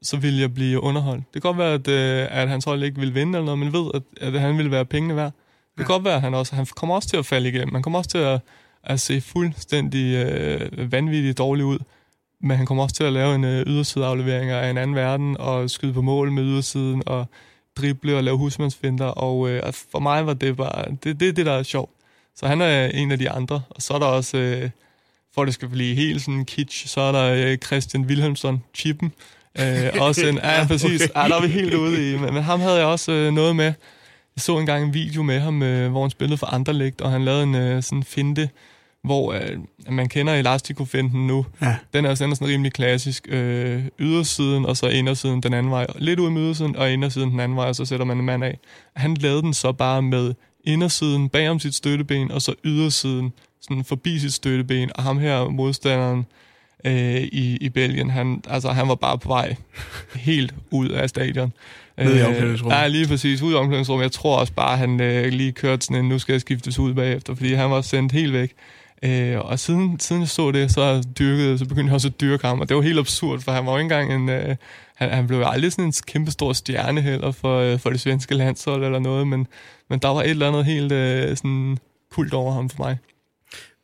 så 0.03 0.17
ville 0.17 0.41
jeg 0.41 0.55
blive 0.55 0.83
underholdt. 0.83 1.25
Det 1.35 1.43
kan 1.43 1.49
godt 1.49 1.59
være, 1.59 1.75
at, 1.75 1.89
øh, 1.89 2.41
at 2.41 2.49
hans 2.49 2.65
hold 2.65 2.83
ikke 2.83 3.01
vil 3.01 3.15
vinde 3.15 3.39
eller 3.39 3.55
noget, 3.55 3.59
men 3.59 3.73
ved, 3.73 3.91
at, 3.95 4.35
at 4.35 4.41
han 4.41 4.57
ville 4.57 4.71
være 4.71 4.85
pengene 4.85 5.17
værd. 5.17 5.33
Det 5.79 5.87
kan 5.87 5.95
godt 5.95 6.05
være, 6.05 6.15
at 6.15 6.21
han 6.21 6.35
også 6.35 6.55
han 6.55 6.67
kommer 6.67 6.95
også 6.95 7.09
til 7.09 7.17
at 7.17 7.27
falde 7.27 7.49
igennem. 7.49 7.75
Han 7.75 7.83
kommer 7.83 7.99
også 7.99 8.11
til 8.11 8.19
at, 8.19 8.41
at 8.85 9.01
se 9.01 9.21
fuldstændig 9.21 10.27
øh, 10.27 10.93
vanvittigt 10.93 11.39
dårlig 11.39 11.65
ud. 11.65 11.79
Men 12.41 12.57
han 12.57 12.67
kommer 12.67 12.83
også 12.83 12.97
til 12.97 13.05
at 13.05 13.13
lave 13.13 13.35
en 13.35 13.45
øh, 13.45 13.67
ydersideaflevering 13.67 14.51
af 14.51 14.71
en 14.71 14.79
anden 14.79 14.97
verden, 14.97 15.37
og 15.39 15.71
skyde 15.71 15.93
på 15.93 16.03
mål 16.03 16.33
med 16.33 16.43
ydersiden, 16.43 17.03
og 17.07 17.27
drible 17.77 18.17
og 18.17 18.25
lave 18.25 18.37
husmandsfinder. 18.37 19.07
Og 19.07 19.51
øh, 19.51 19.73
for 19.93 19.99
mig 19.99 20.27
var 20.27 20.35
det 20.35 20.57
bare, 20.57 20.85
det, 21.05 21.21
det 21.21 21.37
det, 21.37 21.47
der 21.47 21.53
er 21.53 21.63
sjovt. 21.63 21.91
Så 22.37 22.47
han 22.47 22.61
er 22.61 22.87
en 22.87 23.13
af 23.13 23.19
de 23.19 23.31
andre. 23.31 23.63
Og 23.71 23.83
så 23.83 23.95
er 23.95 23.99
der 23.99 24.07
også, 24.07 24.37
øh, 24.37 24.71
for 25.35 25.45
det 25.45 25.55
skal 25.55 25.69
blive 25.69 25.95
helt 25.95 26.23
sådan 26.23 26.45
kitsch, 26.45 26.89
så 26.89 27.01
er 27.01 27.13
der 27.13 27.51
øh, 27.51 27.59
Christian 27.59 28.05
Wilhelmsson, 28.05 28.63
Chippen. 28.75 29.13
Øh, 29.61 29.91
også 30.07 30.27
en, 30.27 30.37
ja, 30.37 30.67
præcis. 30.67 31.03
Okay. 31.03 31.23
Ja, 31.23 31.29
der 31.29 31.37
er 31.37 31.43
vi 31.43 31.49
helt 31.49 31.75
ude 31.75 32.13
i. 32.13 32.17
Men, 32.19 32.35
men 32.35 32.43
ham 32.43 32.61
havde 32.61 32.77
jeg 32.77 32.87
også 32.87 33.13
øh, 33.13 33.33
noget 33.33 33.57
med. 33.57 33.73
Jeg 34.37 34.43
så 34.43 34.59
engang 34.59 34.85
en 34.85 34.95
video 34.95 35.23
med 35.23 35.41
ham, 35.41 35.63
øh, 35.63 35.91
hvor 35.91 36.03
han 36.03 36.11
spillede 36.11 36.39
for 36.39 36.47
Anderlecht, 36.47 37.01
og 37.01 37.11
han 37.11 37.25
lavede 37.25 37.43
en 37.43 37.55
øh, 37.55 37.83
sådan 37.83 38.03
finte, 38.03 38.51
hvor 39.05 39.33
øh, 39.33 39.59
man 39.91 40.09
kender 40.09 40.35
elastikofinten 40.35 41.27
nu. 41.27 41.47
Ja. 41.63 41.77
Den 41.95 42.05
er 42.05 42.15
sådan, 42.15 42.35
sådan 42.35 42.49
rimelig 42.49 42.73
klassisk. 42.73 43.27
Øh, 43.29 43.83
ydersiden, 43.99 44.67
og 44.67 44.77
så 44.77 44.89
indersiden 44.89 45.41
den 45.41 45.55
anden 45.55 45.73
vej. 45.73 45.87
Lidt 45.99 46.21
ud 46.21 46.31
med 46.31 46.43
ydersiden, 46.43 46.77
og 46.77 46.93
indersiden 46.93 47.31
den 47.31 47.41
anden 47.41 47.57
vej, 47.57 47.67
og 47.67 47.77
så 47.77 47.85
sætter 47.85 48.07
man 48.07 48.19
en 48.19 48.25
mand 48.25 48.45
af. 48.45 48.59
Han 48.97 49.15
lavede 49.15 49.43
den 49.43 49.55
så 49.55 49.73
bare 49.73 50.03
med 50.03 50.35
indersiden 50.65 51.29
bagom 51.29 51.61
sit 51.61 51.75
støtteben, 51.75 52.31
og 52.31 52.43
så 52.43 52.55
ydersiden 52.65 53.33
sådan 53.61 53.85
forbi 53.85 54.19
sit 54.19 54.33
støtteben, 54.33 54.91
og 54.95 55.03
ham 55.03 55.19
her, 55.19 55.49
modstanderen 55.49 56.27
øh, 56.85 57.21
i, 57.21 57.57
i 57.61 57.69
Belgien, 57.69 58.11
han, 58.11 58.43
altså, 58.49 58.71
han 58.71 58.89
var 58.89 58.95
bare 58.95 59.19
på 59.19 59.29
vej 59.29 59.55
helt 60.15 60.55
ud 60.71 60.89
af 60.89 61.09
stadion. 61.09 61.53
Ned 61.99 62.19
i 62.19 62.23
omklædningsrummet. 62.23 62.77
Ja, 62.77 62.87
lige 62.87 63.07
præcis, 63.07 63.43
ud 63.43 63.53
i 63.53 63.55
omklædningsrummet. 63.55 64.03
Jeg 64.03 64.13
tror 64.13 64.39
også 64.39 64.53
bare, 64.53 64.77
han 64.77 65.01
øh, 65.01 65.33
lige 65.33 65.53
kørte 65.53 65.87
sådan 65.87 66.05
en, 66.05 66.09
nu 66.09 66.19
skal 66.19 66.33
jeg 66.33 66.41
skiftes 66.41 66.79
ud 66.79 66.95
bagefter, 66.95 67.35
fordi 67.35 67.55
han 67.55 67.71
var 67.71 67.81
sendt 67.81 68.13
helt 68.13 68.33
væk. 68.33 68.53
Øh, 69.05 69.39
og 69.39 69.59
siden, 69.59 70.01
siden 70.01 70.21
jeg 70.23 70.29
så 70.29 70.51
det, 70.51 70.71
så, 70.71 71.05
dyrkede, 71.19 71.59
så 71.59 71.65
begyndte 71.65 71.89
jeg 71.89 71.95
også 71.95 72.09
at 72.09 72.21
dyrke 72.21 72.47
ham, 72.47 72.61
og 72.61 72.69
det 72.69 72.77
var 72.77 72.83
helt 72.83 72.99
absurd, 72.99 73.41
for 73.41 73.53
han 73.53 73.67
var 73.67 73.73
jo 73.73 73.79
ikke 73.79 73.95
engang 73.95 74.15
en... 74.15 74.29
Øh, 74.29 74.57
han, 74.95 75.11
han 75.11 75.27
blev 75.27 75.43
aldrig 75.47 75.73
sådan 75.73 75.85
en 75.85 75.93
kæmpe 76.07 76.31
stor 76.31 76.53
stjerne 76.53 77.01
heller 77.01 77.33
for, 77.33 77.61
øh, 77.61 77.79
for 77.79 77.91
det 77.91 78.01
svenske 78.01 78.35
landshold 78.35 78.85
eller 78.85 78.99
noget, 78.99 79.27
men, 79.27 79.47
men 79.91 79.99
der 79.99 80.09
var 80.09 80.23
et 80.23 80.31
eller 80.31 80.49
andet 80.49 80.65
helt 80.65 80.93
øh, 80.93 81.37
sådan 81.37 81.79
kult 82.13 82.35
over 82.35 82.53
ham 82.53 82.71
for 82.71 82.83
mig. 82.83 82.99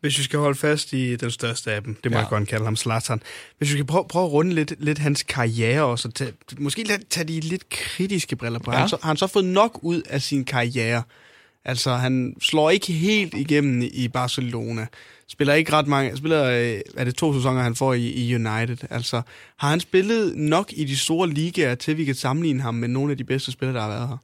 Hvis 0.01 0.19
vi 0.19 0.23
skal 0.23 0.39
holde 0.39 0.59
fast 0.59 0.93
i 0.93 1.17
den 1.17 1.31
største 1.31 1.73
af 1.73 1.83
dem, 1.83 1.95
det 2.05 2.11
må 2.11 2.17
ja. 2.17 2.23
Jeg 2.23 2.31
godt 2.31 2.49
kalde 2.49 2.65
ham 2.65 2.77
Zlatan. 2.77 3.23
Hvis 3.59 3.69
vi 3.69 3.73
skal 3.73 3.85
prøve, 3.85 4.05
prøve 4.09 4.25
at 4.25 4.33
runde 4.33 4.55
lidt, 4.55 4.75
lidt 4.79 4.99
hans 4.99 5.23
karriere 5.23 5.83
også, 5.83 6.09
og 6.09 6.15
tage, 6.15 6.33
måske 6.59 6.99
tage 7.11 7.29
de 7.29 7.41
lidt 7.41 7.69
kritiske 7.69 8.37
briller 8.37 8.59
på. 8.59 8.73
Ja. 8.73 8.79
Han 8.79 8.89
så, 8.89 8.99
har 9.03 9.09
han 9.09 9.17
så 9.17 9.27
fået 9.27 9.45
nok 9.45 9.79
ud 9.83 10.03
af 10.03 10.23
sin 10.23 10.45
karriere? 10.45 11.03
Altså, 11.69 11.95
han 11.95 12.35
slår 12.41 12.71
ikke 12.71 12.93
helt 12.93 13.35
igennem 13.35 13.91
i 13.93 14.09
Barcelona. 14.09 14.87
Spiller 15.29 15.55
ikke 15.55 15.73
ret 15.73 15.87
mange... 15.87 16.17
Spiller, 16.17 16.45
øh, 16.45 16.81
er 16.97 17.05
det 17.05 17.15
to 17.15 17.35
sæsoner, 17.35 17.63
han 17.63 17.75
får 17.75 17.95
i, 17.95 18.07
i 18.07 18.35
United? 18.35 18.77
Altså, 18.91 19.23
har 19.57 19.71
han 19.71 19.81
spillet 19.81 20.37
nok 20.37 20.73
i 20.73 20.85
de 20.85 20.97
store 20.97 21.31
ligaer, 21.31 21.75
til 21.75 21.97
vi 21.97 22.05
kan 22.05 22.15
sammenligne 22.15 22.63
ham 22.63 22.75
med 22.75 22.89
nogle 22.89 23.11
af 23.11 23.17
de 23.17 23.25
bedste 23.25 23.53
spillere, 23.53 23.77
der 23.77 23.83
har 23.83 23.89
været 23.89 24.09
her? 24.09 24.17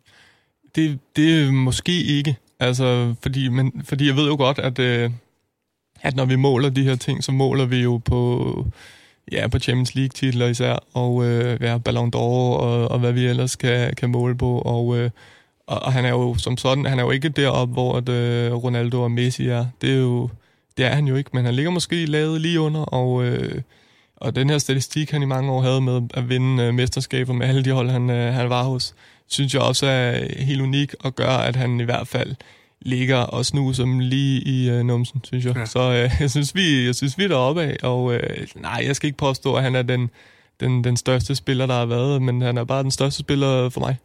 Det, 0.75 0.99
det 1.17 1.43
er 1.43 1.53
måske 1.53 2.03
ikke. 2.03 2.37
Altså, 2.61 3.15
fordi, 3.23 3.49
men, 3.49 3.83
fordi 3.85 4.07
jeg 4.07 4.17
ved 4.17 4.27
jo 4.27 4.37
godt, 4.37 4.59
at, 4.59 4.79
øh, 4.79 5.11
at 6.03 6.17
når 6.17 6.25
vi 6.25 6.37
måler 6.37 6.69
de 6.69 6.85
her 6.85 6.97
ting, 6.97 7.25
så 7.25 7.33
måler 7.33 7.65
vi 7.65 7.83
jo 7.83 7.97
på, 8.05 8.67
ja, 9.33 9.49
på 9.49 9.59
Champions 9.59 9.95
League-titler 9.95 10.47
især, 10.47 10.85
og 10.95 11.25
øh, 11.25 11.63
ja, 11.63 11.79
Ballon 11.79 12.13
d'Or, 12.15 12.19
og, 12.19 12.91
og 12.91 12.99
hvad 12.99 13.13
vi 13.13 13.27
ellers 13.27 13.57
kan, 13.57 13.95
kan 13.95 14.11
måle 14.11 14.35
på. 14.35 14.59
Og, 14.59 14.99
øh, 14.99 15.11
og, 15.67 15.83
og 15.83 15.93
han 15.93 16.05
er 16.05 16.11
jo 16.11 16.35
som 16.39 16.57
sådan, 16.57 16.87
han 16.87 16.99
er 16.99 17.03
jo 17.03 17.11
ikke 17.11 17.29
deroppe, 17.29 17.73
hvor 17.73 17.97
at, 17.97 18.09
øh, 18.09 18.55
Ronaldo 18.55 19.03
og 19.03 19.11
Messi 19.11 19.49
er. 19.49 19.67
Det 19.81 19.91
er 19.91 19.99
jo, 19.99 20.31
det 20.77 20.85
er 20.85 20.95
han 20.95 21.07
jo 21.07 21.17
ikke, 21.17 21.31
men 21.33 21.45
han 21.45 21.55
ligger 21.55 21.71
måske 21.71 22.07
lavet 22.07 22.41
lige 22.41 22.61
under, 22.61 22.81
og... 22.81 23.25
Øh, 23.25 23.63
og 24.23 24.37
den 24.37 24.51
her 24.51 24.59
statistik, 24.59 25.11
han 25.11 25.23
i 25.23 25.27
mange 25.27 25.53
år 25.53 25.61
havde 25.63 25.81
med 25.81 26.03
at 26.15 26.29
vinde 26.29 26.63
øh, 26.63 26.75
mesterskaber 26.75 27.33
med 27.33 27.47
alle 27.47 27.65
de 27.65 27.71
hold, 27.71 27.91
han, 27.91 28.11
øh, 28.11 28.35
han 28.35 28.51
var 28.51 28.63
hos, 28.63 28.95
synes 29.27 29.55
jeg 29.55 29.63
også 29.63 29.87
er 29.87 30.43
helt 30.43 30.61
unik 30.61 30.95
og 31.01 31.15
gør, 31.15 31.29
at 31.29 31.57
han 31.57 31.81
i 31.81 31.85
hvert 31.85 32.09
fald 32.09 32.35
ligger 32.81 33.17
og 33.17 33.47
snuser 33.47 33.85
dem 33.85 33.99
lige 33.99 34.41
i 34.41 34.71
øh, 34.71 34.83
numsen, 34.83 35.21
synes 35.25 35.45
jeg. 35.45 35.57
Ja. 35.57 35.67
Så 35.67 35.81
øh, 35.81 36.11
jeg, 36.21 36.31
synes, 36.31 36.55
vi, 36.55 36.87
jeg 36.87 36.95
synes, 36.95 37.19
vi 37.19 37.25
er 37.25 37.29
deroppe 37.29 37.63
af, 37.63 37.77
og 37.83 38.15
øh, 38.15 38.47
nej, 38.57 38.83
jeg 38.87 38.97
skal 38.97 39.07
ikke 39.07 39.19
påstå, 39.19 39.55
at 39.55 39.63
han 39.63 39.75
er 39.75 39.83
den, 39.83 40.11
den, 40.61 40.85
den 40.85 40.97
største 40.97 41.35
spiller, 41.35 41.67
der 41.67 41.75
har 41.75 41.87
været, 41.87 42.23
men 42.23 42.41
han 42.41 42.59
er 42.59 42.65
bare 42.65 42.83
den 42.83 42.91
største 42.91 43.21
spiller 43.21 43.69
for 43.69 43.81
mig. 43.81 43.97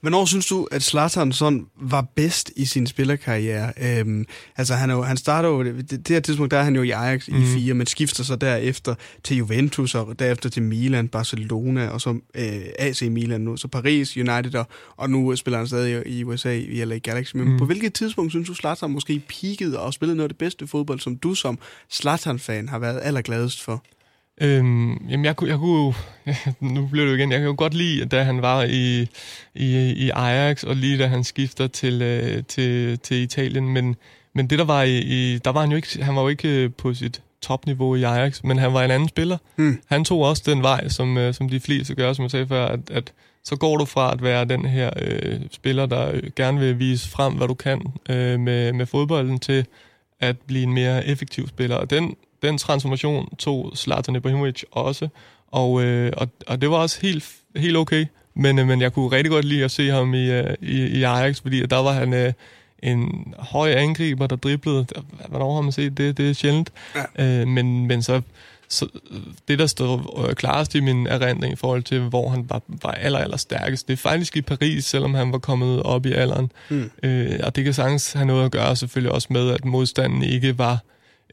Hvornår 0.00 0.24
synes 0.24 0.46
du, 0.46 0.68
at 0.70 0.82
Zlatan 0.82 1.32
sådan 1.32 1.66
var 1.80 2.06
bedst 2.14 2.50
i 2.56 2.64
sin 2.64 2.86
spillerkarriere? 2.86 3.72
Øhm, 3.82 4.26
altså, 4.56 4.74
han, 4.74 4.90
er 4.90 4.94
jo, 4.94 5.02
han 5.02 5.16
starter 5.16 5.48
jo... 5.48 5.64
Det, 5.64 5.90
det 5.90 6.08
her 6.08 6.20
tidspunkt, 6.20 6.50
der 6.50 6.58
er 6.58 6.62
han 6.62 6.76
jo 6.76 6.82
i 6.82 6.90
Ajax 6.90 7.28
mm. 7.28 7.42
i 7.42 7.46
fire, 7.46 7.74
men 7.74 7.86
skifter 7.86 8.24
så 8.24 8.36
derefter 8.36 8.94
til 9.24 9.36
Juventus, 9.36 9.94
og 9.94 10.18
derefter 10.18 10.48
til 10.48 10.62
Milan, 10.62 11.08
Barcelona, 11.08 11.88
og 11.88 12.00
så 12.00 12.10
øh, 12.34 12.60
AC 12.78 13.02
Milan 13.02 13.40
nu, 13.40 13.56
så 13.56 13.68
Paris, 13.68 14.16
United, 14.16 14.54
og, 14.54 14.66
og 14.96 15.10
nu 15.10 15.36
spiller 15.36 15.58
han 15.58 15.66
stadig 15.66 16.06
i 16.06 16.24
USA 16.24 16.52
i 16.54 16.84
LA 16.84 16.98
Galaxy. 16.98 17.36
Men 17.36 17.48
mm. 17.48 17.58
på 17.58 17.64
hvilket 17.64 17.94
tidspunkt 17.94 18.32
synes 18.32 18.48
du, 18.48 18.54
Zlatan 18.54 18.90
måske 18.90 19.22
peakede 19.28 19.78
og 19.78 19.94
spillede 19.94 20.16
noget 20.16 20.28
af 20.28 20.30
det 20.30 20.38
bedste 20.38 20.66
fodbold, 20.66 21.00
som 21.00 21.16
du 21.16 21.34
som 21.34 21.58
Zlatan-fan 21.92 22.68
har 22.68 22.78
været 22.78 23.00
allergladest 23.02 23.62
for? 23.62 23.82
Øhm, 24.40 25.06
jamen, 25.08 25.24
jeg 25.24 25.36
kunne, 25.36 25.50
jeg 25.50 25.58
kunne 25.58 25.84
jo- 25.84 25.94
nu 26.74 26.86
blev 26.86 27.04
det 27.04 27.10
jo 27.10 27.16
igen, 27.16 27.32
jeg 27.32 27.38
kan 27.40 27.46
jo 27.48 27.54
godt 27.58 27.74
lide, 27.74 28.04
da 28.06 28.22
han 28.22 28.42
var 28.42 28.62
i, 28.62 29.00
i, 29.54 29.90
i 29.96 30.10
Ajax, 30.14 30.62
og 30.64 30.76
lige 30.76 30.98
da 30.98 31.06
han 31.06 31.24
skifter 31.24 31.66
til, 31.66 32.02
øh, 32.02 32.42
til, 32.48 32.98
til 32.98 33.16
Italien, 33.16 33.68
men, 33.68 33.96
men 34.34 34.46
det 34.50 34.58
der 34.58 34.64
var 34.64 34.82
i, 34.82 34.98
i, 34.98 35.38
der 35.38 35.50
var 35.50 35.60
han 35.60 35.70
jo 35.70 35.76
ikke, 35.76 36.02
han 36.04 36.16
var 36.16 36.22
jo 36.22 36.28
ikke 36.28 36.48
øh, 36.48 36.70
på 36.78 36.94
sit 36.94 37.22
topniveau 37.42 37.94
i 37.94 38.02
Ajax, 38.02 38.42
men 38.42 38.58
han 38.58 38.72
var 38.74 38.82
en 38.84 38.90
anden 38.90 39.08
spiller. 39.08 39.38
Hmm. 39.56 39.80
Han 39.86 40.04
tog 40.04 40.20
også 40.20 40.42
den 40.46 40.62
vej, 40.62 40.88
som, 40.88 41.18
øh, 41.18 41.34
som 41.34 41.48
de 41.48 41.60
fleste 41.60 41.94
gør, 41.94 42.12
som 42.12 42.22
jeg 42.22 42.30
sagde 42.30 42.46
før, 42.46 42.66
at, 42.66 42.80
at 42.90 43.12
så 43.44 43.56
går 43.56 43.76
du 43.76 43.84
fra 43.84 44.12
at 44.12 44.22
være 44.22 44.44
den 44.44 44.64
her 44.64 44.90
øh, 44.96 45.40
spiller, 45.50 45.86
der 45.86 46.20
gerne 46.36 46.60
vil 46.60 46.78
vise 46.78 47.08
frem, 47.10 47.34
hvad 47.34 47.48
du 47.48 47.54
kan 47.54 47.82
øh, 48.08 48.40
med, 48.40 48.72
med 48.72 48.86
fodbolden, 48.86 49.38
til 49.38 49.66
at 50.20 50.36
blive 50.38 50.62
en 50.62 50.72
mere 50.72 51.06
effektiv 51.06 51.48
spiller. 51.48 51.76
Og 51.76 51.90
den, 51.90 52.14
den 52.42 52.58
transformation 52.58 53.36
tog 53.38 53.72
Zlatan 53.76 54.16
Ibrahimovic 54.16 54.62
også, 54.70 55.08
og, 55.48 55.82
øh, 55.82 56.12
og, 56.16 56.28
og 56.46 56.60
det 56.60 56.70
var 56.70 56.76
også 56.76 56.98
helt, 57.02 57.24
helt 57.56 57.76
okay. 57.76 58.06
Men, 58.34 58.58
øh, 58.58 58.66
men 58.66 58.80
jeg 58.80 58.92
kunne 58.92 59.16
rigtig 59.16 59.30
godt 59.30 59.44
lide 59.44 59.64
at 59.64 59.70
se 59.70 59.88
ham 59.88 60.14
i, 60.14 60.30
øh, 60.30 60.54
i, 60.62 60.86
i 60.86 61.02
Ajax, 61.02 61.42
fordi 61.42 61.66
der 61.66 61.76
var 61.76 61.92
han 61.92 62.14
øh, 62.14 62.32
en 62.82 63.34
høj 63.38 63.70
angriber, 63.70 64.26
der 64.26 64.36
driblede. 64.36 64.86
Hvornår 65.28 65.54
har 65.54 65.62
man 65.62 65.72
set 65.72 65.98
det? 65.98 66.16
Det 66.16 66.30
er 66.30 66.34
sjældent. 66.34 66.72
Ja. 67.18 67.40
Øh, 67.40 67.48
men, 67.48 67.86
men 67.86 68.02
så, 68.02 68.20
så 68.68 68.88
det, 69.48 69.58
der 69.58 69.66
stod 69.66 70.26
øh, 70.28 70.34
klarest 70.34 70.74
i 70.74 70.80
min 70.80 71.06
erindring 71.06 71.52
i 71.52 71.56
forhold 71.56 71.82
til, 71.82 72.00
hvor 72.00 72.28
han 72.28 72.46
var, 72.48 72.62
var 72.68 72.90
aller, 72.90 73.18
aller 73.18 73.36
stærkest, 73.36 73.88
det 73.88 73.92
er 73.92 73.96
faktisk 73.96 74.36
i 74.36 74.42
Paris, 74.42 74.84
selvom 74.84 75.14
han 75.14 75.32
var 75.32 75.38
kommet 75.38 75.82
op 75.82 76.06
i 76.06 76.12
alderen. 76.12 76.52
Mm. 76.68 76.90
Øh, 77.02 77.40
og 77.42 77.56
det 77.56 77.64
kan 77.64 77.74
sagtens 77.74 78.12
have 78.12 78.26
noget 78.26 78.44
at 78.44 78.50
gøre 78.50 78.76
selvfølgelig 78.76 79.12
også 79.12 79.28
med, 79.30 79.50
at 79.50 79.64
modstanden 79.64 80.22
ikke 80.22 80.58
var 80.58 80.78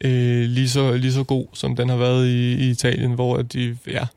øh, 0.04 0.44
lige, 0.44 0.70
så, 0.70 0.92
lige 0.94 1.14
så 1.14 1.24
god, 1.24 1.46
som 1.54 1.76
den 1.76 1.90
har 1.90 1.98
været 1.98 2.28
i, 2.28 2.54
i 2.54 2.70
Italien, 2.70 3.12
hvor 3.12 3.42
de 3.42 3.78
ja, 3.88 4.08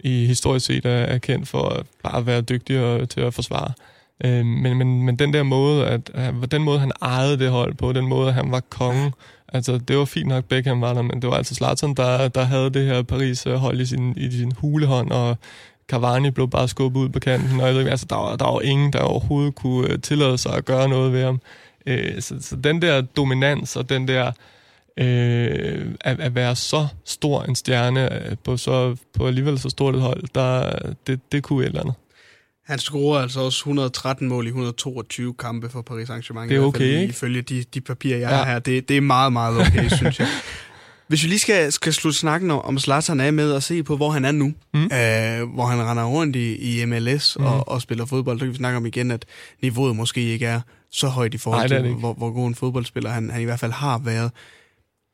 i 0.00 0.26
historisk 0.26 0.66
set 0.66 0.86
er, 0.86 0.90
er 0.90 1.18
kendt 1.18 1.48
for 1.48 1.68
at 1.68 1.86
bare 2.02 2.26
være 2.26 2.40
dygtige 2.40 2.84
og, 2.84 3.08
til 3.08 3.20
at 3.20 3.34
forsvare. 3.34 3.72
Øh, 4.24 4.44
men, 4.46 4.78
men, 4.78 5.02
men 5.02 5.16
den 5.16 5.32
der 5.32 5.42
måde, 5.42 5.86
at, 5.86 6.10
at 6.14 6.50
den 6.50 6.62
måde, 6.62 6.78
han 6.78 6.92
ejede 7.02 7.38
det 7.38 7.50
hold 7.50 7.74
på, 7.74 7.92
den 7.92 8.06
måde, 8.06 8.32
han 8.32 8.52
var 8.52 8.60
konge, 8.70 9.12
altså 9.48 9.78
det 9.78 9.98
var 9.98 10.04
fint 10.04 10.28
nok, 10.28 10.44
Beckham 10.44 10.80
var 10.80 10.94
der, 10.94 11.02
men 11.02 11.22
det 11.22 11.30
var 11.30 11.36
altså 11.36 11.54
Slatern, 11.54 11.94
der, 11.94 12.28
der 12.28 12.42
havde 12.42 12.70
det 12.70 12.86
her 12.86 13.02
Paris-hold 13.02 13.80
i 13.80 13.86
sin, 13.86 14.14
i 14.16 14.30
sin 14.30 14.52
hulehånd, 14.52 15.10
og 15.10 15.36
Cavani 15.88 16.30
blev 16.30 16.50
bare 16.50 16.68
skubbet 16.68 17.00
ud 17.00 17.08
på 17.08 17.18
kanten, 17.18 17.60
og 17.60 17.66
jeg 17.66 17.74
ved, 17.74 17.80
ikke, 17.80 17.90
altså, 17.90 18.06
der, 18.10 18.16
var, 18.16 18.36
der 18.36 18.44
var 18.44 18.60
ingen, 18.60 18.92
der 18.92 19.00
overhovedet 19.00 19.54
kunne 19.54 19.92
øh, 19.92 20.00
tillade 20.00 20.38
sig 20.38 20.54
at 20.54 20.64
gøre 20.64 20.88
noget 20.88 21.12
ved 21.12 21.24
ham. 21.24 21.40
Øh, 21.86 22.20
så, 22.20 22.34
så 22.40 22.56
den 22.56 22.82
der 22.82 23.00
dominans 23.00 23.76
og 23.76 23.88
den 23.88 24.08
der 24.08 24.32
øh, 25.00 25.86
at, 26.00 26.20
at 26.20 26.34
være 26.34 26.56
så 26.56 26.86
stor 27.04 27.42
en 27.42 27.54
stjerne 27.54 28.26
øh, 28.30 28.36
på, 28.44 28.56
så, 28.56 28.96
på 29.18 29.26
alligevel 29.26 29.58
så 29.58 29.68
stort 29.68 29.94
et 29.94 30.00
hold, 30.00 30.24
der, 30.34 30.72
det, 31.06 31.20
det 31.32 31.42
kunne 31.42 31.62
et 31.62 31.66
eller 31.68 31.80
andet. 31.80 31.94
Han 32.66 32.78
scorer 32.78 33.22
altså 33.22 33.40
også 33.40 33.58
113 33.60 34.28
mål 34.28 34.46
i 34.46 34.48
122 34.48 35.34
kampe 35.34 35.68
for 35.68 35.82
Paris 35.82 36.08
Saint-Germain. 36.10 36.48
Det 36.48 36.56
er 36.56 36.60
fald 36.60 36.64
okay, 36.64 36.84
i- 36.84 37.00
ikke? 37.00 37.10
Ifølge 37.10 37.42
de, 37.42 37.64
de 37.74 37.80
papirer, 37.80 38.18
jeg 38.18 38.30
Ja. 38.30 38.36
har 38.36 38.44
her. 38.44 38.58
Det, 38.58 38.88
det 38.88 38.96
er 38.96 39.00
meget, 39.00 39.32
meget 39.32 39.60
okay, 39.60 39.88
synes 39.98 40.18
jeg. 40.20 40.28
Hvis 41.08 41.22
vi 41.22 41.28
lige 41.28 41.38
skal, 41.38 41.72
skal 41.72 41.92
slutte 41.92 42.18
snakken 42.18 42.50
om, 42.50 42.78
Zlatan 42.78 43.20
af 43.20 43.32
med 43.32 43.52
at 43.54 43.62
se 43.62 43.82
på, 43.82 43.96
hvor 43.96 44.10
han 44.10 44.24
er 44.24 44.32
nu, 44.32 44.52
mm. 44.74 44.82
øh, 44.82 45.54
hvor 45.54 45.66
han 45.66 45.82
render 45.82 46.04
rundt 46.04 46.36
i, 46.36 46.80
i 46.80 46.84
MLS 46.84 47.36
mm. 47.40 47.44
og, 47.46 47.68
og 47.68 47.82
spiller 47.82 48.04
fodbold, 48.04 48.38
så 48.38 48.44
kan 48.44 48.52
vi 48.52 48.56
snakke 48.56 48.76
om 48.76 48.86
igen, 48.86 49.10
at 49.10 49.24
niveauet 49.62 49.96
måske 49.96 50.20
ikke 50.20 50.46
er 50.46 50.60
så 50.92 51.08
højt 51.08 51.34
i 51.34 51.38
forhold 51.38 51.68
til, 51.68 51.94
hvor, 51.94 52.12
hvor 52.14 52.30
god 52.30 52.48
en 52.48 52.54
fodboldspiller 52.54 53.10
han, 53.10 53.30
han 53.30 53.40
i 53.40 53.44
hvert 53.44 53.60
fald 53.60 53.72
har 53.72 53.98
været. 53.98 54.30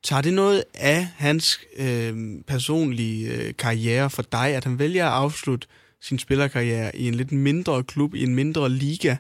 Tager 0.07 0.23
det 0.23 0.33
noget 0.35 0.65
af 0.75 1.09
hans 1.17 1.61
øh, 1.77 2.15
personlige 2.47 3.33
øh, 3.35 3.55
karriere 3.59 4.11
for 4.11 4.23
dig, 4.23 4.47
at 4.55 4.65
han 4.65 4.79
vælger 4.79 5.07
at 5.07 5.13
afslutte 5.13 5.67
sin 6.03 6.19
spillerkarriere 6.19 6.97
i 6.97 7.09
en 7.09 7.15
lidt 7.15 7.33
mindre 7.33 7.83
klub, 7.85 8.15
i 8.15 8.23
en 8.23 8.35
mindre 8.35 8.69
liga, 8.71 9.17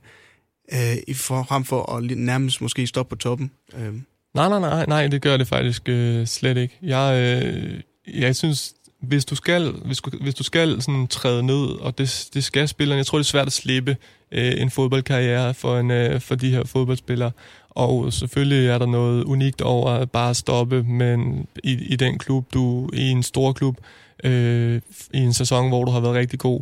øh, 0.72 0.96
i 1.09 1.14
for, 1.14 1.44
frem 1.49 1.64
for 1.64 1.92
at 1.96 2.03
nærmest 2.16 2.61
måske 2.61 2.87
stoppe 2.87 3.11
på 3.11 3.16
toppen? 3.16 3.51
Øh. 3.75 3.94
Nej, 4.35 4.49
nej, 4.49 4.61
nej, 4.61 4.87
nej, 4.87 5.07
det 5.07 5.22
gør 5.22 5.37
det 5.37 5.49
faktisk 5.49 5.83
øh, 5.88 6.27
slet 6.27 6.57
ikke. 6.57 6.79
Jeg, 6.83 7.42
øh, 7.44 7.81
jeg 8.20 8.37
synes, 8.37 8.75
hvis 9.03 9.25
du 9.25 9.35
skal, 9.35 9.70
hvis, 9.85 9.99
du- 9.99 10.18
hvis 10.22 10.35
du 10.35 10.42
skal 10.44 10.83
sådan 10.83 11.07
træde 11.07 11.42
ned, 11.42 11.66
og 11.81 11.99
det, 11.99 12.29
det 12.35 12.44
skal 12.44 12.68
spillerne, 12.68 12.99
jeg 12.99 13.07
tror, 13.07 13.18
det 13.18 13.25
er 13.25 13.29
svært 13.29 13.46
at 13.46 13.53
slippe 13.53 13.96
øh, 14.33 14.53
en 14.61 14.70
fodboldkarriere 14.70 15.55
for, 15.55 15.79
en, 15.79 15.90
øh, 15.90 16.20
for 16.20 16.35
de 16.35 16.51
her 16.51 16.64
fodboldspillere. 16.64 17.31
Og 17.77 18.12
selvfølgelig 18.12 18.69
er 18.69 18.79
der 18.79 18.87
noget 18.87 19.25
unikt 19.25 19.61
over 19.61 19.91
at 19.91 20.11
bare 20.11 20.35
stoppe 20.35 20.83
men 20.83 21.47
i, 21.65 21.73
i 21.73 21.97
den 21.97 22.19
klub, 22.19 22.55
du 22.55 22.91
i 22.93 23.11
en 23.11 23.23
stor 23.23 23.53
klub, 23.53 23.77
øh, 24.25 24.81
i 25.15 25.19
en 25.19 25.33
sæson, 25.33 25.69
hvor 25.69 25.85
du 25.85 25.91
har 25.91 26.01
været 26.01 26.15
rigtig 26.15 26.39
god. 26.39 26.61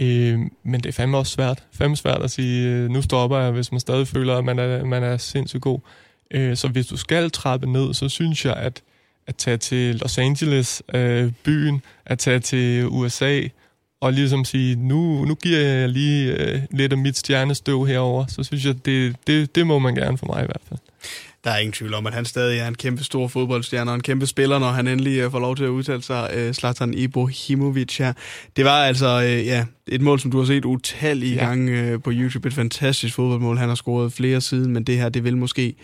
Øh, 0.00 0.38
men 0.62 0.80
det 0.80 0.86
er 0.86 0.92
fandme 0.92 1.18
også 1.18 1.32
svært. 1.32 1.62
Fandme 1.72 1.96
svært 1.96 2.22
at 2.22 2.30
sige, 2.30 2.68
øh, 2.68 2.90
nu 2.90 3.02
stopper 3.02 3.38
jeg, 3.38 3.52
hvis 3.52 3.72
man 3.72 3.80
stadig 3.80 4.08
føler, 4.08 4.36
at 4.36 4.44
man 4.44 4.58
er, 4.58 4.84
man 4.84 5.02
er 5.02 5.16
sindssygt 5.16 5.62
god. 5.62 5.78
Øh, 6.30 6.56
så 6.56 6.68
hvis 6.68 6.86
du 6.86 6.96
skal 6.96 7.30
trappe 7.30 7.72
ned, 7.72 7.94
så 7.94 8.08
synes 8.08 8.44
jeg, 8.44 8.54
at 8.54 8.82
at 9.26 9.36
tage 9.36 9.56
til 9.56 9.94
Los 9.94 10.18
Angeles, 10.18 10.82
øh, 10.94 11.32
byen, 11.44 11.82
at 12.06 12.18
tage 12.18 12.38
til 12.38 12.86
USA, 12.86 13.40
og 14.04 14.12
ligesom 14.12 14.44
sige, 14.44 14.76
nu, 14.76 15.24
nu 15.24 15.34
giver 15.34 15.58
jeg 15.58 15.88
lige 15.88 16.32
øh, 16.32 16.60
lidt 16.70 16.92
af 16.92 16.98
mit 16.98 17.16
stjernestøv 17.16 17.86
herover, 17.86 18.26
så 18.26 18.42
synes 18.42 18.64
jeg, 18.64 18.86
det, 18.86 19.16
det, 19.26 19.54
det 19.54 19.66
må 19.66 19.78
man 19.78 19.94
gerne 19.94 20.18
for 20.18 20.26
mig 20.26 20.42
i 20.42 20.46
hvert 20.46 20.60
fald. 20.68 20.80
Der 21.44 21.50
er 21.50 21.58
ingen 21.58 21.72
tvivl 21.72 21.94
om, 21.94 22.06
at 22.06 22.14
han 22.14 22.24
stadig 22.24 22.58
er 22.58 22.68
en 22.68 22.74
kæmpe 22.74 23.04
stor 23.04 23.28
fodboldstjerne 23.28 23.90
og 23.90 23.94
en 23.94 24.02
kæmpe 24.02 24.26
spiller, 24.26 24.58
når 24.58 24.70
han 24.70 24.88
endelig 24.88 25.18
øh, 25.18 25.30
får 25.30 25.38
lov 25.38 25.56
til 25.56 25.64
at 25.64 25.68
udtale 25.68 26.02
sig, 26.02 26.30
uh, 26.36 26.52
Zlatan 26.52 26.94
Ibrahimovic 26.94 27.96
her. 27.96 28.12
Det 28.56 28.64
var 28.64 28.84
altså 28.84 29.18
uh, 29.18 29.46
ja, 29.46 29.64
et 29.86 30.00
mål, 30.00 30.20
som 30.20 30.30
du 30.30 30.38
har 30.38 30.46
set 30.46 30.64
utallige 30.64 31.34
ja. 31.34 31.46
gange 31.46 32.00
på 32.00 32.10
YouTube. 32.12 32.48
Et 32.48 32.54
fantastisk 32.54 33.14
fodboldmål. 33.14 33.58
Han 33.58 33.68
har 33.68 33.76
scoret 33.76 34.12
flere 34.12 34.40
siden, 34.40 34.72
men 34.72 34.84
det 34.84 34.96
her, 34.96 35.08
det 35.08 35.24
vil 35.24 35.36
måske 35.36 35.74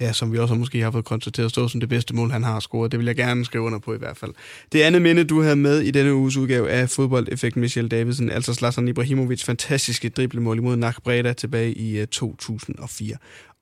ja, 0.00 0.12
som 0.12 0.32
vi 0.32 0.38
også 0.38 0.54
måske 0.54 0.80
har 0.80 0.90
fået 0.90 1.04
konstateret, 1.04 1.50
stå 1.50 1.68
som 1.68 1.80
det 1.80 1.88
bedste 1.88 2.14
mål, 2.14 2.30
han 2.30 2.44
har 2.44 2.60
scoret. 2.60 2.92
Det 2.92 2.98
vil 2.98 3.06
jeg 3.06 3.16
gerne 3.16 3.44
skrive 3.44 3.64
under 3.64 3.78
på 3.78 3.94
i 3.94 3.98
hvert 3.98 4.16
fald. 4.16 4.30
Det 4.72 4.82
andet 4.82 5.02
minde, 5.02 5.24
du 5.24 5.42
havde 5.42 5.56
med 5.56 5.80
i 5.80 5.90
denne 5.90 6.14
uges 6.14 6.36
udgave 6.36 6.70
af 6.70 6.90
fodboldeffekten 6.90 7.60
Michel 7.60 7.88
Davidsen, 7.88 8.30
altså 8.30 8.54
Zlatan 8.54 8.88
Ibrahimovic 8.88 9.44
fantastiske 9.44 10.08
driblemål 10.08 10.58
imod 10.58 10.76
NAC 10.76 10.96
Breda 11.04 11.32
tilbage 11.32 11.72
i 11.72 12.06
2004. 12.06 13.16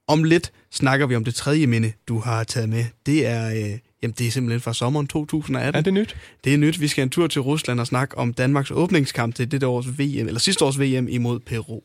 Om 0.08 0.24
lidt 0.24 0.52
snakker 0.72 1.06
vi 1.06 1.16
om 1.16 1.24
det 1.24 1.34
tredje 1.34 1.66
minde, 1.66 1.92
du 2.08 2.18
har 2.18 2.44
taget 2.44 2.68
med. 2.68 2.84
Det 3.06 3.26
er, 3.26 3.50
øh, 3.50 3.78
jamen, 4.02 4.14
det 4.18 4.26
er 4.26 4.30
simpelthen 4.30 4.60
fra 4.60 4.74
sommeren 4.74 5.06
2018. 5.06 5.78
Er 5.78 5.82
det 5.82 5.94
nyt? 5.94 6.16
Det 6.44 6.54
er 6.54 6.58
nyt. 6.58 6.80
Vi 6.80 6.88
skal 6.88 7.02
en 7.02 7.10
tur 7.10 7.26
til 7.26 7.40
Rusland 7.40 7.80
og 7.80 7.86
snakke 7.86 8.18
om 8.18 8.32
Danmarks 8.32 8.70
åbningskamp 8.70 9.34
til 9.34 9.50
dette 9.50 9.66
års 9.66 9.98
VM, 9.98 10.26
eller 10.26 10.40
sidste 10.40 10.64
års 10.64 10.80
VM 10.80 11.08
imod 11.08 11.40
Peru. 11.40 11.80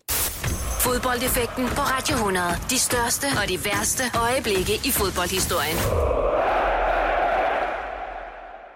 Fodboldeffekten 0.79 1.65
på 1.65 1.81
Radio 1.81 2.15
100. 2.15 2.45
De 2.69 2.79
største 2.79 3.25
og 3.43 3.49
de 3.49 3.65
værste 3.65 4.03
øjeblikke 4.15 4.73
i 4.73 4.91
fodboldhistorien. 4.91 5.77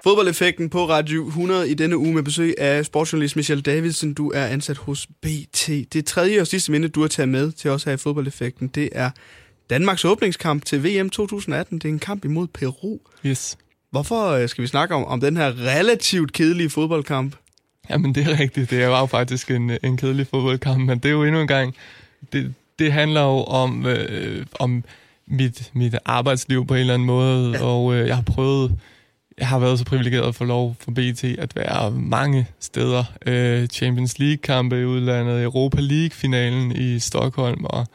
Fodboldeffekten 0.04 0.70
på 0.70 0.90
Radio 0.90 1.28
100 1.28 1.70
i 1.70 1.74
denne 1.74 1.98
uge 1.98 2.14
med 2.14 2.24
besøg 2.24 2.56
af 2.58 2.86
sportsjournalist 2.86 3.36
Michel 3.36 3.62
Davidsen. 3.62 4.14
Du 4.14 4.32
er 4.36 4.46
ansat 4.46 4.78
hos 4.78 5.08
BT. 5.22 5.70
Det 5.94 6.06
tredje 6.06 6.42
og 6.42 6.48
sidste 6.48 6.72
minde, 6.72 6.88
du 6.88 7.02
har 7.02 7.08
taget 7.08 7.30
med 7.30 7.52
til 7.52 7.70
os 7.72 7.84
her 7.84 7.92
i 7.92 7.98
Fodboldeffekten, 7.98 8.68
det 8.68 8.90
er 8.92 9.10
Danmarks 9.70 10.06
åbningskamp 10.06 10.66
til 10.66 10.84
VM 10.84 11.10
2018. 11.10 11.80
Det 11.80 11.86
er 11.86 11.94
en 11.94 12.00
kamp 12.00 12.26
imod 12.26 12.48
Peru. 12.48 12.98
Yes. 13.26 13.58
Hvorfor 13.92 14.30
øh, 14.30 14.50
skal 14.50 14.62
vi 14.62 14.68
snakke 14.68 14.96
om, 14.96 15.06
om 15.06 15.20
den 15.20 15.38
her 15.38 15.48
relativt 15.60 16.34
kedelige 16.34 16.70
fodboldkamp? 16.70 17.36
Jamen, 17.90 18.16
det 18.16 18.28
er 18.28 18.40
rigtigt. 18.40 18.70
Det 18.70 18.84
er 18.84 18.88
jo 18.88 19.06
faktisk 19.06 19.52
en, 19.52 19.72
en 19.84 19.98
kedelig 19.98 20.28
fodboldkamp, 20.28 20.80
men 20.88 21.00
det 21.00 21.06
er 21.10 21.14
jo 21.14 21.24
endnu 21.24 21.42
en 21.42 21.48
gang... 21.48 21.76
Det, 22.34 22.54
det 22.80 22.94
handler 22.94 23.22
jo 23.22 23.44
om, 23.44 23.86
øh, 23.86 24.46
om 24.60 24.84
mit, 25.28 25.72
mit 25.74 25.96
arbejdsliv 26.06 26.68
på 26.68 26.74
en 26.74 26.80
eller 26.80 26.94
anden 26.94 27.06
måde, 27.06 27.52
ja. 27.52 27.64
og 27.64 27.94
øh, 27.94 28.08
jeg 28.08 28.16
har 28.16 28.24
prøvet 28.24 28.78
jeg 29.38 29.48
har 29.48 29.60
været 29.60 29.80
så 29.80 29.86
privilegeret 29.86 30.28
at 30.28 30.36
få 30.36 30.44
lov 30.44 30.76
for 30.80 30.92
BT 30.92 31.24
at 31.24 31.56
være 31.56 31.92
mange 31.92 32.48
steder. 32.60 33.04
Øh, 33.26 33.68
Champions 33.68 34.20
League-kampe 34.20 34.82
i 34.82 34.86
udlandet, 34.86 35.44
Europa 35.44 35.82
League-finalen 35.82 36.72
i 36.72 37.00
Stockholm 37.00 37.66
og 37.66 37.88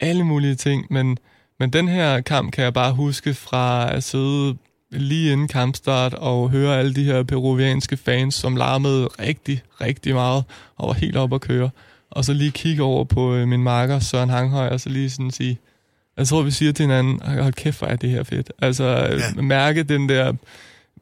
alle 0.00 0.24
mulige 0.24 0.54
ting. 0.54 0.86
Men, 0.90 1.18
men 1.58 1.70
den 1.70 1.88
her 1.88 2.20
kamp 2.20 2.52
kan 2.52 2.64
jeg 2.64 2.74
bare 2.74 2.92
huske 2.92 3.34
fra 3.34 3.94
at 3.94 4.04
sidde 4.04 4.56
lige 4.90 5.32
inden 5.32 5.48
kampstart 5.48 6.14
og 6.14 6.50
høre 6.50 6.78
alle 6.78 6.94
de 6.94 7.04
her 7.04 7.22
peruvianske 7.22 7.96
fans, 7.96 8.34
som 8.34 8.56
larmede 8.56 9.06
rigtig, 9.06 9.62
rigtig 9.80 10.14
meget 10.14 10.44
og 10.76 10.88
var 10.88 10.94
helt 10.94 11.16
op 11.16 11.34
at 11.34 11.40
køre. 11.40 11.70
Og 12.10 12.24
så 12.24 12.32
lige 12.32 12.50
kigge 12.50 12.82
over 12.82 13.04
på 13.04 13.34
øh, 13.34 13.48
min 13.48 13.62
marker, 13.62 13.98
Søren 13.98 14.30
Hanghøj, 14.30 14.68
og 14.68 14.80
så 14.80 14.88
lige 14.88 15.10
sådan 15.10 15.30
sige, 15.30 15.58
jeg 16.16 16.26
tror, 16.26 16.42
vi 16.42 16.50
siger 16.50 16.72
til 16.72 16.82
hinanden, 16.82 17.20
hold 17.42 17.52
kæft, 17.52 17.78
hvor 17.78 17.88
er 17.88 17.96
det 17.96 18.10
her 18.10 18.22
fedt. 18.22 18.52
Altså, 18.58 18.84
ja. 19.36 19.42
mærke 19.42 19.82
den 19.82 20.08
der 20.08 20.32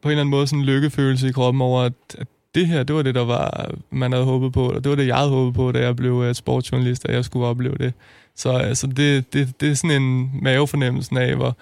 på 0.02 0.08
en 0.08 0.10
eller 0.10 0.20
anden 0.20 0.30
måde 0.30 0.46
sådan 0.46 0.58
en 0.58 0.66
lykkefølelse 0.66 1.28
i 1.28 1.32
kroppen 1.32 1.62
over, 1.62 1.82
at, 1.82 1.92
at 2.18 2.26
det 2.54 2.66
her, 2.66 2.82
det 2.82 2.96
var 2.96 3.02
det, 3.02 3.14
der 3.14 3.24
var, 3.24 3.70
man 3.90 4.12
havde 4.12 4.24
håbet 4.24 4.52
på, 4.52 4.70
og 4.70 4.84
det 4.84 4.90
var 4.90 4.96
det, 4.96 5.06
jeg 5.06 5.16
havde 5.16 5.30
håbet 5.30 5.54
på, 5.54 5.72
da 5.72 5.78
jeg 5.78 5.96
blev 5.96 6.12
uh, 6.12 6.32
sportsjournalist, 6.32 7.04
at 7.04 7.14
jeg 7.14 7.24
skulle 7.24 7.46
opleve 7.46 7.76
det. 7.78 7.92
Så 8.36 8.50
altså, 8.50 8.86
det, 8.86 9.32
det, 9.32 9.60
det 9.60 9.70
er 9.70 9.74
sådan 9.74 10.02
en 10.02 10.30
mavefornemmelse 10.42 11.20
af, 11.20 11.36
hvor, 11.36 11.56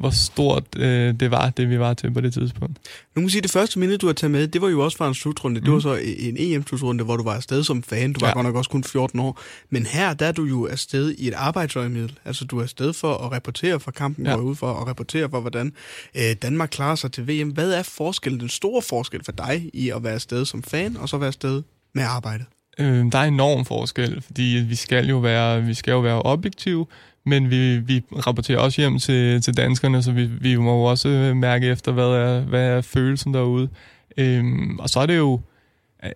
hvor 0.00 0.10
stort 0.10 0.64
øh, 0.76 1.14
det 1.20 1.30
var, 1.30 1.50
det 1.50 1.70
vi 1.70 1.78
var 1.78 1.94
til 1.94 2.10
på 2.10 2.20
det 2.20 2.32
tidspunkt. 2.32 2.78
Nu 3.16 3.22
må 3.22 3.28
sige, 3.28 3.42
det 3.42 3.50
første 3.50 3.78
minde, 3.78 3.98
du 3.98 4.06
har 4.06 4.12
taget 4.12 4.30
med, 4.30 4.48
det 4.48 4.62
var 4.62 4.68
jo 4.68 4.84
også 4.84 4.96
fra 4.96 5.08
en 5.08 5.14
slutrunde. 5.14 5.60
Mm. 5.60 5.64
Det 5.64 5.72
var 5.72 5.78
mhm. 5.78 5.82
så 5.82 5.94
en 6.18 6.36
EM-slutrunde, 6.38 7.04
hvor 7.04 7.16
du 7.16 7.22
var 7.22 7.34
afsted 7.34 7.64
som 7.64 7.82
fan. 7.82 8.12
Du 8.12 8.20
var 8.20 8.28
ja. 8.28 8.32
godt 8.32 8.46
nok 8.46 8.54
også 8.54 8.70
kun 8.70 8.84
14 8.84 9.20
år. 9.20 9.40
Men 9.70 9.86
her, 9.86 10.14
der 10.14 10.26
er 10.26 10.32
du 10.32 10.44
jo 10.44 10.66
afsted 10.66 11.14
i 11.18 11.28
et 11.28 11.34
arbejdsøjemiddel. 11.34 12.18
Altså, 12.24 12.44
du 12.44 12.58
er 12.58 12.62
afsted 12.62 12.92
for 12.92 13.14
at 13.14 13.32
rapportere 13.32 13.80
fra 13.80 13.90
kampen, 13.90 14.26
ja. 14.26 14.34
går 14.34 14.42
ud 14.42 14.54
for 14.54 14.70
at 14.70 14.86
rapportere 14.86 15.30
for, 15.30 15.40
hvordan 15.40 15.72
øh, 16.14 16.36
Danmark 16.42 16.68
klarer 16.68 16.94
sig 16.94 17.12
til 17.12 17.28
VM. 17.28 17.48
Hvad 17.48 17.72
er 17.72 17.82
forskellen, 17.82 18.40
den 18.40 18.48
store 18.48 18.82
forskel 18.82 19.24
for 19.24 19.32
dig 19.32 19.70
i 19.74 19.90
at 19.90 20.04
være 20.04 20.14
afsted 20.14 20.44
som 20.44 20.62
fan, 20.62 20.96
og 20.96 21.08
så 21.08 21.18
være 21.18 21.26
afsted 21.26 21.62
med 21.94 22.02
arbejde? 22.02 22.44
Øh, 22.78 23.12
der 23.12 23.18
er 23.18 23.24
enorm 23.24 23.64
forskel, 23.64 24.22
fordi 24.22 24.64
vi 24.68 24.74
skal 24.74 25.08
jo 25.08 25.18
være, 25.18 25.62
vi 25.62 25.74
skal 25.74 25.92
jo 25.92 26.00
være 26.00 26.22
objektive, 26.22 26.86
men 27.26 27.50
vi, 27.50 27.78
vi 27.78 28.02
rapporterer 28.26 28.58
også 28.58 28.80
hjem 28.80 28.98
til, 28.98 29.42
til 29.42 29.56
danskerne, 29.56 30.02
så 30.02 30.12
vi, 30.12 30.26
vi 30.26 30.56
må 30.56 30.76
jo 30.76 30.82
også 30.82 31.08
øh, 31.08 31.36
mærke 31.36 31.66
efter, 31.66 31.92
hvad 31.92 32.04
er, 32.04 32.40
hvad 32.40 32.68
er 32.68 32.80
følelsen 32.80 33.34
derude. 33.34 33.68
Øhm, 34.16 34.78
og 34.78 34.90
så 34.90 35.00
er 35.00 35.06
det 35.06 35.16
jo, 35.16 35.40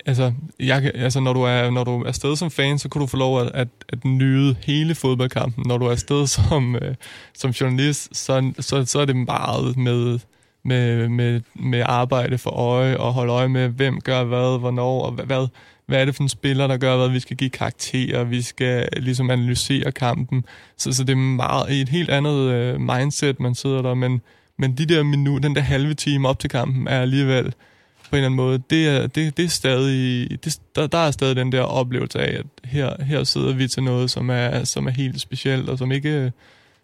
altså, 0.07 0.33
jeg, 0.61 0.91
altså 0.95 1.21
når, 1.21 1.33
du 1.33 1.43
er, 1.43 1.71
når 1.71 1.85
du 1.85 2.01
er 2.01 2.07
afsted 2.07 2.37
som 2.37 2.51
fan, 2.51 2.79
så 2.79 2.89
kan 2.89 3.01
du 3.01 3.07
få 3.07 3.17
lov 3.17 3.41
at, 3.41 3.51
at, 3.55 3.69
at 3.89 4.05
nyde 4.05 4.57
hele 4.65 4.95
fodboldkampen. 4.95 5.65
Når 5.67 5.79
du 5.79 5.87
er 5.87 5.91
afsted 5.91 6.27
som, 6.27 6.77
øh, 6.77 6.95
som 7.35 7.51
journalist, 7.51 8.17
så, 8.17 8.53
så, 8.61 8.85
så 8.85 9.01
er 9.01 9.05
det 9.05 9.17
meget 9.17 9.77
med, 9.77 10.19
med, 10.65 11.09
med, 11.09 11.41
med 11.55 11.83
arbejde 11.87 12.39
for 12.39 12.51
øje, 12.51 12.97
og 12.97 13.13
holde 13.13 13.33
øje 13.33 13.49
med, 13.49 13.69
hvem 13.69 14.01
gør 14.01 14.25
hvad, 14.25 14.59
hvornår, 14.59 15.03
og 15.03 15.13
hvad, 15.13 15.47
hvad 15.93 16.01
er 16.01 16.05
det 16.05 16.15
for 16.15 16.23
en 16.23 16.29
spiller, 16.29 16.67
der 16.67 16.77
gør 16.77 16.97
hvad, 16.97 17.09
vi 17.09 17.21
skal 17.21 17.37
give 17.37 17.51
karakterer, 17.51 18.25
vi 18.25 18.43
skal 18.43 18.89
ligesom 18.97 19.31
analysere 19.31 19.93
kampen. 19.93 20.45
Så, 20.77 20.93
så 20.93 21.05
det 21.05 21.13
er 21.13 21.17
meget 21.17 21.81
et 21.81 21.89
helt 21.89 22.11
andet 22.11 22.51
øh, 22.53 22.81
mindset, 22.81 23.41
man 23.41 23.55
sidder 23.55 23.83
der, 23.83 23.95
men, 23.95 24.21
men 24.59 24.79
de 24.79 24.87
der 24.87 25.03
minut, 25.03 25.43
den 25.43 25.55
der 25.55 25.61
halve 25.61 25.95
time 25.95 26.29
op 26.29 26.39
til 26.39 26.51
kampen, 26.51 26.89
er 26.89 27.01
alligevel 27.01 27.45
på 27.45 28.17
en 28.17 28.17
eller 28.17 28.27
anden 28.27 28.37
måde, 28.37 28.63
det 28.71 28.89
er, 28.89 29.07
det, 29.07 29.37
det 29.37 29.45
er 29.45 29.49
stadig, 29.49 30.31
det, 30.45 30.61
der, 30.77 30.87
der 30.87 30.99
er 30.99 31.11
stadig 31.11 31.37
den 31.37 31.53
der 31.53 31.61
oplevelse 31.61 32.19
af, 32.21 32.39
at 32.39 32.47
her, 32.65 33.05
her 33.05 33.25
sidder 33.25 33.55
vi 33.55 33.69
til 33.69 33.83
noget, 33.83 34.11
som 34.11 34.31
er, 34.31 34.65
som 34.65 34.87
er 34.87 34.91
helt 34.91 35.21
specielt, 35.21 35.69
og 35.69 35.79
som 35.79 35.93
ikke, 35.93 36.33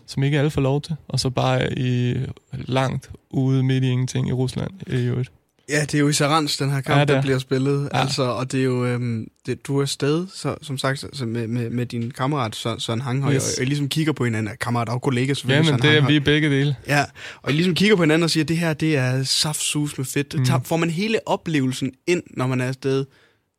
som 0.07 0.23
ikke 0.23 0.39
alle 0.39 0.51
får 0.51 0.61
lov 0.61 0.81
til, 0.81 0.97
og 1.09 1.21
så 1.21 1.31
bare 1.31 1.79
i 1.79 2.17
langt 2.53 3.11
ude 3.31 3.63
midt 3.63 3.85
i 3.85 3.89
ingenting 3.89 4.29
i 4.29 4.33
Rusland 4.33 4.71
i 4.87 4.97
øvrigt. 4.97 5.31
Ja, 5.69 5.81
det 5.81 5.95
er 5.95 5.99
jo 5.99 6.09
i 6.09 6.13
Sarans, 6.13 6.57
den 6.57 6.71
her 6.71 6.81
kamp, 6.81 6.99
ja, 6.99 7.05
der 7.05 7.23
bliver 7.23 7.39
spillet. 7.39 7.89
Ja. 7.95 8.01
Altså, 8.01 8.23
og 8.23 8.53
det 8.53 8.61
er 8.61 8.65
jo, 8.65 8.87
øhm, 8.87 9.29
det, 9.47 9.67
du 9.67 9.79
er 9.79 9.83
afsted, 9.83 10.27
så, 10.35 10.55
som 10.63 10.79
sagt, 10.79 11.05
så 11.13 11.27
med, 11.27 11.47
med, 11.47 11.71
med 11.71 11.87
din 11.87 12.11
kammerat 12.11 12.57
Søren 12.57 13.01
Hanghøj, 13.01 13.35
yes. 13.35 13.43
og, 13.43 13.55
og 13.59 13.63
I 13.63 13.67
ligesom 13.67 13.89
kigger 13.89 14.13
på 14.13 14.25
hinanden, 14.25 14.57
kammerat 14.61 14.89
og 14.89 15.03
kollega 15.03 15.35
selvfølgelig. 15.35 15.67
Ja, 15.67 15.73
men 15.73 15.83
det 15.83 15.97
er 15.97 16.07
vi 16.07 16.21
begge 16.21 16.51
dele. 16.51 16.77
Ja, 16.87 17.05
og 17.43 17.51
I 17.51 17.55
ligesom 17.55 17.75
kigger 17.75 17.97
på 17.97 18.03
hinanden 18.03 18.23
og 18.23 18.31
siger, 18.31 18.45
det 18.45 18.59
her, 18.59 18.73
det 18.73 18.97
er 18.97 19.23
saftsus 19.23 19.99
med 19.99 20.07
fedt. 20.07 20.35
Mm. 20.39 20.65
Får 20.65 20.77
man 20.77 20.91
hele 20.91 21.19
oplevelsen 21.27 21.93
ind, 22.07 22.23
når 22.31 22.47
man 22.47 22.61
er 22.61 22.69
afsted 22.69 23.05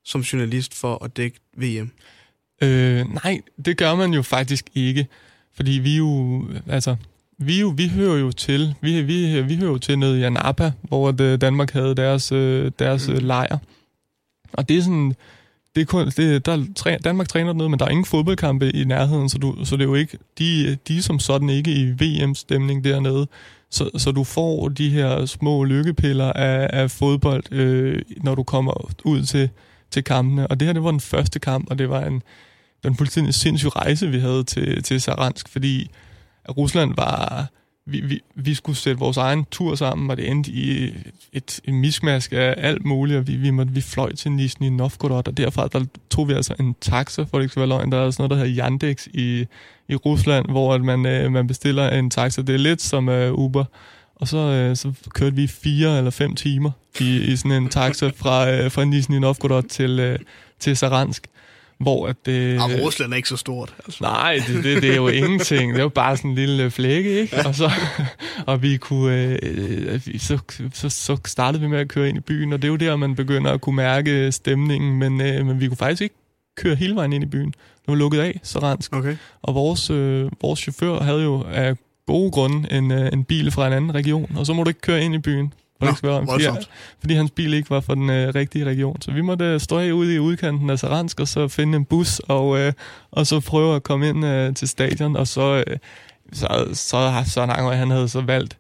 som 0.06 0.22
journalist 0.22 0.76
for 0.76 1.04
at 1.06 1.17
dække 1.17 1.39
VM? 1.58 1.91
Øh, 2.62 3.13
nej, 3.24 3.41
det 3.65 3.78
gør 3.78 3.95
man 3.95 4.13
jo 4.13 4.22
faktisk 4.22 4.65
ikke. 4.76 5.08
Fordi 5.56 5.72
vi 5.72 5.98
jo, 5.98 6.43
altså, 6.67 6.95
vi, 7.39 7.60
jo, 7.60 7.73
vi 7.78 7.88
hører 7.88 8.17
jo 8.17 8.32
til, 8.32 8.75
vi, 8.82 9.02
vi, 9.02 9.41
vi 9.41 9.56
hører 9.56 9.71
jo 9.71 9.78
til 9.78 9.99
nede 9.99 10.19
i 10.19 10.23
Anapa, 10.23 10.71
hvor 10.82 11.12
det, 11.12 11.41
Danmark 11.41 11.71
havde 11.71 11.95
deres, 11.95 12.32
øh, 12.32 12.71
deres 12.80 13.08
mm. 13.08 13.15
lejr. 13.15 13.58
Og 14.54 14.69
det 14.69 14.78
er 14.78 14.82
sådan, 14.82 15.15
det 15.75 15.82
er 15.82 15.86
kun, 15.86 16.10
det, 16.17 16.45
der, 16.45 16.97
Danmark 17.04 17.28
træner 17.28 17.54
noget, 17.54 17.71
men 17.71 17.80
der 17.80 17.86
er 17.86 17.89
ingen 17.89 18.06
fodboldkampe 18.06 18.69
i 18.69 18.84
nærheden, 18.84 19.30
så, 19.30 19.38
du, 19.38 19.65
så 19.65 19.75
det 19.75 19.82
er 19.82 19.88
jo 19.88 19.95
ikke, 19.95 20.17
de, 20.39 20.78
de 20.88 20.97
er 20.97 21.02
som 21.02 21.19
sådan 21.19 21.49
ikke 21.49 21.71
i 21.71 21.86
VM-stemning 21.86 22.84
dernede. 22.84 23.28
Så, 23.71 23.89
så 23.97 24.12
du 24.12 24.23
får 24.23 24.69
de 24.69 24.89
her 24.89 25.25
små 25.25 25.63
lykkepiller 25.63 26.34
af, 26.34 26.69
af 26.73 26.91
fodbold, 26.91 27.54
øh, 27.54 28.02
når 28.17 28.36
du 28.36 28.43
kommer 28.43 28.91
ud 29.06 29.23
til, 29.23 29.49
til 29.91 30.04
kampene. 30.04 30.47
Og 30.47 30.60
det 30.60 30.65
her, 30.65 30.73
det 30.73 30.84
var 30.84 30.91
den 30.91 30.99
første 30.99 31.39
kamp, 31.39 31.67
og 31.69 31.80
det 31.80 31.89
var 31.89 32.06
en, 32.06 32.23
den 32.84 32.95
fuldstændig 32.95 33.34
sindssyg 33.34 33.75
rejse, 33.75 34.08
vi 34.08 34.19
havde 34.19 34.43
til, 34.43 34.84
til 34.84 35.02
Saransk, 35.02 35.49
fordi 35.49 35.89
at 36.45 36.58
Rusland 36.58 36.93
var... 36.97 37.47
Vi, 37.86 38.02
vi, 38.02 38.21
vi 38.35 38.54
skulle 38.54 38.77
sætte 38.77 39.00
vores 39.00 39.17
egen 39.17 39.46
tur 39.52 39.75
sammen, 39.75 40.10
og 40.10 40.17
det 40.17 40.29
endte 40.29 40.52
i 40.52 40.94
et, 41.33 41.60
et 41.63 41.73
mismask 41.73 42.33
af 42.33 42.56
alt 42.58 42.85
muligt, 42.85 43.17
og 43.17 43.27
vi, 43.27 43.35
vi, 43.35 43.50
måtte, 43.50 43.73
vi 43.73 43.81
fløj 43.81 44.13
til 44.15 44.31
Nizhny 44.31 44.67
Novgorod, 44.67 45.27
og 45.27 45.37
derfra 45.37 45.67
der 45.67 45.85
tog 46.10 46.27
vi 46.27 46.33
altså 46.33 46.56
en 46.60 46.75
taxa, 46.81 47.21
for 47.21 47.37
det 47.37 47.44
ikke 47.44 47.52
skal 47.52 47.60
være 47.60 47.69
løgn. 47.69 47.92
Der 47.92 47.98
er 47.98 48.12
sådan 48.12 48.23
noget, 48.23 48.40
der 48.40 48.46
hedder 48.48 48.63
Yandex 48.63 49.08
i, 49.08 49.46
i 49.87 49.96
Rusland, 49.96 50.46
hvor 50.50 50.73
at 50.73 50.81
man, 50.81 51.06
øh, 51.06 51.31
man 51.31 51.48
bestiller 51.48 51.90
en 51.90 52.10
taxa. 52.10 52.42
Det 52.42 52.56
er 52.56 52.60
lidt 52.60 52.81
som 52.81 53.10
øh, 53.10 53.33
Uber. 53.33 53.65
Og 54.15 54.27
så, 54.27 54.37
øh, 54.37 54.75
så 54.75 54.94
kørte 55.10 55.35
vi 55.35 55.48
fire 55.48 55.98
eller 55.98 56.12
fem 56.12 56.35
timer 56.35 56.71
i, 57.00 57.21
i 57.21 57.35
sådan 57.35 57.52
en 57.52 57.69
taxa 57.69 58.12
fra, 58.15 58.52
øh, 58.52 58.71
fra 58.71 58.85
Nizhny 58.85 59.15
Novgorod 59.15 59.63
til, 59.63 60.00
øh, 60.00 60.19
til 60.60 60.77
Saransk 60.77 61.27
hvor 61.80 62.08
at 62.08 62.15
det... 62.25 62.56
Ja, 62.56 62.62
Rusland 62.62 63.12
er 63.12 63.15
ikke 63.15 63.30
så 63.30 63.38
stort. 63.38 63.75
Altså. 63.86 64.04
Nej, 64.04 64.40
det, 64.48 64.63
det, 64.63 64.82
det 64.82 64.92
er 64.92 64.96
jo 64.96 65.08
ingenting. 65.23 65.71
Det 65.73 65.80
er 65.80 65.84
jo 65.84 65.90
bare 65.90 66.17
sådan 66.17 66.32
en 66.32 66.36
lille 66.36 66.71
flække, 66.71 67.21
ikke? 67.21 67.38
Og, 67.46 67.56
så, 67.56 67.71
og 68.46 68.62
vi 68.62 68.77
kunne, 68.77 69.40
øh, 69.44 70.02
så, 70.17 70.40
så, 70.73 70.90
så 70.90 71.17
startede 71.25 71.62
vi 71.62 71.67
med 71.67 71.80
at 71.80 71.88
køre 71.88 72.10
ind 72.10 72.17
i 72.17 72.21
byen, 72.21 72.54
og 72.54 72.62
det 72.62 72.67
er 72.67 72.71
jo 72.71 72.75
der, 72.75 72.96
man 72.96 73.15
begynder 73.15 73.52
at 73.52 73.62
kunne 73.62 73.75
mærke 73.75 74.32
stemningen, 74.32 75.00
men, 75.00 75.21
øh, 75.21 75.46
men 75.46 75.62
vi 75.62 75.67
kunne 75.67 75.77
faktisk 75.77 76.02
ikke 76.02 76.15
køre 76.58 76.75
hele 76.75 76.96
vejen 76.96 77.13
ind 77.13 77.23
i 77.23 77.27
byen. 77.27 77.52
Det 77.52 77.88
var 77.88 77.96
lukket 77.96 78.19
af, 78.19 78.40
så 78.44 78.60
ransk. 78.60 78.96
Okay. 78.96 79.15
Og 79.42 79.56
vores, 79.56 79.90
øh, 79.90 80.32
vores 80.42 80.60
chauffør 80.60 81.00
havde 81.00 81.23
jo 81.23 81.44
af 81.52 81.75
gode 82.08 82.32
grunde 82.32 82.71
en, 82.71 82.92
øh, 82.92 83.10
en 83.13 83.23
bil 83.23 83.52
fra 83.52 83.67
en 83.67 83.73
anden 83.73 83.96
region, 83.96 84.32
og 84.38 84.46
så 84.46 84.54
må 84.54 84.63
du 84.63 84.69
ikke 84.69 84.82
køre 84.82 85.02
ind 85.02 85.15
i 85.15 85.17
byen. 85.17 85.54
Nå, 85.82 85.88
fordi, 86.32 86.44
fordi 87.00 87.13
hans 87.13 87.32
bil 87.32 87.54
ikke 87.54 87.69
var 87.69 87.80
fra 87.80 87.96
den 87.96 88.10
øh, 88.10 88.36
rigtige 88.36 88.65
region. 88.65 89.02
Så 89.02 89.12
vi 89.12 89.21
måtte 89.21 89.46
øh, 89.46 89.60
stå 89.60 89.80
ude 89.80 90.15
i 90.15 90.19
udkanten 90.19 90.69
af 90.69 90.80
Saransk, 90.80 91.19
og 91.19 91.27
så 91.27 91.48
finde 91.48 91.75
en 91.75 91.86
bus, 91.86 92.19
og, 92.19 92.60
øh, 92.60 92.73
og 93.12 93.27
så 93.27 93.40
prøve 93.40 93.75
at 93.75 93.84
komme 93.84 94.10
ind 94.10 94.25
øh, 94.25 94.54
til 94.56 94.67
stadion, 94.67 95.15
og 95.15 95.27
så, 95.27 95.63
øh, 95.67 95.77
så, 96.34 96.69
så 96.73 97.23
Søren 97.25 97.50
Anger, 97.50 97.71
han 97.71 97.92
havde 97.92 98.10
så 98.10 98.21
valgt, 98.21 98.58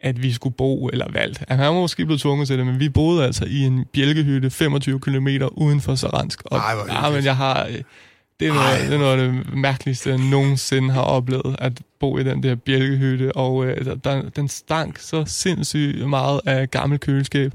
at 0.00 0.22
vi 0.22 0.32
skulle 0.32 0.54
bo, 0.54 0.86
eller 0.86 1.12
valgt. 1.12 1.44
Han 1.48 1.58
var 1.58 1.72
måske 1.72 2.06
blevet 2.06 2.20
tvunget 2.20 2.48
til 2.48 2.58
det, 2.58 2.66
men 2.66 2.80
vi 2.80 2.88
boede 2.88 3.24
altså 3.24 3.44
i 3.44 3.60
en 3.60 3.84
bjælkehytte 3.92 4.50
25 4.50 5.00
km 5.00 5.28
uden 5.52 5.80
for 5.80 5.94
Saransk. 5.94 6.42
Og, 6.44 6.58
Ej, 6.58 6.74
ja, 6.88 7.10
men 7.10 7.24
jeg 7.24 7.36
har... 7.36 7.66
Øh, 7.66 7.82
det 8.40 8.48
er, 8.48 8.54
noget, 8.54 8.80
det 8.80 8.94
er 8.94 8.98
noget 8.98 9.20
af 9.20 9.32
det 9.32 9.54
mærkeligste, 9.54 10.10
jeg 10.10 10.18
nogensinde 10.18 10.90
har 10.90 11.02
oplevet, 11.02 11.56
at 11.58 11.72
bo 12.00 12.18
i 12.18 12.24
den 12.24 12.42
der 12.42 12.54
bjælkehytte, 12.54 13.36
og 13.36 13.66
øh, 13.66 13.86
der, 14.04 14.30
den 14.36 14.48
stank 14.48 14.98
så 14.98 15.24
sindssygt 15.26 16.08
meget 16.08 16.40
af 16.46 16.70
gammel 16.70 16.98
køleskab. 16.98 17.52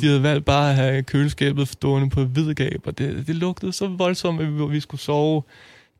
De 0.00 0.06
havde 0.06 0.22
valgt 0.22 0.44
bare 0.44 0.70
at 0.70 0.76
have 0.76 1.02
køleskabet 1.02 1.68
stående 1.68 2.10
på 2.10 2.24
hvidgab, 2.24 2.80
og 2.86 2.98
det, 2.98 3.26
det 3.26 3.34
lugtede 3.34 3.72
så 3.72 3.86
voldsomt, 3.86 4.40
at 4.40 4.72
vi 4.72 4.80
skulle 4.80 5.00
sove 5.00 5.42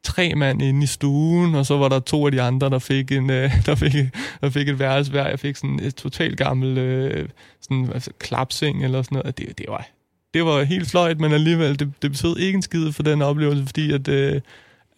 tre 0.03 0.35
mand 0.35 0.63
inde 0.63 0.85
i 0.85 0.87
stuen, 0.87 1.55
og 1.55 1.67
så 1.67 1.77
var 1.77 1.89
der 1.89 2.01
to 2.01 2.27
af 2.27 2.33
de 2.33 2.43
andre, 2.43 2.71
der 2.71 2.79
fik, 2.79 3.13
en, 3.13 3.31
øh, 3.31 3.53
der 3.67 3.75
fik, 3.75 3.93
der 4.41 4.51
fik 4.51 4.69
et 4.69 4.79
værelse 4.79 5.11
hver. 5.11 5.29
Jeg 5.29 5.39
fik 5.39 5.57
sådan 5.57 5.81
et 5.83 5.95
totalt 5.95 6.39
gammel 6.39 6.79
øh, 6.79 7.29
sådan, 7.61 7.91
altså, 7.95 8.11
klapseng 8.19 8.85
eller 8.85 9.03
sådan 9.03 9.17
noget. 9.17 9.39
Det, 9.39 9.59
det, 9.59 9.67
var, 9.69 9.89
det 10.35 10.45
var 10.45 10.63
helt 10.63 10.91
fløjt, 10.91 11.21
men 11.21 11.33
alligevel, 11.33 11.79
det, 11.79 11.93
det 12.03 12.11
betød 12.11 12.37
ikke 12.37 12.57
en 12.57 12.63
skid 12.63 12.93
for 12.93 13.03
den 13.03 13.23
oplevelse, 13.23 13.65
fordi 13.67 13.93
at, 13.93 14.09
øh, 14.09 14.41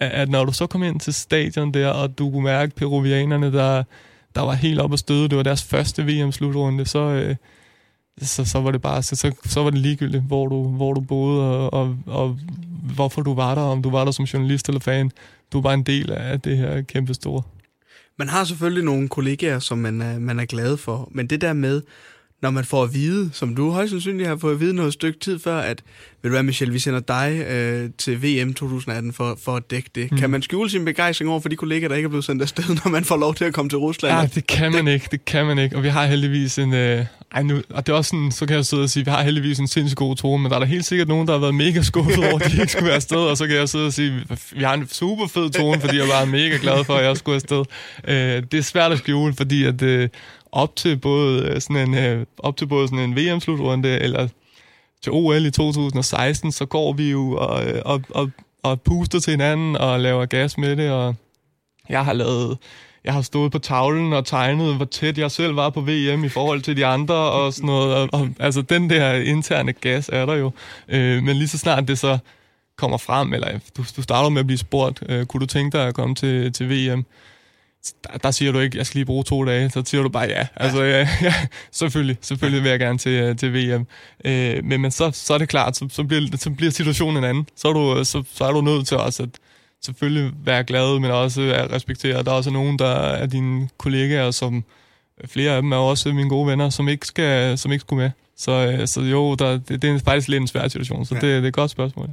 at 0.01 0.29
når 0.29 0.45
du 0.45 0.53
så 0.53 0.67
kom 0.67 0.83
ind 0.83 1.01
til 1.01 1.15
stadion 1.15 1.75
der, 1.75 1.89
og 1.89 2.19
du 2.19 2.31
kunne 2.31 2.45
mærke 2.45 2.75
peruvianerne, 2.75 3.53
der, 3.53 3.83
der 4.35 4.41
var 4.41 4.53
helt 4.53 4.81
op 4.81 4.93
at 4.93 4.99
støde, 4.99 5.29
det 5.29 5.37
var 5.37 5.43
deres 5.43 5.63
første 5.63 6.07
VM-slutrunde, 6.07 6.87
så, 6.87 6.99
øh, 6.99 7.37
så, 8.23 8.45
så 8.45 8.61
var 8.61 8.71
det 8.71 8.83
bare, 8.83 9.03
så, 9.03 9.17
så, 9.17 9.33
så 9.45 9.63
var 9.63 9.71
det 9.71 9.79
ligegyldigt, 9.79 10.23
hvor 10.23 10.47
du, 10.47 10.69
hvor 10.69 10.93
du 10.93 11.01
boede, 11.01 11.43
og, 11.43 11.73
og, 11.73 11.97
og 12.07 12.39
hvorfor 12.95 13.23
du 13.23 13.35
var 13.35 13.55
der, 13.55 13.63
om 13.63 13.83
du 13.83 13.91
var 13.91 14.05
der 14.05 14.13
som 14.13 14.25
journalist 14.25 14.69
eller 14.69 14.81
fan. 14.81 15.11
Du 15.53 15.61
var 15.61 15.75
en 15.75 15.83
del 15.83 16.13
af 16.13 16.41
det 16.41 16.57
her 16.57 16.83
kæmpe 16.83 17.15
store. 17.15 17.43
Man 18.19 18.29
har 18.29 18.45
selvfølgelig 18.45 18.85
nogle 18.85 19.09
kollegaer, 19.09 19.59
som 19.59 19.79
man 19.79 20.03
er, 20.03 20.19
man 20.19 20.41
er 20.41 20.45
glad 20.45 20.77
for, 20.77 21.09
men 21.13 21.27
det 21.27 21.41
der 21.41 21.53
med 21.53 21.83
når 22.43 22.51
man 22.51 22.65
får 22.65 22.83
at 22.83 22.95
vide, 22.95 23.31
som 23.33 23.55
du 23.55 23.71
højst 23.71 23.91
sandsynligt 23.91 24.29
har 24.29 24.37
fået 24.37 24.53
at 24.53 24.61
vide 24.61 24.75
noget 24.75 24.93
stykke 24.93 25.19
tid 25.19 25.39
før, 25.39 25.59
at, 25.59 25.83
ved 26.23 26.31
du 26.31 26.35
hvad 26.35 26.43
Michel, 26.43 26.73
vi 26.73 26.79
sender 26.79 27.01
dig 27.01 27.47
øh, 27.51 27.91
til 27.99 28.23
VM 28.23 28.55
2018 28.55 29.13
for, 29.13 29.39
for 29.45 29.57
at 29.57 29.71
dække 29.71 29.91
det. 29.95 30.13
Mm. 30.13 30.19
Kan 30.19 30.31
man 30.31 30.43
skjule 30.43 30.71
sin 30.71 30.85
begejstring 30.85 31.31
over 31.31 31.41
for 31.41 31.49
de 31.49 31.57
kollegaer, 31.57 31.89
der 31.89 31.97
ikke 31.97 32.07
er 32.07 32.11
blevet 32.11 32.25
sendt 32.25 32.43
afsted, 32.43 32.65
når 32.85 32.89
man 32.89 33.05
får 33.05 33.17
lov 33.17 33.35
til 33.35 33.45
at 33.45 33.55
komme 33.55 33.69
til 33.69 33.79
Rusland? 33.79 34.15
Ja, 34.15 34.27
det 34.35 34.47
kan 34.47 34.73
man 34.73 34.89
ikke, 34.89 35.09
det 35.11 35.25
kan 35.25 35.47
man 35.47 35.59
ikke. 35.59 35.77
Og 35.77 35.83
vi 35.83 35.89
har 35.89 36.07
heldigvis 36.07 36.59
en... 36.59 36.75
Øh, 36.75 37.07
ej, 37.35 37.43
nu, 37.43 37.63
og 37.71 37.87
det 37.87 37.93
er 37.93 37.97
også 37.97 38.09
sådan, 38.09 38.33
så 38.33 38.47
kan 38.47 38.57
jeg 38.57 38.65
sidde 38.65 38.83
og 38.83 38.91
sige, 38.91 39.05
vi 39.05 39.11
har 39.11 39.23
heldigvis 39.23 39.59
en 39.59 39.69
sindssygt 39.69 39.99
god 39.99 40.17
tone, 40.17 40.43
men 40.43 40.51
der 40.51 40.57
er 40.57 40.61
der 40.61 40.67
helt 40.67 40.85
sikkert 40.85 41.09
nogen, 41.09 41.27
der 41.27 41.33
har 41.33 41.41
været 41.41 41.55
mega 41.55 41.83
skuffet 41.83 42.19
over, 42.19 42.39
at 42.39 42.53
de 42.53 42.61
ikke 42.61 42.73
skulle 42.73 42.87
være 42.87 42.95
afsted, 42.95 43.19
og 43.19 43.37
så 43.37 43.47
kan 43.47 43.57
jeg 43.57 43.69
sidde 43.69 43.87
og 43.87 43.93
sige, 43.93 44.25
vi 44.53 44.63
har 44.63 44.75
en 44.75 44.89
super 44.89 45.27
fed 45.27 45.51
tone, 45.51 45.81
fordi 45.81 45.97
jeg 45.97 46.09
var 46.09 46.25
mega 46.25 46.59
glad 46.61 46.85
for, 46.85 46.95
at 46.95 47.05
jeg 47.05 47.17
skulle 47.17 47.35
afsted. 47.35 47.65
Øh, 48.09 48.43
det 48.53 48.55
er 48.55 48.63
svært 48.63 48.93
at 48.93 48.99
skjule, 48.99 49.35
fordi 49.35 49.65
at, 49.65 49.83
øh, 49.83 50.09
Øh, 50.55 50.59
øh, 50.59 50.63
op 50.63 50.77
til 50.77 50.97
både 50.97 51.61
sådan 51.61 51.95
en, 51.95 52.27
op 52.39 52.57
til 52.57 52.67
både 52.67 52.89
sådan 52.89 53.05
en 53.05 53.17
VM-slutrunde 53.17 53.99
eller 53.99 54.29
til 55.03 55.13
OL 55.13 55.47
i 55.47 55.51
2016, 55.51 56.53
så 56.53 56.67
går 56.67 56.93
vi 56.93 57.11
jo 57.11 57.37
og, 57.37 57.67
øh, 57.67 57.83
og, 57.85 58.03
og, 58.11 58.31
og 58.63 58.81
puster 58.81 59.21
til 59.21 59.31
hinanden 59.31 59.77
og 59.77 60.01
laver 60.01 60.27
gas 60.27 60.59
med 60.59 60.77
det, 60.77 60.91
og 60.91 61.15
jeg 61.89 62.05
har 62.05 62.13
lavet 62.13 62.59
jeg 63.05 63.13
har 63.13 63.23
stået 63.23 63.53
på 63.53 63.59
tavlen 63.59 64.13
og 64.13 64.27
tegnet, 64.27 64.77
hvor 64.77 64.85
tæt 64.85 65.19
jeg 65.19 65.31
selv 65.31 65.57
var 65.57 65.71
på 65.71 65.81
VM 65.81 66.25
i 66.25 66.29
forhold 66.29 66.63
til 66.63 66.77
de 66.77 66.87
andre 66.87 67.15
og 67.15 67.53
sådan 67.53 67.67
noget. 67.67 67.95
Og, 67.95 68.09
og, 68.13 68.29
altså, 68.39 68.63
den 68.63 68.91
der 68.91 69.15
interne 69.15 69.73
gas 69.73 70.11
er 70.13 70.27
der 70.27 70.35
jo. 70.35 70.51
Øh, 70.89 71.23
men 71.23 71.37
lige 71.37 71.49
så 71.49 71.59
snart 71.59 71.89
det 71.89 71.99
så 71.99 72.19
kommer 72.77 72.99
frem, 72.99 73.35
eller 73.35 73.59
du, 73.77 73.85
du 73.97 74.03
starter 74.03 74.29
med 74.29 74.41
at 74.41 74.47
blive 74.47 74.59
spurgt, 74.59 75.03
øh, 75.09 75.27
kunne 75.27 75.41
du 75.41 75.47
tænke 75.47 75.79
dig 75.79 75.87
at 75.87 75.95
komme 75.95 76.15
til, 76.15 76.53
til 76.53 76.71
VM? 76.71 77.05
Der, 78.05 78.19
der 78.19 78.31
siger 78.31 78.53
du 78.53 78.59
ikke, 78.59 78.79
jeg 78.79 78.87
skal 78.87 78.99
lige 78.99 79.07
bruge 79.07 79.25
to 79.25 79.45
dage, 79.45 79.71
så 79.71 79.83
siger 79.87 80.03
du 80.03 80.09
bare 80.09 80.25
ja. 80.25 80.47
Altså, 80.57 80.83
ja, 80.83 81.09
ja 81.23 81.35
selvfølgelig, 81.73 82.17
selvfølgelig 82.21 82.63
vil 82.63 82.71
jeg 82.71 82.79
gerne 82.79 82.99
til, 82.99 83.13
øh, 83.13 83.37
til 83.37 83.55
VM. 83.55 83.87
Øh, 84.25 84.65
men, 84.65 84.81
men 84.81 84.91
så, 84.91 85.11
så 85.15 85.35
er 85.35 85.39
det 85.39 85.49
klart, 85.49 85.77
så, 85.77 85.89
så, 85.91 86.05
bliver, 86.05 86.37
så 86.37 86.51
bliver 86.51 86.73
situationen 86.73 87.17
en 87.17 87.25
anden. 87.25 87.47
Så 87.57 87.69
er 87.69 87.73
du, 87.73 88.05
så, 88.05 88.23
så 88.35 88.45
er 88.45 88.53
du 88.53 88.61
nødt 88.61 88.87
til 88.87 88.97
også 88.97 89.23
at 89.23 89.29
selvfølgelig 89.83 90.33
være 90.45 90.65
glad, 90.65 90.99
men 90.99 91.11
også 91.11 91.43
at 91.43 91.73
respektere. 91.73 92.23
Der 92.23 92.31
er 92.31 92.35
også 92.35 92.51
nogen, 92.51 92.79
der 92.79 92.95
er 92.95 93.27
dine 93.27 93.69
kollegaer, 93.79 94.31
som 94.31 94.65
flere 95.25 95.53
af 95.53 95.63
dem 95.63 95.73
er 95.73 95.77
også 95.77 96.13
mine 96.13 96.29
gode 96.29 96.47
venner, 96.47 96.71
som 96.71 96.89
ikke, 96.89 97.07
skal, 97.07 97.59
som 97.59 97.73
ikke 97.73 97.81
skulle 97.81 98.03
med. 98.03 98.11
Så, 98.41 98.53
øh, 98.53 98.87
så 98.89 99.01
jo, 99.01 99.35
der, 99.35 99.59
det, 99.59 99.83
det 99.83 99.91
er 99.91 99.99
faktisk 99.99 100.29
lidt 100.29 100.41
en 100.41 100.49
svær 100.49 100.69
situation, 100.69 101.07
så 101.07 101.15
ja. 101.15 101.21
det, 101.21 101.37
det 101.37 101.45
er 101.45 101.49
et 101.49 101.55
godt 101.55 101.71
spørgsmål. 101.71 102.09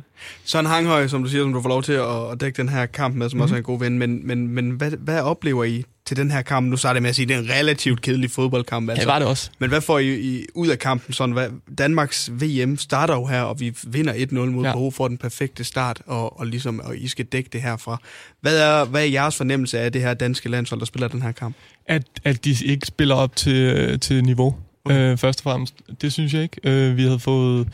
Sådan 0.46 0.70
Hanghøj, 0.70 1.08
som 1.08 1.24
du 1.24 1.30
siger, 1.30 1.44
som 1.44 1.54
du 1.54 1.62
får 1.62 1.70
lov 1.70 1.84
til 1.84 1.94
at, 1.94 2.32
at 2.32 2.42
dække 2.42 2.58
den 2.58 2.70
her 2.70 2.86
kamp 2.86 3.16
med, 3.16 3.30
som 3.30 3.38
mm. 3.38 3.42
også 3.42 3.56
er 3.56 3.58
en 3.58 3.64
god 3.64 3.80
ven, 3.80 4.00
men, 4.00 4.28
men, 4.28 4.48
men 4.48 4.72
hvad, 4.72 4.92
hvad 4.92 5.22
oplever 5.22 5.64
I 5.64 5.84
til 6.06 6.18
den 6.18 6.32
her 6.32 6.42
kamp? 6.42 6.70
Nu 6.70 6.78
starter 6.78 6.96
jeg 6.96 7.02
med 7.02 7.10
at 7.10 7.16
sige, 7.16 7.24
at 7.24 7.30
det 7.30 7.36
er 7.36 7.40
en 7.40 7.50
relativt 7.50 8.02
kedelig 8.02 8.32
fodboldkamp. 8.32 8.90
Altså. 8.90 9.02
Ja, 9.02 9.06
det 9.06 9.14
var 9.14 9.20
det 9.20 9.28
også. 9.28 9.50
Men 9.60 9.70
hvad 9.70 9.82
får 9.82 10.00
I, 10.00 10.14
I 10.16 10.46
ud 10.56 10.68
af 10.68 10.80
kampen? 10.80 11.14
Sådan, 11.14 11.34
hvad, 11.34 11.50
Danmarks 11.78 12.32
VM 12.32 12.78
starter 12.78 13.14
jo 13.14 13.26
her, 13.26 13.42
og 13.42 13.60
vi 13.60 13.76
vinder 13.88 14.14
1-0 14.14 14.36
mod 14.36 14.66
ja. 14.66 14.72
Peru 14.72 14.92
for 14.92 15.08
den 15.08 15.18
perfekte 15.18 15.64
start, 15.64 16.02
og, 16.06 16.40
og, 16.40 16.48
ligesom, 16.48 16.80
og 16.80 16.98
I 16.98 17.08
skal 17.08 17.26
dække 17.26 17.50
det 17.54 17.62
herfra. 17.62 17.98
Hvad 18.42 18.60
er, 18.60 18.86
hvad 18.86 19.02
er 19.02 19.06
jeres 19.06 19.36
fornemmelse 19.36 19.80
af 19.80 19.92
det 19.92 20.02
her 20.02 20.14
danske 20.14 20.50
landshold, 20.50 20.80
der 20.80 20.86
spiller 20.86 21.08
den 21.08 21.22
her 21.22 21.32
kamp? 21.32 21.56
At, 21.86 22.04
at 22.24 22.46
de 22.46 22.56
ikke 22.66 22.88
spiller 22.88 23.16
op 23.16 23.36
til, 23.36 24.00
til 24.00 24.24
niveau. 24.24 24.56
Okay. 24.88 25.12
Øh, 25.12 25.18
først 25.18 25.40
og 25.40 25.44
fremmest. 25.44 25.76
Det 26.02 26.14
synes 26.14 26.34
jeg 26.34 26.44
ikke. 26.44 26.60
Øh, 26.64 26.98
vi 26.98 27.04
havde 27.04 27.20
fået... 27.20 27.68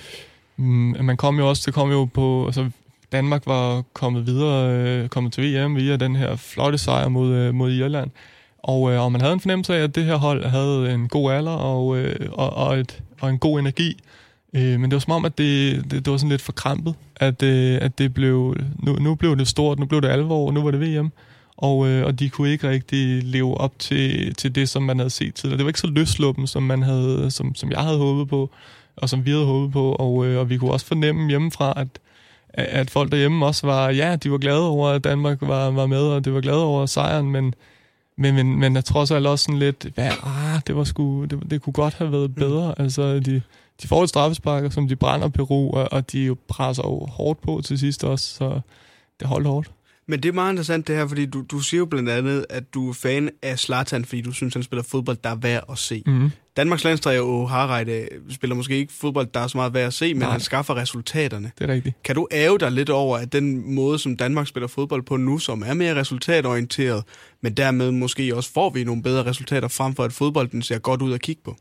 Mm, 0.57 0.95
man 1.01 1.17
kom 1.17 1.39
jo 1.39 1.49
også, 1.49 1.63
det 1.65 1.73
kom 1.73 1.91
jo 1.91 2.05
på... 2.05 2.45
Altså, 2.45 2.69
Danmark 3.11 3.43
var 3.45 3.83
kommet 3.93 4.27
videre, 4.27 4.71
øh, 4.71 5.09
kommet 5.09 5.33
til 5.33 5.43
VM 5.43 5.75
via 5.75 5.95
den 5.95 6.15
her 6.15 6.35
flotte 6.35 6.77
sejr 6.77 7.09
mod, 7.09 7.33
øh, 7.33 7.53
mod 7.53 7.71
Irland. 7.71 8.11
Og, 8.57 8.91
øh, 8.91 9.01
og 9.01 9.11
man 9.11 9.21
havde 9.21 9.33
en 9.33 9.39
fornemmelse 9.39 9.75
af, 9.75 9.83
at 9.83 9.95
det 9.95 10.03
her 10.05 10.15
hold 10.15 10.45
havde 10.45 10.93
en 10.93 11.07
god 11.07 11.31
alder 11.31 11.51
og, 11.51 11.97
øh, 11.97 12.29
og, 12.31 12.53
og, 12.53 12.79
et, 12.79 13.01
og 13.21 13.29
en 13.29 13.39
god 13.39 13.59
energi. 13.59 14.01
Øh, 14.53 14.79
men 14.79 14.83
det 14.83 14.93
var 14.93 14.99
som 14.99 15.13
om, 15.13 15.25
at 15.25 15.37
det, 15.37 15.83
det, 15.91 16.05
det 16.05 16.11
var 16.11 16.17
sådan 16.17 16.29
lidt 16.29 16.41
forkrampet, 16.41 16.95
at, 17.15 17.43
øh, 17.43 17.77
at 17.81 17.97
det 17.97 18.13
blev, 18.13 18.55
nu, 18.79 18.93
nu 18.93 19.15
blev 19.15 19.37
det 19.37 19.47
stort, 19.47 19.79
nu 19.79 19.85
blev 19.85 20.01
det 20.01 20.07
alvor, 20.09 20.51
nu 20.51 20.63
var 20.63 20.71
det 20.71 20.81
VM 20.81 21.11
og, 21.57 21.87
øh, 21.87 22.05
og 22.05 22.19
de 22.19 22.29
kunne 22.29 22.49
ikke 22.49 22.69
rigtig 22.69 23.23
leve 23.23 23.57
op 23.57 23.79
til, 23.79 24.35
til 24.35 24.55
det, 24.55 24.69
som 24.69 24.83
man 24.83 24.99
havde 24.99 25.09
set 25.09 25.35
tidligere. 25.35 25.57
Det 25.57 25.65
var 25.65 25.69
ikke 25.69 25.79
så 25.79 25.87
løsluppen, 25.87 26.47
som, 26.47 26.63
man 26.63 26.83
havde, 26.83 27.31
som, 27.31 27.55
som 27.55 27.71
jeg 27.71 27.79
havde 27.79 27.97
håbet 27.97 28.27
på, 28.27 28.49
og 28.95 29.09
som 29.09 29.25
vi 29.25 29.31
havde 29.31 29.45
håbet 29.45 29.73
på, 29.73 29.91
og, 29.91 30.25
øh, 30.25 30.39
og 30.39 30.49
vi 30.49 30.57
kunne 30.57 30.71
også 30.71 30.85
fornemme 30.85 31.29
hjemmefra, 31.29 31.73
at, 31.75 31.87
at 32.53 32.89
folk 32.89 33.11
derhjemme 33.11 33.45
også 33.45 33.67
var, 33.67 33.89
ja, 33.89 34.15
de 34.15 34.31
var 34.31 34.37
glade 34.37 34.67
over, 34.67 34.89
at 34.89 35.03
Danmark 35.03 35.37
var, 35.41 35.71
var 35.71 35.85
med, 35.85 36.01
og 36.01 36.25
det 36.25 36.33
var 36.33 36.41
glade 36.41 36.63
over 36.63 36.85
sejren, 36.85 37.31
men, 37.31 37.53
men, 38.17 38.35
men, 38.35 38.59
men 38.59 38.75
jeg 38.75 38.85
tror 38.85 39.05
så 39.05 39.29
også 39.29 39.43
sådan 39.43 39.59
lidt, 39.59 39.87
hvad, 39.95 40.11
ah, 40.23 40.61
det, 40.67 40.75
var 40.75 40.83
sgu, 40.83 41.25
det, 41.25 41.51
det 41.51 41.61
kunne 41.61 41.73
godt 41.73 41.93
have 41.93 42.11
været 42.11 42.29
mm. 42.29 42.35
bedre. 42.35 42.75
Mm. 42.77 42.83
Altså, 42.83 43.19
de, 43.19 43.41
de 43.81 43.87
får 43.87 44.03
et 44.03 44.09
straffesparker, 44.09 44.69
som 44.69 44.87
de 44.87 44.95
brænder 44.95 45.27
Peru, 45.27 45.71
og, 45.71 45.87
og 45.91 46.11
de 46.11 46.25
jo 46.25 46.37
presser 46.47 46.83
jo 46.83 47.05
hårdt 47.05 47.41
på 47.41 47.61
til 47.65 47.79
sidst 47.79 48.03
også, 48.03 48.35
så 48.35 48.59
det 49.19 49.27
holdt 49.27 49.47
hårdt. 49.47 49.71
Men 50.07 50.23
det 50.23 50.29
er 50.29 50.33
meget 50.33 50.51
interessant 50.51 50.87
det 50.87 50.95
her, 50.95 51.07
fordi 51.07 51.25
du, 51.25 51.41
du 51.51 51.59
siger 51.59 51.79
jo 51.79 51.85
blandt 51.85 52.09
andet, 52.09 52.45
at 52.49 52.73
du 52.73 52.89
er 52.89 52.93
fan 52.93 53.29
af 53.41 53.59
Zlatan, 53.59 54.05
fordi 54.05 54.21
du 54.21 54.31
synes, 54.31 54.53
han 54.53 54.63
spiller 54.63 54.83
fodbold, 54.83 55.17
der 55.23 55.29
er 55.29 55.35
værd 55.35 55.63
at 55.71 55.77
se. 55.77 56.03
Mm. 56.05 56.29
Danmarks 56.57 56.83
landstræner 56.83 57.17
jo 57.17 57.45
Harreide 57.45 58.07
spiller 58.29 58.55
måske 58.55 58.77
ikke 58.77 58.93
fodbold, 58.93 59.27
der 59.33 59.39
er 59.39 59.47
så 59.47 59.57
meget 59.57 59.73
værd 59.73 59.87
at 59.87 59.93
se, 59.93 60.13
men 60.13 60.21
Nej. 60.21 60.31
han 60.31 60.39
skaffer 60.39 60.75
resultaterne. 60.75 61.51
Det 61.59 61.69
er 61.69 61.73
rigtigt. 61.73 61.95
Kan 62.03 62.15
du 62.15 62.27
æve 62.31 62.57
dig 62.57 62.71
lidt 62.71 62.89
over, 62.89 63.17
at 63.17 63.33
den 63.33 63.73
måde, 63.75 63.99
som 63.99 64.17
Danmark 64.17 64.47
spiller 64.47 64.67
fodbold 64.67 65.03
på 65.03 65.17
nu, 65.17 65.37
som 65.37 65.63
er 65.65 65.73
mere 65.73 65.95
resultatorienteret, 65.95 67.03
men 67.41 67.53
dermed 67.53 67.91
måske 67.91 68.35
også 68.35 68.51
får 68.53 68.69
vi 68.69 68.83
nogle 68.83 69.03
bedre 69.03 69.25
resultater, 69.25 69.67
frem 69.67 69.95
for 69.95 70.03
at 70.03 70.13
fodbolden 70.13 70.61
ser 70.61 70.79
godt 70.79 71.01
ud 71.01 71.13
at 71.13 71.21
kigge 71.21 71.41
på? 71.45 71.55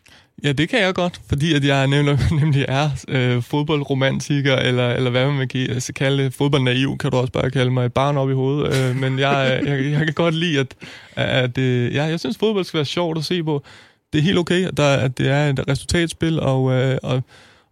Ja, 0.45 0.53
det 0.53 0.68
kan 0.68 0.80
jeg 0.80 0.95
godt, 0.95 1.20
fordi 1.28 1.55
at 1.55 1.64
jeg 1.64 1.86
nemlig, 1.86 2.18
nemlig 2.40 2.64
er 2.68 2.90
øh, 3.09 3.43
fodboldromantiker, 3.43 4.57
eller, 4.57 4.90
eller 4.90 5.11
hvad 5.11 5.26
man 5.26 5.49
vil 5.53 5.70
altså, 5.70 5.93
kalde. 5.93 6.30
Fodboldnaiv 6.30 6.99
kan 6.99 7.11
du 7.11 7.16
også 7.16 7.32
bare 7.32 7.51
kalde 7.51 7.70
mig 7.70 7.86
et 7.86 7.93
barn 7.93 8.16
op 8.16 8.30
i 8.30 8.34
hovedet. 8.34 8.90
Øh, 8.90 8.97
men 8.97 9.18
jeg, 9.18 9.62
jeg, 9.66 9.84
jeg 9.84 10.05
kan 10.05 10.14
godt 10.14 10.34
lide, 10.34 10.61
at, 10.61 10.74
at 11.16 11.59
øh, 11.59 11.95
ja, 11.95 12.05
jeg 12.05 12.20
synes, 12.20 12.38
fodbold 12.38 12.64
skal 12.64 12.78
være 12.78 12.84
sjovt 12.84 13.18
at 13.18 13.24
se 13.24 13.43
på. 13.43 13.64
Det 14.12 14.18
er 14.18 14.22
helt 14.22 14.38
okay, 14.38 14.66
at, 14.66 14.76
der, 14.76 14.88
at 14.88 15.18
det 15.18 15.28
er 15.28 15.48
et 15.48 15.68
resultatspil, 15.68 16.40
og, 16.40 16.72
øh, 16.72 16.98
og, 17.02 17.22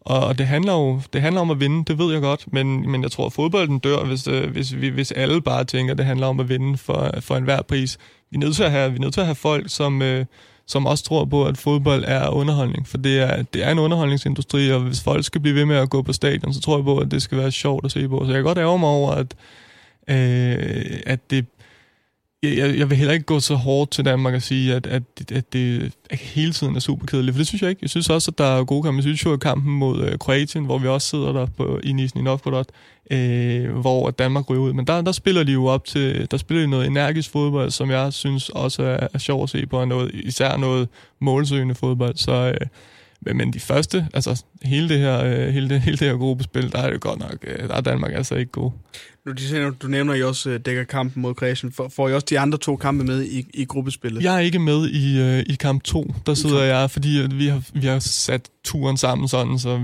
Og 0.00 0.38
det 0.38 0.46
handler 0.46 0.72
jo 0.72 1.00
det 1.12 1.20
handler 1.20 1.40
om 1.40 1.50
at 1.50 1.60
vinde, 1.60 1.84
det 1.84 1.98
ved 1.98 2.12
jeg 2.12 2.22
godt, 2.22 2.52
men, 2.52 2.90
men 2.90 3.02
jeg 3.02 3.10
tror, 3.10 3.26
at 3.26 3.32
fodbolden 3.32 3.78
dør, 3.78 4.04
hvis, 4.04 4.28
øh, 4.28 4.50
hvis, 4.50 4.80
vi, 4.80 4.88
hvis 4.88 5.12
alle 5.12 5.42
bare 5.42 5.64
tænker, 5.64 5.92
at 5.92 5.98
det 5.98 6.06
handler 6.06 6.26
om 6.26 6.40
at 6.40 6.48
vinde 6.48 6.78
for, 6.78 7.10
for 7.20 7.36
enhver 7.36 7.62
pris. 7.62 7.98
Vi 8.30 8.34
er 8.34 8.38
nødt 8.38 8.56
til 8.56 8.62
at 8.62 8.70
have, 8.70 8.90
vi 8.90 8.96
er 8.96 9.00
nødt 9.00 9.14
til 9.14 9.20
at 9.20 9.26
have 9.26 9.34
folk, 9.34 9.70
som, 9.70 10.02
øh, 10.02 10.24
som 10.66 10.86
også 10.86 11.04
tror 11.04 11.24
på, 11.24 11.44
at 11.44 11.58
fodbold 11.58 12.04
er 12.06 12.28
underholdning. 12.28 12.88
For 12.88 12.98
det 12.98 13.20
er, 13.20 13.42
det 13.42 13.64
er 13.64 13.70
en 13.72 13.78
underholdningsindustri, 13.78 14.72
og 14.72 14.80
hvis 14.80 15.02
folk 15.02 15.24
skal 15.24 15.40
blive 15.40 15.54
ved 15.54 15.64
med 15.64 15.76
at 15.76 15.90
gå 15.90 16.02
på 16.02 16.12
stadion, 16.12 16.54
så 16.54 16.60
tror 16.60 16.76
jeg 16.76 16.84
på, 16.84 16.98
at 16.98 17.10
det 17.10 17.22
skal 17.22 17.38
være 17.38 17.50
sjovt 17.52 17.84
at 17.84 17.90
se 17.90 18.08
på. 18.08 18.18
Så 18.24 18.26
jeg 18.26 18.34
kan 18.34 18.44
godt 18.44 18.58
ærge 18.58 18.78
mig 18.78 18.88
over, 18.88 19.12
at, 19.12 19.34
øh, 20.08 21.00
at 21.06 21.30
det 21.30 21.46
jeg, 22.42 22.78
jeg 22.78 22.90
vil 22.90 22.98
heller 22.98 23.14
ikke 23.14 23.26
gå 23.26 23.40
så 23.40 23.54
hårdt 23.54 23.90
til 23.90 24.04
Danmark 24.04 24.34
og 24.34 24.42
sige, 24.42 24.74
at, 24.74 24.86
at, 24.86 25.02
at 25.32 25.52
det 25.52 25.92
hele 26.12 26.52
tiden 26.52 26.76
er 26.76 26.80
super 26.80 27.06
kedeligt, 27.06 27.34
for 27.34 27.38
det 27.38 27.46
synes 27.46 27.62
jeg 27.62 27.70
ikke. 27.70 27.78
Jeg 27.82 27.90
synes 27.90 28.10
også, 28.10 28.30
at 28.30 28.38
der 28.38 28.44
er 28.44 28.64
gode 28.64 28.82
kampe. 28.82 28.96
Jeg 28.96 29.02
synes 29.02 29.24
jo, 29.24 29.32
at 29.32 29.40
kampen 29.40 29.74
mod 29.74 30.04
øh, 30.04 30.18
Kroatien, 30.18 30.64
hvor 30.64 30.78
vi 30.78 30.88
også 30.88 31.08
sidder 31.08 31.32
der 31.32 31.46
på, 31.46 31.80
i 31.84 31.92
Nizhny 31.92 32.22
Novgorod, 32.22 32.64
øh, 33.10 33.70
hvor 33.70 34.10
Danmark 34.10 34.50
ryger 34.50 34.62
ud. 34.62 34.72
Men 34.72 34.86
der, 34.86 35.00
der 35.00 35.12
spiller 35.12 35.42
de 35.42 35.52
jo 35.52 35.66
op 35.66 35.84
til, 35.84 36.30
der 36.30 36.36
spiller 36.36 36.62
de 36.62 36.70
noget 36.70 36.86
energisk 36.86 37.30
fodbold, 37.30 37.70
som 37.70 37.90
jeg 37.90 38.12
synes 38.12 38.48
også 38.48 38.82
er, 38.82 39.06
er 39.14 39.18
sjovt 39.18 39.42
at 39.42 39.50
se 39.50 39.66
på, 39.66 39.80
og 39.80 39.88
noget, 39.88 40.10
især 40.14 40.56
noget 40.56 40.88
målsøgende 41.20 41.74
fodbold. 41.74 42.16
Så, 42.16 42.32
øh, 42.32 42.66
men 43.20 43.52
de 43.52 43.60
første, 43.60 44.08
altså 44.14 44.44
hele 44.62 44.88
det 44.88 44.98
her, 44.98 45.24
øh, 45.24 45.48
hele 45.48 45.68
det, 45.68 45.80
hele 45.80 45.96
det 45.96 46.08
her 46.08 46.16
gruppespil, 46.16 46.72
der 46.72 46.78
er 46.78 46.90
det 46.90 47.00
godt 47.00 47.18
nok, 47.18 47.36
øh, 47.42 47.68
der 47.68 47.74
er 47.74 47.80
Danmark 47.80 48.12
altså 48.14 48.34
ikke 48.34 48.52
god. 48.52 48.70
Nu, 49.26 49.32
de, 49.32 49.70
du 49.82 49.86
nævner 49.86 50.14
jo 50.14 50.28
også 50.28 50.50
øh, 50.50 50.60
dækker 50.60 50.84
kampen 50.84 51.22
mod 51.22 51.34
Kroatien. 51.34 51.72
Får 51.72 52.08
I 52.08 52.14
også 52.14 52.26
de 52.30 52.38
andre 52.38 52.58
to 52.58 52.76
kampe 52.76 53.04
med 53.04 53.22
i, 53.22 53.46
i 53.54 53.64
gruppespillet? 53.64 54.22
Jeg 54.22 54.34
er 54.34 54.38
ikke 54.38 54.58
med 54.58 54.88
i, 54.88 55.20
øh, 55.20 55.44
i 55.46 55.54
kamp 55.54 55.82
2. 55.82 56.14
Der 56.26 56.34
sidder 56.34 56.62
jeg, 56.62 56.90
fordi 56.90 57.26
vi 57.30 57.46
har, 57.46 57.62
vi 57.72 57.86
har 57.86 57.98
sat 57.98 58.48
turen 58.64 58.96
sammen 58.96 59.28
sådan, 59.28 59.58
så 59.58 59.80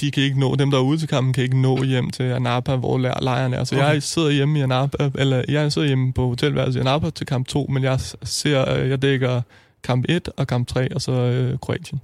de 0.00 0.10
kan 0.10 0.22
ikke 0.22 0.40
nå, 0.40 0.54
dem 0.54 0.70
der 0.70 0.78
er 0.78 0.82
ude 0.82 0.98
til 0.98 1.08
kampen, 1.08 1.32
kan 1.32 1.44
ikke 1.44 1.60
nå 1.60 1.82
hjem 1.82 2.10
til 2.10 2.22
Anapa, 2.22 2.76
hvor 2.76 2.98
lejren 2.98 3.54
er. 3.54 3.64
Så 3.64 3.74
okay. 3.74 3.84
jeg 3.86 4.02
sidder 4.02 4.30
hjemme 4.30 4.58
i 4.58 4.62
Anapa, 4.62 5.10
eller 5.14 5.44
jeg 5.48 5.72
sidder 5.72 5.88
hjemme 5.88 6.12
på 6.12 6.28
hotelværelset 6.28 6.80
i 6.80 6.80
Anapa 6.80 7.10
til 7.10 7.26
kamp 7.26 7.46
2, 7.48 7.66
men 7.70 7.82
jeg 7.82 8.00
ser, 8.22 8.74
øh, 8.74 8.88
jeg 8.88 9.02
dækker 9.02 9.42
kamp 9.82 10.04
1 10.08 10.28
og 10.36 10.46
kamp 10.46 10.68
3, 10.68 10.94
og 10.94 11.00
så 11.00 11.12
øh, 11.12 11.58
Kroatien 11.58 12.00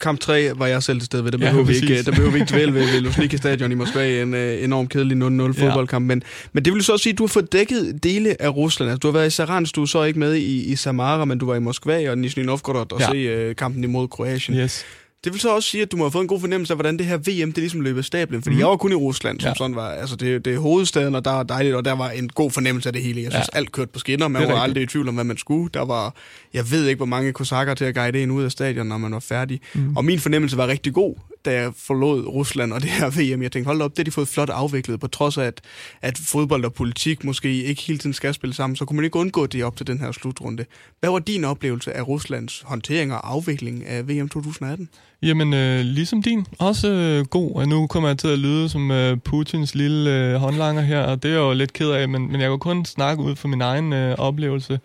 kamp 0.00 0.20
3 0.20 0.50
var 0.58 0.66
jeg 0.66 0.82
selv 0.82 0.98
til 0.98 1.06
stede 1.06 1.24
ved. 1.24 1.32
Der 1.32 1.38
behøver, 1.38 1.64
ja, 1.64 1.70
vi, 1.70 1.74
ikke, 1.74 2.02
der 2.02 2.10
behøver 2.10 2.30
vi 2.30 2.40
ikke 2.40 2.50
dvæle 2.50 2.74
ved, 2.74 2.92
ved 2.92 3.00
Luzhniki 3.00 3.36
Stadion 3.36 3.72
i 3.72 3.74
Moskva. 3.74 4.22
En 4.22 4.34
uh, 4.34 4.40
enormt 4.40 4.90
kedelig 4.90 5.16
0-0 5.16 5.60
fodboldkamp. 5.60 6.06
Men, 6.06 6.22
men 6.52 6.64
det 6.64 6.72
vil 6.72 6.84
så 6.84 6.92
også 6.92 7.02
sige, 7.02 7.12
at 7.12 7.18
du 7.18 7.22
har 7.22 7.28
fået 7.28 7.52
dækket 7.52 8.04
dele 8.04 8.42
af 8.42 8.56
Rusland. 8.56 8.90
Altså, 8.90 8.98
du 8.98 9.08
har 9.08 9.12
været 9.12 9.26
i 9.26 9.30
Saransk, 9.30 9.76
du 9.76 9.82
er 9.82 9.86
så 9.86 10.02
ikke 10.02 10.18
med 10.18 10.34
i, 10.34 10.64
i 10.72 10.76
Samara, 10.76 11.24
men 11.24 11.38
du 11.38 11.46
var 11.46 11.54
i 11.54 11.60
Moskva 11.60 12.10
og 12.10 12.18
Nizhny 12.18 12.42
Novgorod 12.42 12.92
og 12.92 13.00
ja. 13.00 13.10
se 13.12 13.48
uh, 13.48 13.56
kampen 13.56 13.84
imod 13.84 14.08
Kroatien. 14.08 14.58
Yes. 14.58 14.84
Det 15.24 15.32
vil 15.32 15.40
så 15.40 15.54
også 15.54 15.68
sige, 15.68 15.82
at 15.82 15.92
du 15.92 15.96
må 15.96 16.04
have 16.04 16.10
fået 16.10 16.22
en 16.22 16.28
god 16.28 16.40
fornemmelse 16.40 16.72
af, 16.72 16.76
hvordan 16.76 16.98
det 16.98 17.06
her 17.06 17.16
VM, 17.16 17.52
det 17.52 17.58
ligesom 17.58 17.80
løb 17.80 17.98
af 17.98 18.04
stablen. 18.04 18.42
Fordi 18.42 18.54
mm. 18.54 18.60
jeg 18.60 18.68
var 18.68 18.76
kun 18.76 18.92
i 18.92 18.94
Rusland, 18.94 19.40
som 19.40 19.48
ja. 19.48 19.54
sådan 19.54 19.76
var, 19.76 19.90
altså 19.90 20.16
det, 20.16 20.44
det 20.44 20.54
er 20.54 20.58
hovedstaden, 20.58 21.14
og 21.14 21.24
der 21.24 21.30
var 21.30 21.42
dejligt, 21.42 21.74
og 21.74 21.84
der 21.84 21.92
var 21.92 22.10
en 22.10 22.28
god 22.28 22.50
fornemmelse 22.50 22.88
af 22.88 22.92
det 22.92 23.02
hele. 23.02 23.22
Jeg 23.22 23.32
synes, 23.32 23.48
ja. 23.52 23.58
alt 23.58 23.72
kørte 23.72 23.90
på 23.92 23.98
skinner. 23.98 24.28
Man 24.28 24.42
var 24.42 24.48
rigtigt. 24.48 24.62
aldrig 24.62 24.82
i 24.82 24.86
tvivl 24.86 25.08
om, 25.08 25.14
hvad 25.14 25.24
man 25.24 25.36
skulle. 25.36 25.70
Der 25.74 25.84
var, 25.84 26.14
jeg 26.54 26.70
ved 26.70 26.86
ikke, 26.86 26.96
hvor 26.96 27.06
mange 27.06 27.32
kosakker 27.32 27.74
til 27.74 27.84
at 27.84 27.94
guide 27.94 28.22
en 28.22 28.30
ud 28.30 28.44
af 28.44 28.52
stadion, 28.52 28.86
når 28.86 28.98
man 28.98 29.12
var 29.12 29.20
færdig. 29.20 29.60
Mm. 29.74 29.96
Og 29.96 30.04
min 30.04 30.20
fornemmelse 30.20 30.56
var 30.56 30.66
rigtig 30.66 30.94
god 30.94 31.14
da 31.44 31.52
jeg 31.52 31.72
forlod 31.76 32.26
Rusland 32.26 32.72
og 32.72 32.82
det 32.82 32.90
her 32.90 33.10
VM. 33.10 33.42
Jeg 33.42 33.52
tænkte, 33.52 33.66
hold 33.66 33.82
op, 33.82 33.90
det 33.90 33.98
har 33.98 34.04
de 34.04 34.10
fået 34.10 34.28
flot 34.28 34.50
afviklet, 34.50 35.00
på 35.00 35.06
trods 35.06 35.38
af, 35.38 35.44
at, 35.44 35.60
at 36.02 36.18
fodbold 36.18 36.64
og 36.64 36.72
politik 36.72 37.24
måske 37.24 37.64
ikke 37.64 37.82
hele 37.82 37.98
tiden 37.98 38.12
skal 38.12 38.34
spille 38.34 38.54
sammen, 38.54 38.76
så 38.76 38.84
kunne 38.84 38.96
man 38.96 39.04
ikke 39.04 39.18
undgå 39.18 39.46
det 39.46 39.64
op 39.64 39.76
til 39.76 39.86
den 39.86 40.00
her 40.00 40.12
slutrunde. 40.12 40.64
Hvad 41.00 41.10
var 41.10 41.18
din 41.18 41.44
oplevelse 41.44 41.92
af 41.92 42.08
Ruslands 42.08 42.62
håndtering 42.66 43.12
og 43.12 43.32
afvikling 43.32 43.86
af 43.86 44.08
VM 44.08 44.28
2018? 44.28 44.88
Jamen, 45.22 45.54
øh, 45.54 45.80
ligesom 45.80 46.22
din. 46.22 46.46
Også 46.58 46.88
øh, 46.88 47.24
god. 47.24 47.54
Og 47.54 47.68
nu 47.68 47.86
kommer 47.86 48.08
jeg 48.08 48.18
til 48.18 48.28
at 48.28 48.38
lyde 48.38 48.68
som 48.68 48.90
øh, 48.90 49.16
Putins 49.16 49.74
lille 49.74 50.10
øh, 50.10 50.34
håndlanger 50.34 50.82
her, 50.82 51.00
og 51.00 51.22
det 51.22 51.28
er 51.28 51.32
jeg 51.32 51.40
jo 51.40 51.52
lidt 51.52 51.72
ked 51.72 51.90
af, 51.90 52.08
men, 52.08 52.32
men 52.32 52.40
jeg 52.40 52.50
kan 52.50 52.58
kun 52.58 52.84
snakke 52.84 53.22
ud 53.22 53.36
fra 53.36 53.48
min 53.48 53.60
egen 53.60 53.92
øh, 53.92 54.14
oplevelse. 54.18 54.80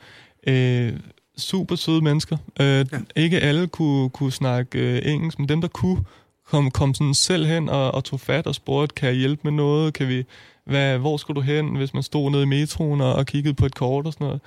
Øh, 0.47 0.93
super 1.38 1.76
søde 1.76 2.01
mennesker. 2.01 2.38
Øh, 2.60 2.86
ja. 2.91 2.99
Ikke 3.16 3.39
alle 3.39 3.68
kunne, 3.68 4.10
kunne 4.10 4.32
snakke 4.32 4.80
øh, 4.80 5.14
engelsk, 5.14 5.39
men 5.39 5.49
dem, 5.49 5.62
der 5.62 5.68
kunne, 5.68 6.03
kom, 6.48 6.72
kom 6.72 6.93
sådan 6.93 7.14
selv 7.14 7.46
hen 7.46 7.70
og, 7.70 7.93
og 7.93 8.04
tog 8.04 8.20
fat 8.20 8.48
og 8.48 8.56
spurgte, 8.56 8.96
kan 8.96 9.10
jeg 9.10 9.16
hjælpe 9.18 9.41
med 9.43 9.52
noget? 9.52 9.93
Kan 9.93 10.08
vi, 10.08 10.24
hvad, 10.66 10.98
hvor 10.98 11.18
skulle 11.18 11.36
du 11.36 11.41
hen, 11.41 11.76
hvis 11.76 11.93
man 11.93 12.04
stod 12.04 12.32
nede 12.32 12.43
i 12.43 12.46
metroen 12.46 13.02
og, 13.02 13.14
og 13.14 13.26
kiggede 13.26 13.54
på 13.54 13.66
et 13.66 13.76
kort 13.76 14.06
og 14.06 14.14
sådan 14.14 14.28
noget? 14.28 14.41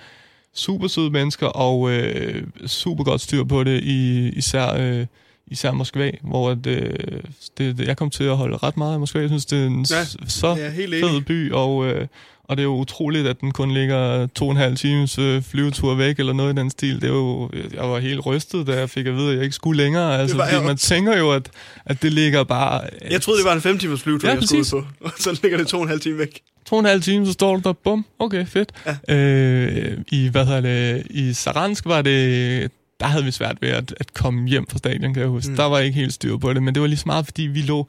Super 0.54 0.88
søde 0.88 1.10
mennesker, 1.10 1.46
og 1.46 1.90
øh, 1.90 2.46
super 2.66 3.04
godt 3.04 3.20
styr 3.20 3.44
på 3.44 3.64
det, 3.64 3.82
i, 3.82 4.28
især, 4.28 4.74
øh, 4.74 5.06
især 5.46 5.72
Moskva, 5.72 6.10
hvor 6.22 6.50
at, 6.50 6.66
øh, 6.66 7.20
det, 7.58 7.78
det, 7.78 7.86
jeg 7.86 7.96
kom 7.96 8.10
til 8.10 8.24
at 8.24 8.36
holde 8.36 8.56
ret 8.56 8.76
meget 8.76 8.96
i 8.96 8.98
Moskva. 8.98 9.20
Jeg 9.20 9.28
synes, 9.28 9.46
det 9.46 9.62
er 9.62 9.66
en 9.66 9.86
ja, 9.90 10.04
så 10.28 10.54
fed 11.00 11.20
by, 11.20 11.52
og... 11.52 11.86
Øh, 11.86 12.06
og 12.48 12.56
det 12.56 12.62
er 12.62 12.64
jo 12.64 12.74
utroligt, 12.74 13.26
at 13.26 13.40
den 13.40 13.52
kun 13.52 13.70
ligger 13.70 14.26
to 14.26 14.44
og 14.44 14.50
en 14.50 14.56
halv 14.56 14.76
times 14.76 15.18
øh, 15.18 15.42
flyvetur 15.42 15.94
væk, 15.94 16.18
eller 16.18 16.32
noget 16.32 16.52
i 16.52 16.56
den 16.56 16.70
stil. 16.70 16.94
Det 16.94 17.04
er 17.04 17.14
jo, 17.14 17.50
jeg 17.74 17.90
var 17.90 17.98
helt 17.98 18.26
rystet, 18.26 18.66
da 18.66 18.78
jeg 18.78 18.90
fik 18.90 19.06
at 19.06 19.14
vide, 19.14 19.30
at 19.30 19.34
jeg 19.34 19.44
ikke 19.44 19.54
skulle 19.54 19.82
længere. 19.82 20.18
Altså, 20.18 20.36
var, 20.36 20.62
man 20.62 20.76
tænker 20.76 21.18
jo, 21.18 21.30
at, 21.30 21.50
at 21.86 22.02
det 22.02 22.12
ligger 22.12 22.44
bare... 22.44 22.84
At, 22.84 23.12
jeg 23.12 23.22
troede, 23.22 23.38
det 23.38 23.46
var 23.46 23.54
en 23.54 23.60
fem 23.60 23.78
timers 23.78 24.02
flyvetur, 24.02 24.28
ja, 24.28 24.34
jeg 24.34 24.42
skulle 24.42 24.64
på. 24.70 24.84
Og 25.06 25.12
så 25.18 25.40
ligger 25.42 25.58
det 25.58 25.66
to 25.66 25.76
og 25.76 25.82
en 25.82 25.88
halv 25.88 26.00
time 26.00 26.18
væk. 26.18 26.40
To 26.66 26.76
og 26.76 26.80
en 26.80 26.86
halv 26.86 27.02
time, 27.02 27.26
så 27.26 27.32
står 27.32 27.56
du 27.56 27.60
der, 27.64 27.72
bum, 27.72 28.06
okay, 28.18 28.46
fedt. 28.46 28.72
Ja. 29.08 29.14
Øh, 29.14 29.98
I, 30.12 30.28
hvad 30.28 30.46
hedder 30.46 30.60
det, 30.60 31.06
i 31.10 31.32
Saransk 31.32 31.86
var 31.86 32.02
det, 32.02 32.70
der 33.00 33.06
havde 33.06 33.24
vi 33.24 33.30
svært 33.30 33.56
ved 33.60 33.68
at, 33.68 33.94
at 34.00 34.14
komme 34.14 34.48
hjem 34.48 34.66
fra 34.70 34.78
stadion, 34.78 35.14
kan 35.14 35.20
jeg 35.20 35.28
huske. 35.30 35.50
Mm. 35.50 35.56
Der 35.56 35.64
var 35.64 35.78
ikke 35.78 35.98
helt 35.98 36.12
styr 36.12 36.36
på 36.36 36.52
det, 36.52 36.62
men 36.62 36.74
det 36.74 36.80
var 36.80 36.88
lige 36.88 36.98
så 36.98 37.06
meget, 37.06 37.24
fordi 37.24 37.42
vi 37.42 37.60
lå 37.60 37.88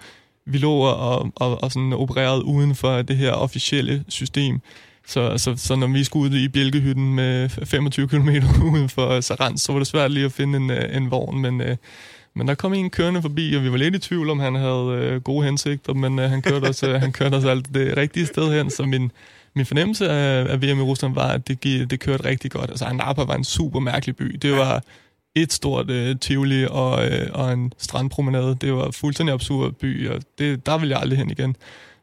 vi 0.49 0.57
lå 0.57 0.71
og, 0.73 1.31
og, 1.35 1.63
og 1.63 1.71
sådan 1.71 1.93
opererede 1.93 2.45
uden 2.45 2.75
for 2.75 3.01
det 3.01 3.17
her 3.17 3.31
officielle 3.31 4.03
system. 4.07 4.61
Så, 5.07 5.37
så, 5.37 5.53
så 5.57 5.75
når 5.75 5.87
vi 5.87 6.03
skulle 6.03 6.31
ud 6.31 6.37
i 6.37 6.47
bjælkehytten 6.47 7.15
med 7.15 7.49
25 7.49 8.07
km 8.07 8.29
uden 8.73 8.89
for 8.89 9.21
Sarans, 9.21 9.61
så 9.61 9.71
var 9.71 9.79
det 9.79 9.87
svært 9.87 10.11
lige 10.11 10.25
at 10.25 10.31
finde 10.31 10.57
en, 10.57 10.69
øh, 10.69 10.97
en 10.97 11.11
vogn, 11.11 11.41
men, 11.41 11.61
øh, 11.61 11.77
men 12.35 12.47
der 12.47 12.55
kom 12.55 12.73
en 12.73 12.89
kørende 12.89 13.21
forbi, 13.21 13.53
og 13.53 13.63
vi 13.63 13.71
var 13.71 13.77
lidt 13.77 13.95
i 13.95 13.99
tvivl, 13.99 14.29
om 14.29 14.39
han 14.39 14.55
havde 14.55 14.99
øh, 15.01 15.21
gode 15.21 15.45
hensigter, 15.45 15.93
men 15.93 16.17
han 16.17 16.41
kørte 16.41 16.65
os, 16.65 16.79
han 16.79 17.11
kørte 17.11 17.35
os 17.35 17.45
alt 17.45 17.73
det 17.73 17.97
rigtige 17.97 18.25
sted 18.25 18.53
hen, 18.57 18.69
så 18.69 18.83
min, 18.83 19.11
min 19.55 19.65
fornemmelse 19.65 20.09
af, 20.09 20.51
af 20.51 20.61
VM 20.61 20.79
i 20.79 20.83
Rusland 20.83 21.13
var, 21.13 21.27
at 21.27 21.47
det, 21.47 21.63
det 21.89 21.99
kørte 21.99 22.25
rigtig 22.25 22.51
godt. 22.51 22.69
Altså, 22.69 22.85
Anapa 22.85 23.23
var 23.23 23.35
en 23.35 23.43
super 23.43 23.79
mærkelig 23.79 24.15
by. 24.15 24.37
Det 24.41 24.51
var 24.51 24.83
et 25.35 25.53
stort 25.53 25.89
øh, 25.89 26.15
tivoli 26.19 26.65
og, 26.69 27.05
øh, 27.05 27.27
og 27.33 27.53
en 27.53 27.73
strandpromenade. 27.77 28.57
Det 28.61 28.73
var 28.73 28.91
fuldstændig 28.91 29.33
absurd 29.33 29.71
by, 29.71 30.09
og 30.09 30.21
det, 30.39 30.65
der 30.65 30.77
ville 30.77 30.91
jeg 30.91 31.01
aldrig 31.01 31.17
hen 31.17 31.31
igen. 31.31 31.55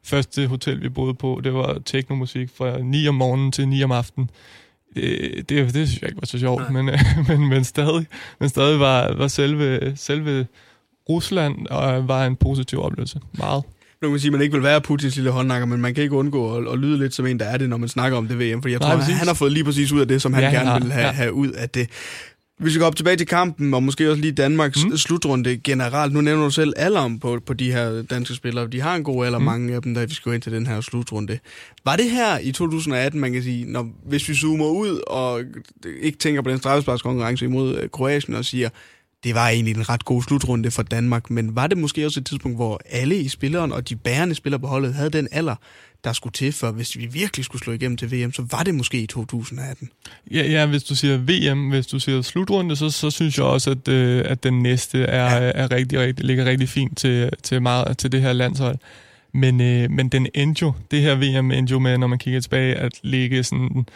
Første 0.05 0.47
hotel, 0.47 0.83
vi 0.83 0.89
boede 0.89 1.15
på, 1.15 1.41
det 1.45 1.55
var 1.55 1.79
teknomusik 1.85 2.51
fra 2.59 2.79
9 2.79 3.09
om 3.09 3.15
morgenen 3.15 3.53
til 3.53 3.69
9 3.69 3.83
om 3.83 3.93
aftenen. 3.93 4.31
Det, 4.95 5.49
det, 5.49 5.75
det 5.75 5.89
synes 5.89 6.03
jeg 6.03 6.09
ikke 6.09 6.21
var 6.21 6.27
så 6.27 6.39
sjovt, 6.39 6.71
men, 6.71 6.89
øh, 6.89 6.99
men, 7.29 7.49
men 7.49 7.65
stadig, 7.65 8.07
men 8.41 8.49
stadig 8.49 8.81
var, 8.81 9.15
var 9.15 9.29
selve, 9.29 9.93
selve 9.97 10.47
Rusland 11.09 11.67
og 11.67 12.09
var 12.09 12.27
en 12.27 12.37
positiv 12.37 12.83
oplevelse. 12.83 13.21
Meget. 13.39 13.63
Nu 14.03 14.09
kan 14.09 14.11
man 14.11 14.21
sige, 14.21 14.29
at 14.29 14.33
man 14.33 14.41
ikke 14.43 14.53
vil 14.53 14.63
være 14.63 14.81
Putins 14.81 15.17
lille 15.17 15.31
håndnakker, 15.31 15.67
men 15.67 15.81
man 15.81 15.95
kan 15.95 16.03
ikke 16.03 16.17
undgå 16.17 16.57
at, 16.57 16.73
at 16.73 16.79
lyde 16.79 16.99
lidt 16.99 17.15
som 17.15 17.27
en, 17.27 17.39
der 17.39 17.45
er 17.45 17.57
det, 17.57 17.69
når 17.69 17.77
man 17.77 17.89
snakker 17.89 18.19
om 18.19 18.29
det 18.29 18.39
VM. 18.39 18.63
Fordi 18.63 18.73
jeg 18.73 18.81
Nej, 18.81 18.91
tror, 18.91 18.99
præcis. 18.99 19.17
han 19.17 19.27
har 19.27 19.35
fået 19.35 19.53
lige 19.53 19.65
præcis 19.65 19.93
ud 19.93 20.01
af 20.01 20.09
det, 20.09 20.23
som 20.23 20.35
han 20.35 20.43
ja, 20.43 20.51
gerne 20.51 20.71
ja, 20.71 20.79
vil 20.79 20.93
have, 20.93 21.07
ja. 21.07 21.13
have 21.13 21.33
ud 21.33 21.51
af 21.51 21.69
det. 21.69 21.89
Vi 22.59 22.71
skal 22.71 22.81
gå 22.81 22.87
op 22.87 22.97
tilbage 22.97 23.17
til 23.17 23.27
kampen, 23.27 23.75
og 23.75 23.83
måske 23.83 24.11
også 24.11 24.21
lige 24.21 24.33
Danmarks 24.33 24.85
mm. 24.85 24.97
slutrunde 24.97 25.57
generelt. 25.57 26.13
Nu 26.13 26.21
nævner 26.21 26.45
du 26.45 26.51
selv 26.51 26.73
alderen 26.77 27.21
på, 27.21 27.41
på 27.47 27.55
de 27.55 27.73
her 27.73 28.03
danske 28.03 28.35
spillere. 28.35 28.67
De 28.67 28.81
har 28.81 28.97
en 28.97 29.05
god 29.05 29.27
alder, 29.27 29.39
mm. 29.39 29.45
mange 29.45 29.75
af 29.75 29.83
dem, 29.83 29.95
der 29.95 30.07
vi 30.07 30.15
skal 30.15 30.31
gå 30.31 30.35
ind 30.35 30.43
til 30.43 30.53
den 30.53 30.67
her 30.67 30.81
slutrunde. 30.81 31.39
Var 31.85 31.97
det 31.97 32.11
her 32.11 32.39
i 32.39 32.53
2018, 32.53 33.21
man 33.21 33.33
kan 33.33 33.43
sige, 33.43 33.65
når, 33.65 33.89
hvis 34.07 34.29
vi 34.29 34.35
zoomer 34.35 34.67
ud 34.67 35.01
og 35.07 35.43
ikke 36.01 36.19
tænker 36.19 36.43
på 36.43 36.51
den 36.51 36.59
straffesparkskonkurrence 36.59 37.45
imod 37.45 37.79
øh, 37.79 37.89
Kroatien 37.91 38.35
og 38.35 38.45
siger, 38.45 38.69
det 39.25 39.35
var 39.35 39.49
egentlig 39.49 39.77
en 39.77 39.89
ret 39.89 40.05
god 40.05 40.23
slutrunde 40.23 40.71
for 40.71 40.83
Danmark, 40.83 41.31
men 41.31 41.57
var 41.57 41.67
det 41.67 41.79
måske 41.79 42.07
også 42.07 42.21
et 42.21 42.27
tidspunkt, 42.27 42.59
hvor 42.59 42.81
alle 42.91 43.17
i 43.17 43.29
spilleren 43.29 43.73
og 43.73 43.89
de 43.89 43.97
bærende 43.97 44.35
spillere 44.35 44.61
på 44.61 44.67
holdet 44.67 44.95
havde 44.95 45.11
den 45.11 45.29
alder, 45.33 45.55
der 46.05 46.13
skulle 46.13 46.33
til, 46.33 46.53
for 46.53 46.71
hvis 46.71 46.97
vi 46.99 47.07
virkelig 47.07 47.45
skulle 47.45 47.63
slå 47.63 47.73
igennem 47.73 47.97
til 47.97 48.13
VM, 48.13 48.33
så 48.33 48.47
var 48.51 48.63
det 48.63 48.75
måske 48.75 49.01
i 49.01 49.07
2018. 49.07 49.91
Ja, 50.31 50.51
ja 50.51 50.67
hvis 50.67 50.85
du 50.85 50.95
siger 50.95 51.17
VM, 51.17 51.69
hvis 51.69 51.87
du 51.87 51.99
siger 51.99 52.23
slutrunde, 52.23 52.77
så, 52.77 52.91
så 52.91 53.11
synes 53.11 53.39
jeg 53.39 53.47
også, 53.47 53.71
at, 53.71 53.89
øh, 53.89 54.25
at 54.27 54.43
den 54.43 54.63
næste 54.63 55.03
er, 55.03 55.37
ja. 55.37 55.53
er 55.55 55.71
rigtig, 55.71 56.01
rigtig, 56.01 56.25
ligger 56.25 56.45
rigtig 56.45 56.69
fint 56.69 56.99
til, 56.99 57.31
til, 57.43 57.63
meget, 57.63 57.99
til 57.99 58.13
det 58.13 58.23
her 58.23 58.33
landshold. 58.33 58.79
Men, 59.33 59.61
øh, 59.61 59.91
men 59.91 60.09
den 60.09 60.27
endte 60.35 60.63
jo, 60.63 60.73
det 60.91 61.03
her 61.03 61.15
VM 61.15 61.51
endte 61.51 61.73
jo 61.73 61.79
med, 61.79 61.99
når 61.99 62.07
man 62.07 62.19
kigger 62.19 62.41
tilbage, 62.41 62.75
at 62.75 62.93
ligge 63.03 63.45
sådan 63.45 63.87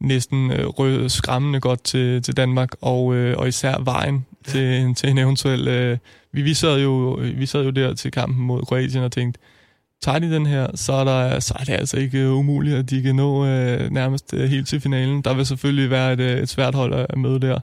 næsten 0.00 0.50
øh, 0.50 0.66
rød, 0.66 1.08
skræmmende 1.08 1.60
godt 1.60 1.84
til, 1.84 2.22
til 2.22 2.36
Danmark, 2.36 2.70
og, 2.80 3.14
øh, 3.14 3.38
og 3.38 3.48
især 3.48 3.78
vejen 3.84 4.26
til, 4.46 4.94
til 4.94 5.08
en 5.08 5.18
eventuel... 5.18 5.68
Øh, 5.68 5.98
vi, 6.32 6.42
vi, 6.42 6.54
sad 6.54 6.80
jo, 6.80 7.20
vi 7.34 7.46
sad 7.46 7.64
jo 7.64 7.70
der 7.70 7.94
til 7.94 8.10
kampen 8.10 8.44
mod 8.44 8.62
Kroatien 8.62 9.04
og 9.04 9.12
tænkte, 9.12 9.40
tager 10.02 10.18
de 10.18 10.30
den 10.30 10.46
her, 10.46 10.66
så 10.74 10.92
er, 10.92 11.04
der, 11.04 11.40
så 11.40 11.54
er 11.60 11.64
det 11.64 11.72
altså 11.72 11.96
ikke 11.96 12.30
uh, 12.30 12.38
umuligt, 12.38 12.76
at 12.76 12.90
de 12.90 13.02
kan 13.02 13.14
nå 13.14 13.42
uh, 13.42 13.90
nærmest 13.90 14.32
uh, 14.32 14.40
helt 14.40 14.68
til 14.68 14.80
finalen. 14.80 15.22
Der 15.22 15.34
vil 15.34 15.46
selvfølgelig 15.46 15.90
være 15.90 16.12
et, 16.12 16.20
uh, 16.20 16.26
et 16.26 16.48
svært 16.48 16.74
hold 16.74 16.94
at 16.94 17.18
møde 17.18 17.40
der. 17.40 17.58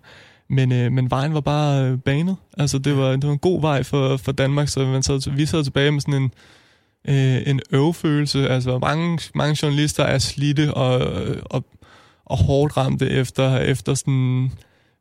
Men, 0.50 0.72
øh, 0.72 0.92
men 0.92 1.12
vejen 1.12 1.34
var 1.34 1.42
bare 1.42 1.86
øh, 1.86 1.98
banet. 2.00 2.36
Altså, 2.58 2.78
det 2.78 2.98
var, 2.98 3.12
det 3.12 3.28
var 3.28 3.32
en 3.32 3.40
god 3.40 3.62
vej 3.62 3.84
for, 3.84 4.18
for 4.18 4.32
Danmark, 4.32 4.68
så 4.68 4.86
man 4.86 5.04
sad, 5.04 5.32
vi 5.32 5.46
sad 5.46 5.64
tilbage 5.64 5.92
med 5.92 6.02
sådan 6.02 6.22
en, 6.24 6.32
øh, 7.08 7.42
en 7.46 7.62
øvefølelse. 7.72 8.50
Altså, 8.50 8.80
mange, 8.80 9.20
mange 9.36 9.58
journalister 9.62 10.04
er 10.04 10.18
slidte 10.18 10.74
og, 10.74 11.16
og, 11.46 11.64
og 12.26 12.38
hårdt 12.38 12.78
ramte 12.78 13.10
efter, 13.10 13.58
efter 13.58 13.94
sådan 13.94 14.52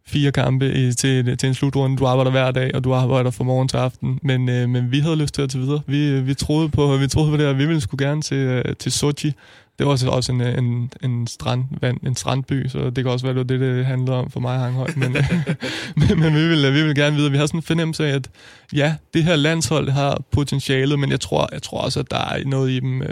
fire 0.07 0.33
kampe 0.33 0.73
i, 0.73 0.93
til, 0.93 1.37
til 1.37 1.47
en 1.47 1.55
slutrunde. 1.55 1.97
Du 1.97 2.07
arbejder 2.07 2.31
hver 2.31 2.51
dag, 2.51 2.75
og 2.75 2.85
du 2.85 2.95
arbejder 2.95 3.31
fra 3.31 3.45
morgen 3.45 3.69
til 3.69 3.77
aften. 3.77 4.19
Men, 4.23 4.49
øh, 4.49 4.69
men 4.69 4.93
vi 4.93 4.99
havde 4.99 5.17
lyst 5.17 5.35
til 5.35 5.43
at 5.43 5.51
tage 5.51 5.63
videre. 5.63 5.81
Vi, 5.87 6.09
øh, 6.09 6.27
vi, 6.27 6.35
troede 6.35 6.69
på, 6.69 6.97
vi 6.97 7.09
troede 7.09 7.31
på 7.31 7.37
det, 7.37 7.47
og 7.47 7.59
vi 7.59 7.67
ville 7.67 7.81
skulle 7.81 8.07
gerne 8.07 8.23
til, 8.23 8.37
øh, 8.37 8.77
til 8.79 8.93
Sochi. 8.93 9.33
Det 9.79 9.87
var 9.87 9.93
også, 9.93 10.09
også 10.09 10.33
en, 10.33 10.41
øh, 10.41 10.59
en, 10.59 10.93
en, 11.03 11.27
strand, 11.27 11.65
en 12.07 12.17
strandby, 12.17 12.69
så 12.69 12.91
det 12.91 13.05
kan 13.05 13.07
også 13.07 13.27
være, 13.27 13.39
det 13.39 13.49
det, 13.49 13.61
det 13.61 13.87
handlede 13.87 14.17
om 14.17 14.31
for 14.31 14.41
mig, 14.41 14.59
Hanghøj. 14.59 14.89
Men, 14.97 15.17
øh, 15.17 15.31
men, 16.09 16.21
men 16.21 16.35
vi, 16.35 16.49
vil, 16.49 16.75
vi 16.75 16.83
vil 16.83 16.95
gerne 16.95 17.17
videre. 17.17 17.31
Vi 17.31 17.39
har 17.39 17.47
sådan 17.47 17.59
en 17.59 17.63
fornemmelse 17.63 18.07
af, 18.07 18.15
at 18.15 18.31
ja, 18.73 18.95
det 19.15 19.25
her 19.25 19.37
landshold 19.37 19.89
har 19.89 20.23
potentialet, 20.33 20.99
men 20.99 21.11
jeg 21.11 21.21
tror, 21.21 21.49
jeg 21.53 21.63
tror 21.63 21.79
også, 21.79 22.01
at 22.01 22.11
der 22.11 22.17
er 22.17 22.45
noget 22.45 22.71
i 22.71 22.81
dem 22.81 23.03
øh, 23.03 23.09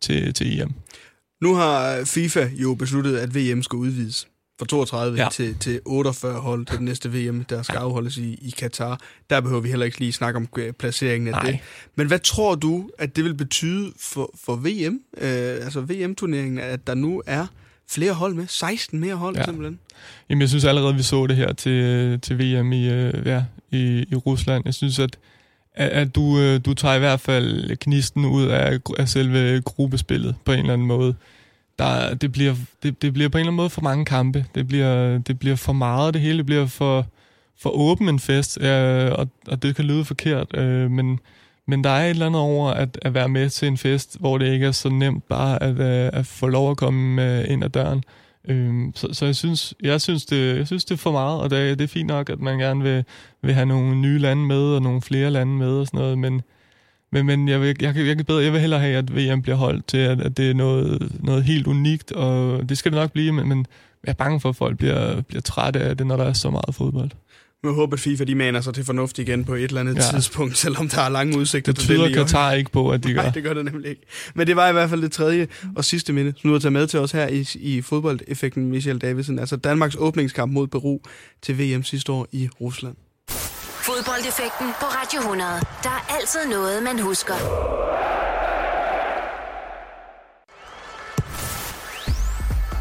til, 0.00 0.34
til 0.34 0.60
EM. 0.60 0.74
Nu 1.42 1.54
har 1.54 2.02
FIFA 2.04 2.48
jo 2.52 2.74
besluttet, 2.74 3.16
at 3.16 3.34
VM 3.34 3.62
skal 3.62 3.76
udvides 3.76 4.26
fra 4.60 4.66
32 4.66 5.22
ja. 5.22 5.28
til, 5.32 5.58
til 5.58 5.80
48 5.84 6.40
hold 6.40 6.66
til 6.66 6.78
den 6.78 6.84
næste 6.84 7.12
VM, 7.12 7.44
der 7.44 7.62
skal 7.62 7.76
afholdes 7.76 8.16
i, 8.16 8.38
i 8.42 8.54
Katar. 8.58 9.00
Der 9.30 9.40
behøver 9.40 9.60
vi 9.60 9.68
heller 9.68 9.86
ikke 9.86 9.98
lige 9.98 10.12
snakke 10.12 10.36
om 10.36 10.48
øh, 10.58 10.72
placeringen 10.72 11.28
af 11.28 11.32
Nej. 11.32 11.50
det. 11.50 11.58
Men 11.94 12.06
hvad 12.06 12.18
tror 12.18 12.54
du, 12.54 12.90
at 12.98 13.16
det 13.16 13.24
vil 13.24 13.34
betyde 13.34 13.92
for, 14.00 14.30
for 14.44 14.56
VM, 14.56 15.00
øh, 15.18 15.64
altså 15.64 15.80
VM-turneringen, 15.80 16.58
at 16.58 16.86
der 16.86 16.94
nu 16.94 17.22
er 17.26 17.46
flere 17.90 18.12
hold 18.12 18.34
med? 18.34 18.46
16 18.48 19.00
mere 19.00 19.14
hold 19.14 19.36
ja. 19.36 19.44
simpelthen? 19.44 19.78
Jamen, 20.30 20.40
jeg 20.40 20.48
synes 20.48 20.64
allerede, 20.64 20.94
vi 20.94 21.02
så 21.02 21.26
det 21.26 21.36
her 21.36 21.52
til, 21.52 22.20
til 22.20 22.38
VM 22.38 22.72
i, 22.72 22.88
øh, 22.90 23.26
ja, 23.26 23.44
i, 23.70 24.04
i 24.10 24.14
Rusland. 24.14 24.62
Jeg 24.64 24.74
synes, 24.74 24.98
at 24.98 25.18
at, 25.74 25.88
at 25.88 26.14
du, 26.14 26.38
øh, 26.38 26.60
du 26.64 26.74
tager 26.74 26.94
i 26.94 26.98
hvert 26.98 27.20
fald 27.20 27.76
knisten 27.76 28.24
ud 28.24 28.46
af, 28.46 28.78
af 28.98 29.08
selve 29.08 29.60
gruppespillet 29.60 30.34
på 30.44 30.52
en 30.52 30.58
eller 30.58 30.72
anden 30.72 30.86
måde 30.86 31.14
der, 31.80 32.14
det, 32.14 32.32
bliver, 32.32 32.54
det, 32.82 33.02
det 33.02 33.12
bliver 33.12 33.28
på 33.28 33.38
en 33.38 33.40
eller 33.40 33.50
anden 33.50 33.56
måde 33.56 33.70
for 33.70 33.80
mange 33.80 34.04
kampe. 34.04 34.44
Det 34.54 34.68
bliver, 34.68 35.18
det 35.18 35.38
bliver 35.38 35.56
for 35.56 35.72
meget, 35.72 36.14
det 36.14 36.22
hele 36.22 36.44
bliver 36.44 36.66
for, 36.66 37.06
for 37.60 37.70
åben 37.70 38.08
en 38.08 38.18
fest, 38.18 38.60
øh, 38.60 39.12
og, 39.12 39.28
og 39.48 39.62
det 39.62 39.76
kan 39.76 39.84
lyde 39.84 40.04
forkert, 40.04 40.56
øh, 40.56 40.90
men, 40.90 41.20
men 41.66 41.84
der 41.84 41.90
er 41.90 42.04
et 42.04 42.10
eller 42.10 42.26
andet 42.26 42.40
over 42.40 42.70
at, 42.70 42.98
at 43.02 43.14
være 43.14 43.28
med 43.28 43.50
til 43.50 43.68
en 43.68 43.76
fest, 43.76 44.16
hvor 44.20 44.38
det 44.38 44.52
ikke 44.52 44.66
er 44.66 44.72
så 44.72 44.88
nemt 44.88 45.28
bare 45.28 45.62
at, 45.62 45.80
at, 45.80 46.14
at 46.14 46.26
få 46.26 46.46
lov 46.46 46.70
at 46.70 46.76
komme 46.76 47.38
øh, 47.38 47.50
ind 47.50 47.64
ad 47.64 47.70
døren. 47.70 48.04
Øh, 48.48 48.72
så, 48.94 49.08
så 49.12 49.26
jeg 49.26 49.36
synes, 49.36 49.74
jeg 49.82 50.00
synes, 50.00 50.26
det, 50.26 50.56
jeg 50.56 50.66
synes, 50.66 50.84
det 50.84 50.94
er 50.94 50.98
for 50.98 51.12
meget, 51.12 51.40
og 51.40 51.50
det, 51.50 51.78
det 51.78 51.84
er 51.84 51.88
fint 51.88 52.08
nok, 52.08 52.30
at 52.30 52.40
man 52.40 52.58
gerne 52.58 52.82
vil, 52.82 53.04
vil 53.42 53.54
have 53.54 53.66
nogle 53.66 53.96
nye 53.96 54.18
lande 54.18 54.42
med, 54.42 54.62
og 54.62 54.82
nogle 54.82 55.02
flere 55.02 55.30
lande 55.30 55.52
med 55.52 55.72
og 55.72 55.86
sådan 55.86 56.00
noget, 56.00 56.18
men 56.18 56.42
men, 57.12 57.26
men 57.26 57.48
jeg, 57.48 57.60
vil, 57.60 57.76
jeg, 57.80 57.96
jeg, 57.96 58.16
kan 58.16 58.24
bedre, 58.24 58.42
jeg 58.42 58.52
vil 58.52 58.60
hellere 58.60 58.80
have, 58.80 58.96
at 58.96 59.16
VM 59.16 59.42
bliver 59.42 59.56
holdt 59.56 59.86
til, 59.86 59.98
at, 59.98 60.20
at 60.20 60.36
det 60.36 60.50
er 60.50 60.54
noget, 60.54 61.12
noget 61.20 61.44
helt 61.44 61.66
unikt, 61.66 62.12
og 62.12 62.68
det 62.68 62.78
skal 62.78 62.92
det 62.92 63.00
nok 63.00 63.12
blive, 63.12 63.32
men, 63.32 63.48
men 63.48 63.66
jeg 64.04 64.10
er 64.10 64.14
bange 64.14 64.40
for, 64.40 64.48
at 64.48 64.56
folk 64.56 64.78
bliver, 64.78 65.20
bliver 65.20 65.42
trætte 65.42 65.80
af 65.80 65.96
det, 65.96 66.06
når 66.06 66.16
der 66.16 66.24
er 66.24 66.32
så 66.32 66.50
meget 66.50 66.74
fodbold. 66.74 67.10
Jeg 67.62 67.72
håber, 67.72 67.92
at 67.92 68.00
FIFA 68.00 68.24
de 68.24 68.34
maner 68.34 68.60
sig 68.60 68.74
til 68.74 68.84
fornuft 68.84 69.18
igen 69.18 69.44
på 69.44 69.54
et 69.54 69.64
eller 69.64 69.80
andet 69.80 69.96
ja. 69.96 70.00
tidspunkt, 70.10 70.56
selvom 70.56 70.88
der 70.88 71.00
er 71.00 71.08
lange 71.08 71.38
udsigter 71.38 71.72
det 71.72 71.80
til 71.80 71.98
det. 71.98 72.08
Det 72.08 72.16
Katar 72.16 72.52
ikke 72.52 72.70
på, 72.70 72.90
at 72.90 73.04
de 73.04 73.12
gør. 73.14 73.22
Nej, 73.22 73.30
det 73.30 73.42
gør 73.42 73.54
det 73.54 73.64
nemlig 73.64 73.90
ikke. 73.90 74.02
Men 74.34 74.46
det 74.46 74.56
var 74.56 74.68
i 74.68 74.72
hvert 74.72 74.90
fald 74.90 75.02
det 75.02 75.12
tredje 75.12 75.48
og 75.76 75.84
sidste 75.84 76.12
minde, 76.12 76.32
som 76.36 76.48
du 76.48 76.52
har 76.52 76.58
taget 76.58 76.72
med 76.72 76.86
til 76.86 77.00
os 77.00 77.12
her 77.12 77.28
i, 77.28 77.46
i 77.54 77.82
fodboldeffekten, 77.82 78.70
Michel 78.70 78.98
Davidsen. 78.98 79.38
Altså 79.38 79.56
Danmarks 79.56 79.96
åbningskamp 79.98 80.52
mod 80.52 80.66
Peru 80.66 81.00
til 81.42 81.58
VM 81.58 81.82
sidste 81.82 82.12
år 82.12 82.26
i 82.32 82.48
Rusland. 82.60 82.96
Fodboldeffekten 83.82 84.66
på 84.80 84.86
Radio 84.86 85.20
100. 85.20 85.50
Der 85.82 85.88
er 85.88 86.14
altid 86.16 86.46
noget, 86.50 86.82
man 86.82 86.98
husker. 86.98 87.34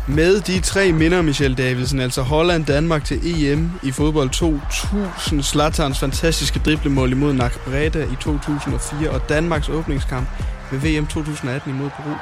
Med 0.08 0.42
de 0.42 0.60
tre 0.60 0.92
minder, 0.92 1.22
Michel 1.22 1.58
Davidsen, 1.58 2.00
altså 2.00 2.22
Holland, 2.22 2.66
Danmark 2.66 3.06
til 3.06 3.20
EM 3.24 3.72
i 3.84 3.92
fodbold 3.92 4.30
2000, 4.30 5.44
Slatterns 5.44 6.00
fantastiske 6.00 6.60
driblemål 6.60 7.12
imod 7.12 7.34
Nac 7.34 7.52
Breda 7.66 8.04
i 8.04 8.16
2004 8.22 9.10
og 9.10 9.30
Danmarks 9.30 9.70
åbningskamp 9.70 10.28
ved 10.72 10.80
VM 10.80 11.08
2018 11.08 11.72
imod 11.76 11.90
Peru. 11.90 12.16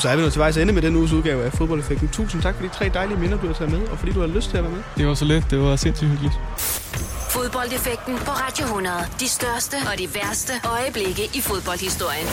Så 0.00 0.08
er 0.08 0.16
vi 0.16 0.22
nu 0.22 0.30
til 0.30 0.38
vejs 0.38 0.56
ende 0.56 0.72
med 0.72 0.82
den 0.82 0.96
uges 0.96 1.12
udgave 1.12 1.44
af 1.44 1.52
Fodboldeffekten. 1.52 2.08
Tusind 2.08 2.42
tak 2.42 2.54
for 2.54 2.62
de 2.62 2.68
tre 2.68 2.90
dejlige 2.94 3.18
minder, 3.18 3.38
du 3.38 3.46
har 3.46 3.54
taget 3.54 3.72
med, 3.72 3.88
og 3.88 3.98
fordi 3.98 4.12
du 4.12 4.20
har 4.20 4.26
lyst 4.26 4.50
til 4.50 4.56
at 4.56 4.62
være 4.64 4.72
med. 4.72 4.82
Det 4.96 5.06
var 5.06 5.14
så 5.14 5.24
let. 5.24 5.46
Det 5.50 5.58
var 5.58 5.76
sindssygt 5.76 6.10
hyggeligt. 6.10 6.34
Fodboldeffekten 7.30 8.18
på 8.18 8.30
Radio 8.30 8.64
100. 8.64 8.96
De 9.20 9.28
største 9.28 9.76
og 9.92 9.98
de 9.98 10.08
værste 10.14 10.52
øjeblikke 10.64 11.22
i 11.34 11.40
fodboldhistorien. 11.40 12.26